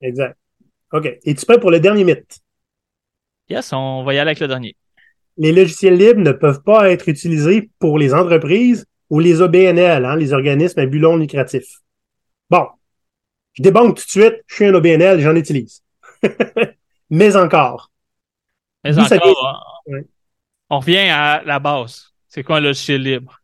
Exact. 0.00 0.36
OK. 0.92 1.06
Es-tu 1.24 1.44
prêt 1.44 1.60
pour 1.60 1.70
le 1.70 1.80
dernier 1.80 2.04
mythe? 2.04 2.38
Yes, 3.50 3.72
on 3.72 4.04
va 4.04 4.14
y 4.14 4.18
aller 4.18 4.30
avec 4.30 4.40
le 4.40 4.48
dernier. 4.48 4.74
Les 5.36 5.52
logiciels 5.52 5.96
libres 5.98 6.20
ne 6.20 6.32
peuvent 6.32 6.62
pas 6.62 6.90
être 6.90 7.08
utilisés 7.08 7.70
pour 7.78 7.98
les 7.98 8.14
entreprises 8.14 8.86
ou 9.10 9.20
les 9.20 9.40
OBNL, 9.42 10.04
hein, 10.06 10.16
les 10.16 10.32
organismes 10.32 10.80
à 10.80 10.86
but 10.86 10.98
non 11.00 11.16
lucratif. 11.16 11.64
Bon. 12.48 12.66
Je 13.52 13.62
débanque 13.62 13.96
tout 13.98 14.04
de 14.04 14.10
suite. 14.10 14.42
Je 14.46 14.54
suis 14.54 14.64
un 14.66 14.74
OBNL, 14.74 15.20
j'en 15.20 15.34
utilise. 15.36 15.82
Mais 17.10 17.36
encore. 17.36 17.90
Mais 18.84 18.98
encore, 18.98 19.82
Ouais. 19.86 20.04
on 20.70 20.78
revient 20.80 21.08
à 21.10 21.42
la 21.44 21.58
base. 21.58 22.12
C'est 22.28 22.42
quoi 22.42 22.56
un 22.56 22.60
logiciel 22.60 23.02
libre? 23.02 23.40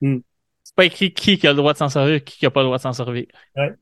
Mm. 0.00 0.18
C'est 0.64 0.74
pas 0.74 0.84
écrit 0.84 1.12
qui 1.12 1.46
a 1.46 1.50
le 1.50 1.56
droit 1.56 1.72
de 1.72 1.78
s'en 1.78 1.88
servir, 1.88 2.22
qui 2.24 2.38
qui 2.38 2.46
a 2.46 2.50
pas 2.50 2.60
le 2.60 2.66
droit 2.66 2.78
de 2.78 2.82
s'en 2.82 2.92
servir. 2.92 3.26
Ouais. 3.56 3.72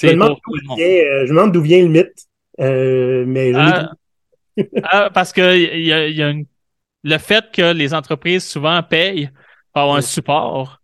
Je 0.00 0.06
me 0.08 0.12
demande 0.12 0.36
monde. 0.64 0.78
Vient, 0.78 0.86
euh, 0.86 1.26
je 1.26 1.32
me 1.32 1.36
demande 1.38 1.52
d'où 1.52 1.60
vient 1.62 1.82
le 1.82 1.88
mythe. 1.88 2.26
Euh, 2.60 3.24
mais 3.26 3.52
Ah, 3.54 3.90
ah, 4.84 5.10
parce 5.12 5.32
que 5.32 5.56
il 5.56 5.84
y 5.84 5.92
a, 5.92 6.08
y 6.08 6.22
a 6.22 6.30
une- 6.30 6.46
le 7.02 7.18
fait 7.18 7.50
que 7.52 7.72
les 7.72 7.94
entreprises 7.94 8.46
souvent 8.46 8.82
payent 8.82 9.30
pour 9.72 9.82
avoir 9.82 9.96
un 9.96 10.00
Mm. 10.00 10.02
support 10.02 10.78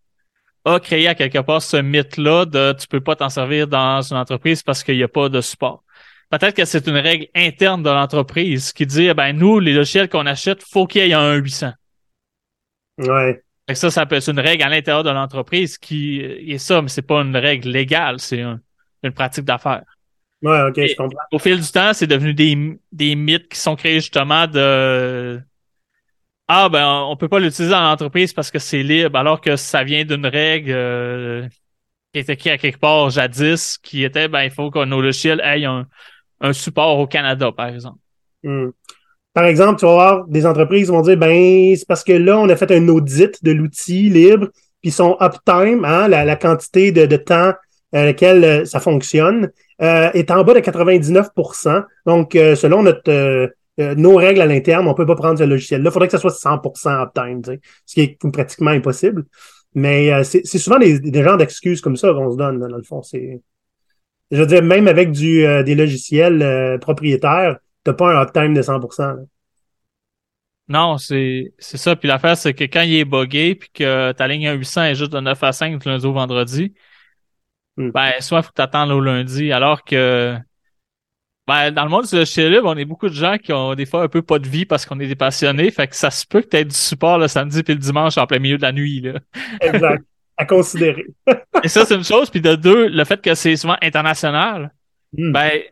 a 0.65 0.81
créé 0.81 1.09
à 1.09 1.15
quelque 1.15 1.39
part 1.39 1.63
ce 1.63 1.77
mythe-là 1.79 2.45
de 2.45 2.75
tu 2.79 2.87
peux 2.89 3.01
pas 3.01 3.17
t'en 3.17 3.29
servir 3.31 3.67
dans 3.69 4.03
une 4.03 4.17
entreprise 4.19 4.63
parce 4.63 4.83
qu'il 4.85 4.97
n'y 4.97 5.03
a 5.03 5.09
pas 5.09 5.29
de 5.29 5.41
support. 5.41 5.83
Peut-être 6.31 6.55
que 6.55 6.65
c'est 6.67 6.87
une 6.87 6.97
règle 6.97 7.27
interne 7.35 7.83
de 7.83 7.89
l'entreprise 7.89 8.73
qui 8.75 8.85
dit, 8.85 9.07
eh 9.07 9.15
ben, 9.15 9.33
nous, 9.33 9.61
les 9.61 9.73
logiciels 9.73 10.11
qu'on 10.11 10.27
achète, 10.27 10.63
faut 10.63 10.87
qu'il 10.87 11.07
y 11.07 11.11
ait 11.11 11.15
un 11.15 11.35
800. 11.37 11.73
Ouais. 12.99 13.43
Fait 13.67 13.75
que 13.75 13.79
ça, 13.79 13.91
ça 13.91 14.07
peut 14.07 14.17
être 14.17 14.29
une 14.31 14.41
règle 14.41 14.63
à 14.65 14.69
l'intérieur 14.69 15.05
de 15.05 15.11
l'entreprise 15.11 15.79
qui 15.79 16.21
est 16.21 16.59
ça, 16.59 16.81
mais 16.83 16.89
c'est 16.89 17.03
pas 17.03 17.21
une 17.21 17.37
règle 17.37 17.69
légale, 17.69 18.19
c'est 18.19 18.41
un- 18.43 18.61
une 19.03 19.13
pratique 19.13 19.45
d'affaires. 19.45 19.83
Ouais, 20.43 20.63
OK, 20.63 20.79
Et- 20.79 20.89
je 20.89 20.97
comprends. 20.97 21.19
Au 21.33 21.39
fil 21.39 21.61
du 21.61 21.71
temps, 21.71 21.93
c'est 21.93 22.07
devenu 22.07 22.33
des, 22.35 22.79
des 22.93 23.15
mythes 23.15 23.49
qui 23.49 23.59
sont 23.59 23.77
créés 23.77 24.01
justement 24.01 24.47
de 24.47 25.41
ah 26.47 26.69
ben 26.69 26.87
on 27.09 27.17
peut 27.17 27.29
pas 27.29 27.39
l'utiliser 27.41 27.73
dans 27.73 27.83
l'entreprise 27.83 28.33
parce 28.33 28.51
que 28.51 28.59
c'est 28.59 28.83
libre, 28.83 29.19
alors 29.19 29.41
que 29.41 29.57
ça 29.57 29.85
vient 29.85 30.05
d'une 30.05 30.27
règle 30.27 30.71
euh, 30.73 31.49
qui 32.13 32.21
était 32.21 32.35
écrite 32.35 32.53
à 32.55 32.59
quelque 32.59 32.79
part 32.79 33.11
jadis, 33.11 33.79
qui 33.79 34.05
était 34.05 34.29
ben 34.29 34.43
il 34.45 34.51
faut 34.51 34.71
que 34.71 34.85
nos 34.85 35.01
logiciels 35.03 35.41
aient 35.45 35.65
un, 35.67 35.87
un 36.41 36.53
support 36.53 36.99
au 36.99 37.07
Canada, 37.07 37.53
par 37.53 37.69
exemple. 37.69 37.99
Hmm. 38.45 38.71
Par 39.39 39.47
exemple, 39.47 39.79
tu 39.79 39.87
vas 39.87 39.93
voir 39.93 40.27
des 40.27 40.47
entreprises 40.47 40.87
qui 40.87 40.91
vont 40.91 41.01
dire 41.01 41.17
ben 41.17 41.77
c'est 41.77 41.87
parce 41.87 42.03
que 42.03 42.13
là, 42.13 42.41
on 42.41 42.49
a 42.49 42.57
fait 42.57 42.73
un 42.73 42.89
audit 42.89 43.39
de 43.45 43.53
l'outil 43.53 44.11
libre, 44.11 44.49
puis 44.81 44.91
son 44.91 45.17
uptime, 45.21 45.85
hein, 45.85 46.09
la, 46.09 46.35
quantité 46.35 46.91
de, 46.91 47.17
temps 47.17 47.53
à 47.93 48.05
laquelle 48.07 48.45
euh, 48.45 48.65
ça 48.65 48.81
fonctionne, 48.81 49.53
euh, 49.81 50.11
est 50.13 50.33
en 50.33 50.43
bas 50.43 50.55
de 50.55 50.59
99% 50.59 51.85
Donc, 52.05 52.35
euh, 52.35 52.57
selon 52.57 52.83
notre 52.83 53.53
euh, 53.79 53.95
nos 53.95 54.17
règles 54.17 54.41
à 54.41 54.47
l'interne, 54.47 54.89
on 54.89 54.95
peut 54.95 55.07
pas 55.07 55.15
prendre 55.15 55.39
ce 55.39 55.45
logiciel-là. 55.45 55.89
Il 55.89 55.93
faudrait 55.93 56.09
que 56.09 56.19
ça 56.19 56.19
soit 56.19 56.33
100% 56.33 57.01
uptime, 57.01 57.43
tu 57.43 57.61
ce 57.87 57.95
qui 57.95 58.01
est 58.01 58.31
pratiquement 58.33 58.73
impossible. 58.73 59.25
Mais 59.73 60.13
euh, 60.13 60.25
c'est 60.25 60.59
souvent 60.59 60.81
des, 60.81 61.23
genres 61.23 61.37
d'excuses 61.37 61.81
comme 61.81 61.97
ça 61.97 62.09
qu'on 62.09 62.33
se 62.33 62.37
donne, 62.37 62.59
dans 62.59 62.67
le 62.67 62.83
fond. 62.83 63.03
Je 63.13 64.37
veux 64.37 64.47
dire, 64.47 64.65
même 64.65 64.89
avec 64.89 65.13
du, 65.13 65.47
euh, 65.47 65.63
des 65.63 65.77
logiciels 65.77 66.79
propriétaires, 66.81 67.59
t'as 67.85 67.95
pas 67.95 68.15
un 68.15 68.23
uptime 68.23 68.55
de 68.55 68.63
100%. 68.63 69.27
Non, 70.69 70.99
c'est 70.99 71.53
ça. 71.59 71.97
Puis 71.97 72.09
l'affaire, 72.09 72.37
c'est 72.37 72.53
que 72.53 72.65
quand 72.65 72.83
il 72.83 72.97
est 72.97 73.05
buggé, 73.05 73.55
puis 73.55 73.71
que 73.73 74.13
ta 74.13 74.29
ligne 74.29 74.49
à 74.49 74.53
800 74.53 74.85
est 74.85 74.95
juste 74.95 75.13
de 75.13 75.21
9 75.21 75.43
à 75.43 75.53
5 75.53 75.83
lundi 75.85 76.07
au 76.07 76.13
vendredi, 76.13 76.75
hmm. 77.77 77.91
ben 77.91 78.13
soit 78.21 78.41
il 78.41 78.45
faut 78.45 78.53
t'attendre 78.53 78.95
au 78.95 79.01
lundi, 79.01 79.51
alors 79.51 79.83
que 79.83 80.37
ben, 81.47 81.71
dans 81.71 81.85
le 81.85 81.89
monde 81.89 82.05
du 82.05 82.15
logiciel 82.15 82.53
libre, 82.53 82.69
on 82.69 82.77
est 82.77 82.85
beaucoup 82.85 83.09
de 83.09 83.15
gens 83.15 83.39
qui 83.39 83.55
ont 83.55 83.75
des 83.75 83.87
fois 83.87 84.03
un 84.03 84.09
peu 84.09 84.21
pas 84.21 84.39
de 84.39 84.47
vie 84.47 84.67
parce 84.67 84.85
qu'on 84.85 85.01
est 85.01 85.07
des 85.07 85.17
passionnés. 85.17 85.71
Fait 85.71 85.89
que 85.89 85.97
ça 85.97 86.11
se 86.11 86.27
peut 86.27 86.43
que 86.43 86.55
tu 86.55 86.63
du 86.63 86.75
support 86.75 87.17
le 87.17 87.27
samedi 87.27 87.63
puis 87.63 87.73
le 87.73 87.81
dimanche 87.81 88.19
en 88.19 88.27
plein 88.27 88.39
milieu 88.39 88.59
de 88.59 88.63
la 88.63 88.73
nuit. 88.73 89.01
Là. 89.01 89.15
Exact. 89.63 90.05
À 90.37 90.45
considérer. 90.45 91.07
Et 91.65 91.69
ça, 91.69 91.87
c'est 91.87 91.95
une 91.95 92.05
chose. 92.05 92.29
Puis 92.29 92.43
de 92.43 92.55
deux, 92.55 92.89
le 92.89 93.05
fait 93.05 93.23
que 93.23 93.35
c'est 93.35 93.57
souvent 93.57 93.79
international, 93.81 94.75
hmm. 95.17 95.33
ben 95.33 95.63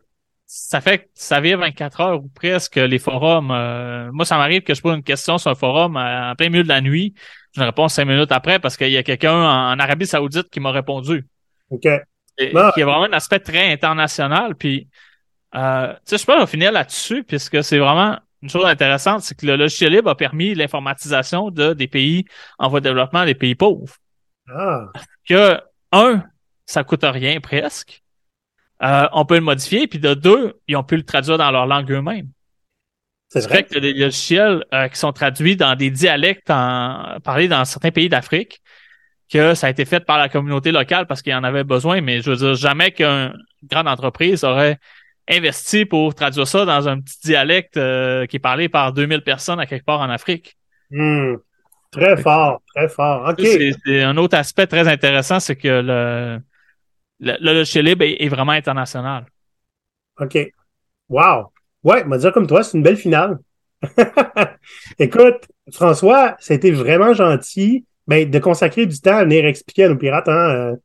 ça 0.46 0.80
fait 0.80 0.98
que 0.98 1.04
ça 1.14 1.40
vient 1.40 1.56
24 1.56 2.00
heures 2.00 2.24
ou 2.24 2.28
presque 2.28 2.76
les 2.76 2.98
forums. 2.98 3.50
Euh, 3.50 4.10
moi, 4.12 4.24
ça 4.24 4.36
m'arrive 4.36 4.62
que 4.62 4.74
je 4.74 4.80
pose 4.80 4.94
une 4.94 5.02
question 5.02 5.38
sur 5.38 5.50
un 5.50 5.54
forum 5.54 5.96
en 5.96 6.34
plein 6.36 6.48
milieu 6.48 6.62
de 6.62 6.68
la 6.68 6.80
nuit. 6.80 7.14
Je 7.54 7.62
réponds 7.62 7.88
cinq 7.88 8.04
minutes 8.04 8.32
après 8.32 8.58
parce 8.58 8.76
qu'il 8.76 8.90
y 8.90 8.96
a 8.96 9.02
quelqu'un 9.02 9.34
en, 9.34 9.78
Arabie 9.78 10.06
Saoudite 10.06 10.48
qui 10.50 10.60
m'a 10.60 10.70
répondu. 10.70 11.26
OK. 11.70 11.86
Et, 12.38 12.50
Qui 12.50 12.56
a 12.58 12.84
vraiment 12.84 13.04
un 13.04 13.12
aspect 13.12 13.40
très 13.40 13.72
international. 13.72 14.54
Puis 14.54 14.88
euh, 15.54 15.92
tu 15.94 16.00
sais, 16.04 16.18
je 16.18 16.26
peux 16.26 16.38
en 16.38 16.46
finir 16.46 16.70
là-dessus, 16.70 17.24
puisque 17.24 17.64
c'est 17.64 17.78
vraiment 17.78 18.18
une 18.42 18.50
chose 18.50 18.66
intéressante, 18.66 19.22
c'est 19.22 19.34
que 19.34 19.46
le 19.46 19.56
logiciel 19.56 19.92
libre 19.92 20.10
a 20.10 20.16
permis 20.16 20.54
l'informatisation 20.54 21.50
de 21.50 21.72
des 21.72 21.88
pays 21.88 22.26
en 22.58 22.68
voie 22.68 22.80
de 22.80 22.84
développement, 22.84 23.24
des 23.24 23.34
pays 23.34 23.54
pauvres. 23.54 23.96
Ah. 24.48 24.86
Que, 25.26 25.58
un, 25.92 26.22
ça 26.66 26.84
coûte 26.84 27.04
rien 27.04 27.40
presque. 27.40 28.02
Euh, 28.82 29.06
on 29.12 29.24
peut 29.24 29.36
le 29.36 29.40
modifier, 29.40 29.86
puis 29.86 29.98
de 29.98 30.14
deux, 30.14 30.60
ils 30.68 30.76
ont 30.76 30.82
pu 30.82 30.96
le 30.96 31.02
traduire 31.02 31.38
dans 31.38 31.50
leur 31.50 31.66
langue 31.66 31.90
eux-mêmes. 31.90 32.28
C'est 33.28 33.44
vrai. 33.48 33.64
que 33.64 33.78
des 33.78 33.92
logiciels 33.92 34.64
euh, 34.72 34.88
qui 34.88 34.98
sont 34.98 35.12
traduits 35.12 35.56
dans 35.56 35.74
des 35.74 35.90
dialectes 35.90 36.50
en, 36.50 37.18
parlés 37.24 37.48
dans 37.48 37.64
certains 37.64 37.90
pays 37.90 38.08
d'Afrique, 38.08 38.60
que 39.32 39.54
ça 39.54 39.66
a 39.66 39.70
été 39.70 39.84
fait 39.84 40.00
par 40.00 40.18
la 40.18 40.28
communauté 40.28 40.70
locale 40.70 41.06
parce 41.06 41.22
qu'il 41.22 41.34
en 41.34 41.42
avait 41.42 41.64
besoin, 41.64 42.00
mais 42.00 42.20
je 42.20 42.30
veux 42.30 42.36
dire, 42.36 42.54
jamais 42.54 42.92
qu'une 42.92 43.34
grande 43.64 43.88
entreprise 43.88 44.44
aurait 44.44 44.78
investi 45.28 45.84
pour 45.84 46.14
traduire 46.14 46.46
ça 46.46 46.64
dans 46.64 46.88
un 46.88 47.00
petit 47.00 47.18
dialecte 47.24 47.76
euh, 47.76 48.26
qui 48.26 48.36
est 48.36 48.40
parlé 48.40 48.68
par 48.68 48.92
2000 48.92 49.22
personnes 49.22 49.58
à 49.58 49.66
quelque 49.66 49.84
part 49.84 50.00
en 50.00 50.10
Afrique. 50.10 50.56
Hmm. 50.90 51.34
Très 51.90 52.16
fort, 52.16 52.62
très 52.74 52.88
fort. 52.88 53.28
OK. 53.30 53.44
C'est 53.84 54.02
un 54.02 54.16
autre 54.18 54.36
aspect 54.36 54.66
très 54.66 54.86
intéressant, 54.86 55.40
c'est 55.40 55.56
que 55.56 55.80
le, 55.82 56.38
le, 57.20 57.36
logiciel 57.40 57.84
libre 57.84 58.04
est, 58.04 58.28
vraiment 58.28 58.52
international. 58.52 59.26
OK. 60.20 60.38
Wow. 61.08 61.52
Ouais, 61.84 62.04
on 62.06 62.16
dire 62.16 62.32
comme 62.32 62.46
toi, 62.46 62.62
c'est 62.62 62.76
une 62.76 62.82
belle 62.82 62.96
finale. 62.96 63.38
Écoute, 64.98 65.48
François, 65.72 66.36
été 66.48 66.70
vraiment 66.70 67.14
gentil 67.14 67.84
ben, 68.06 68.28
de 68.28 68.38
consacrer 68.38 68.86
du 68.86 69.00
temps 69.00 69.16
à 69.16 69.24
venir 69.24 69.44
expliquer 69.44 69.84
à 69.84 69.88
nos 69.88 69.96
pirates 69.96 70.28
hein, 70.28 70.50
euh, 70.50 70.76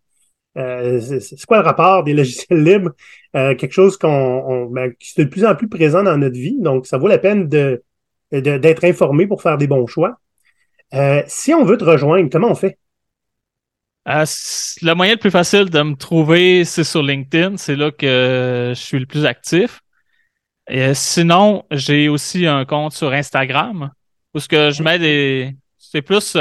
euh, 0.57 0.99
c'est 0.99 1.45
quoi 1.45 1.57
le 1.57 1.63
rapport 1.63 2.03
des 2.03 2.13
logiciels 2.13 2.63
libres? 2.63 2.91
Euh, 3.35 3.55
quelque 3.55 3.71
chose 3.71 3.97
ben, 4.01 4.93
qui 4.99 5.19
est 5.19 5.23
de 5.23 5.29
plus 5.29 5.45
en 5.45 5.55
plus 5.55 5.69
présent 5.69 6.03
dans 6.03 6.17
notre 6.17 6.35
vie, 6.35 6.57
donc 6.59 6.85
ça 6.87 6.97
vaut 6.97 7.07
la 7.07 7.17
peine 7.17 7.47
de 7.47 7.83
d'être 8.31 8.85
informé 8.85 9.27
pour 9.27 9.41
faire 9.41 9.57
des 9.57 9.67
bons 9.67 9.87
choix. 9.87 10.17
Euh, 10.93 11.21
si 11.27 11.53
on 11.53 11.65
veut 11.65 11.77
te 11.77 11.83
rejoindre, 11.83 12.29
comment 12.29 12.49
on 12.49 12.55
fait? 12.55 12.77
Le 14.05 14.93
moyen 14.93 15.13
le 15.13 15.19
plus 15.19 15.31
facile 15.31 15.69
de 15.69 15.81
me 15.81 15.95
trouver, 15.95 16.65
c'est 16.65 16.83
sur 16.83 17.03
LinkedIn. 17.03 17.57
C'est 17.57 17.75
là 17.75 17.91
que 17.91 18.73
je 18.75 18.79
suis 18.79 18.99
le 18.99 19.05
plus 19.05 19.25
actif. 19.25 19.81
Et 20.67 20.93
sinon, 20.93 21.65
j'ai 21.71 22.09
aussi 22.09 22.47
un 22.47 22.65
compte 22.65 22.93
sur 22.93 23.11
Instagram 23.11 23.91
où 24.33 24.39
ce 24.39 24.47
que 24.47 24.71
je 24.71 24.83
mets 24.83 24.99
des. 24.99 25.55
C'est 25.77 26.01
plus 26.01 26.37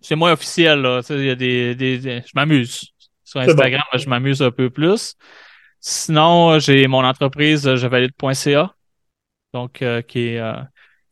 c'est 0.00 0.16
moins 0.16 0.32
officiel, 0.32 0.80
là. 0.80 1.00
Il 1.10 1.24
y 1.24 1.30
a 1.30 1.34
des, 1.34 1.74
des, 1.74 2.00
je 2.00 2.32
m'amuse. 2.34 2.92
Sur 3.24 3.40
Instagram, 3.40 3.82
je 3.94 4.08
m'amuse 4.08 4.42
un 4.42 4.50
peu 4.50 4.70
plus. 4.70 5.14
Sinon, 5.80 6.58
j'ai 6.58 6.86
mon 6.86 7.04
entreprise 7.04 7.74
jevalide.ca. 7.74 8.74
Donc, 9.52 9.82
euh, 9.82 10.00
qui 10.02 10.28
est 10.28 10.38
euh, 10.38 10.54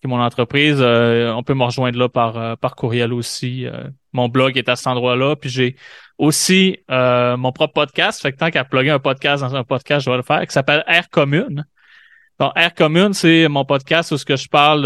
qui 0.01 0.07
est 0.07 0.09
mon 0.09 0.21
entreprise. 0.21 0.79
Euh, 0.81 1.33
on 1.33 1.43
peut 1.43 1.55
me 1.55 1.65
rejoindre 1.65 1.99
là 1.99 2.09
par, 2.09 2.57
par 2.59 2.75
courriel 2.75 3.13
aussi. 3.13 3.67
Mon 4.13 4.29
blog 4.29 4.57
est 4.57 4.69
à 4.69 4.77
cet 4.77 4.87
endroit-là. 4.87 5.37
Puis 5.37 5.51
j'ai 5.51 5.77
aussi 6.19 6.79
mon 6.89 7.53
propre 7.53 7.75
podcast. 7.75 8.21
Fait 8.21 8.33
que 8.33 8.37
tant 8.37 8.51
qu'à 8.51 8.65
plugger 8.65 8.91
un 8.91 8.99
podcast 8.99 9.43
dans 9.43 9.55
un 9.55 9.65
podcast, 9.65 10.05
je 10.05 10.11
vais 10.11 10.17
le 10.17 10.23
faire, 10.23 10.47
qui 10.47 10.53
s'appelle 10.53 10.85
Air 10.87 11.09
Commune. 11.11 11.65
Donc, 12.39 12.53
Air 12.57 12.75
Commune, 12.75 13.13
c'est 13.13 13.49
mon 13.49 13.65
podcast 13.65 14.13
où 14.13 14.17
ce 14.17 14.25
que 14.25 14.37
je 14.37 14.49
parle 14.49 14.83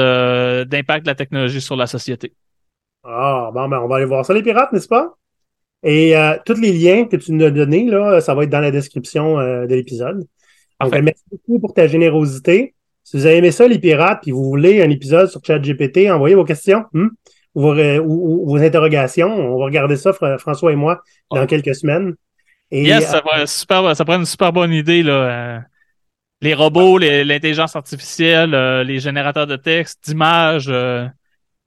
d'impact 0.67 1.05
de 1.05 1.11
la 1.11 1.15
technologie 1.15 1.61
sur 1.61 1.77
la 1.77 1.87
société. 1.87 2.33
Ah, 3.05 3.51
bon, 3.53 3.69
ben, 3.69 3.79
on 3.79 3.87
va 3.87 3.97
aller 3.97 4.07
voir 4.07 4.25
ça, 4.25 4.33
les 4.33 4.43
pirates, 4.43 4.73
n'est-ce 4.73 4.89
pas? 4.89 5.15
Et 5.85 6.17
euh, 6.17 6.37
tous 6.47 6.59
les 6.59 6.73
liens 6.73 7.05
que 7.05 7.17
tu 7.17 7.33
nous 7.33 7.45
as 7.45 7.51
donnés, 7.51 7.85
là, 7.85 8.21
ça 8.23 8.35
va 8.35 8.45
être 8.45 8.51
dans 8.51 8.61
la 8.61 8.71
description 8.71 9.39
euh, 9.39 9.67
de 9.67 9.75
l'épisode. 9.75 10.27
Donc, 10.81 10.91
ben, 10.91 11.05
merci 11.05 11.23
beaucoup 11.31 11.61
pour 11.61 11.75
ta 11.75 11.87
générosité. 11.87 12.75
Si 13.03 13.19
vous 13.19 13.27
avez 13.27 13.37
aimé 13.37 13.51
ça, 13.51 13.69
les 13.69 13.79
pirates, 13.79 14.21
puis 14.23 14.31
vous 14.31 14.45
voulez 14.45 14.83
un 14.83 14.89
épisode 14.89 15.29
sur 15.29 15.45
ChatGPT, 15.45 16.11
envoyez 16.11 16.35
vos 16.35 16.45
questions 16.45 16.85
hmm, 16.95 17.09
ou, 17.55 18.45
vos, 18.47 18.57
interrogations. 18.57 19.33
On 19.33 19.59
va 19.59 19.65
regarder 19.65 19.97
ça, 19.97 20.13
François 20.13 20.73
et 20.73 20.77
moi, 20.77 21.03
dans 21.31 21.47
quelques 21.47 21.75
semaines. 21.75 22.15
Et, 22.71 22.85
yes, 22.85 23.07
ça, 23.07 23.23
va 23.25 23.47
super, 23.47 23.95
ça 23.95 24.05
prend 24.05 24.19
une 24.19 24.27
super 24.27 24.53
bonne 24.53 24.73
idée. 24.73 25.03
Là. 25.03 25.13
Euh, 25.13 25.59
les 26.41 26.55
robots, 26.55 26.99
l'intelligence 26.99 27.77
artificielle, 27.77 28.51
les 28.83 28.99
générateurs 28.99 29.47
de 29.47 29.57
texte, 29.57 30.01
d'images. 30.05 30.73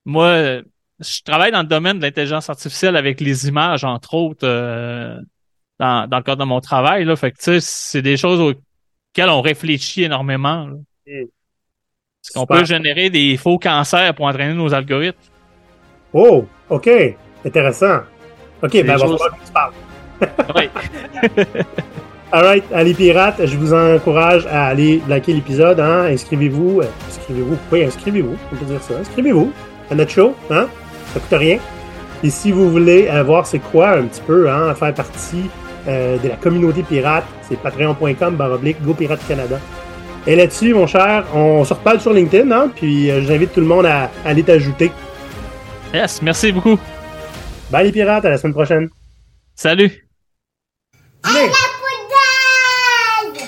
moi, 0.05 0.61
je 0.99 1.21
travaille 1.23 1.51
dans 1.51 1.61
le 1.61 1.67
domaine 1.67 1.97
de 1.97 2.03
l'intelligence 2.03 2.49
artificielle 2.49 2.95
avec 2.95 3.21
les 3.21 3.47
images, 3.47 3.83
entre 3.83 4.13
autres, 4.15 4.47
euh, 4.47 5.19
dans, 5.79 6.07
dans 6.07 6.17
le 6.17 6.23
cadre 6.23 6.43
de 6.43 6.47
mon 6.47 6.59
travail. 6.59 7.05
Là. 7.05 7.15
Fait 7.15 7.31
que, 7.31 7.37
tu 7.37 7.43
sais, 7.43 7.59
c'est 7.59 8.01
des 8.01 8.17
choses 8.17 8.39
auxquelles 8.39 9.29
on 9.29 9.41
réfléchit 9.41 10.03
énormément. 10.03 10.67
Là. 10.67 10.75
Mm. 11.05 11.25
Est-ce 12.23 12.33
qu'on 12.33 12.45
peut 12.45 12.65
générer 12.65 13.09
des 13.09 13.37
faux 13.37 13.57
cancers 13.57 14.13
pour 14.13 14.25
entraîner 14.25 14.53
nos 14.53 14.73
algorithmes? 14.73 15.17
Oh, 16.19 16.45
OK. 16.69 16.89
Intéressant. 17.45 17.99
OK, 18.63 18.71
ben, 18.71 18.95
on 18.95 18.97
va 18.97 19.05
voir 19.05 19.19
que 19.37 19.45
tu 19.45 19.51
parles. 19.53 19.73
oui. 20.55 21.43
Alright, 22.31 22.63
allez 22.73 22.95
pirates, 22.95 23.45
je 23.45 23.55
vous 23.55 23.71
encourage 23.71 24.47
à 24.47 24.65
aller 24.65 24.99
liker 25.07 25.31
l'épisode, 25.31 25.79
hein. 25.79 26.07
Inscrivez-vous. 26.11 26.81
Euh, 26.81 26.85
inscrivez-vous. 27.07 27.57
Oui, 27.71 27.83
inscrivez-vous. 27.83 28.35
On 28.51 28.55
peut 28.55 28.65
dire 28.65 28.81
ça. 28.81 28.95
Inscrivez-vous 28.99 29.53
à 29.91 29.95
notre 29.95 30.11
show, 30.11 30.35
hein 30.49 30.67
ça 31.13 31.19
coûte 31.19 31.39
rien. 31.39 31.59
Et 32.23 32.31
si 32.31 32.51
vous 32.51 32.71
voulez 32.71 33.07
voir 33.23 33.45
c'est 33.45 33.59
quoi 33.59 33.91
un 33.91 34.03
petit 34.03 34.21
peu, 34.25 34.49
hein, 34.49 34.73
faire 34.73 34.93
partie 34.95 35.45
euh, 35.87 36.17
de 36.17 36.29
la 36.29 36.35
communauté 36.35 36.81
pirate, 36.81 37.25
c'est 37.47 37.61
patreon.com 37.61 38.35
baroblique 38.35 38.77
Canada. 39.27 39.59
Et 40.25 40.35
là-dessus, 40.35 40.73
mon 40.73 40.87
cher, 40.87 41.23
on 41.33 41.63
se 41.63 41.73
reparle 41.73 42.01
sur 42.01 42.11
LinkedIn, 42.11 42.51
hein, 42.51 42.69
puis 42.75 43.09
euh, 43.09 43.21
j'invite 43.21 43.53
tout 43.53 43.61
le 43.61 43.67
monde 43.67 43.85
à, 43.85 44.09
aller 44.25 44.43
t'ajouter. 44.43 44.91
Yes, 45.97 46.21
merci 46.21 46.51
beaucoup. 46.51 46.77
Bye 47.71 47.85
les 47.85 47.91
pirates, 47.91 48.23
à 48.23 48.29
la 48.29 48.37
semaine 48.37 48.53
prochaine. 48.53 48.87
Salut. 49.55 50.07
À 51.23 51.29
l'abordage! 51.33 51.63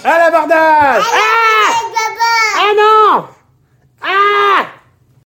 À 0.04 0.18
l'abordage! 0.18 1.04
Ah! 1.14 1.29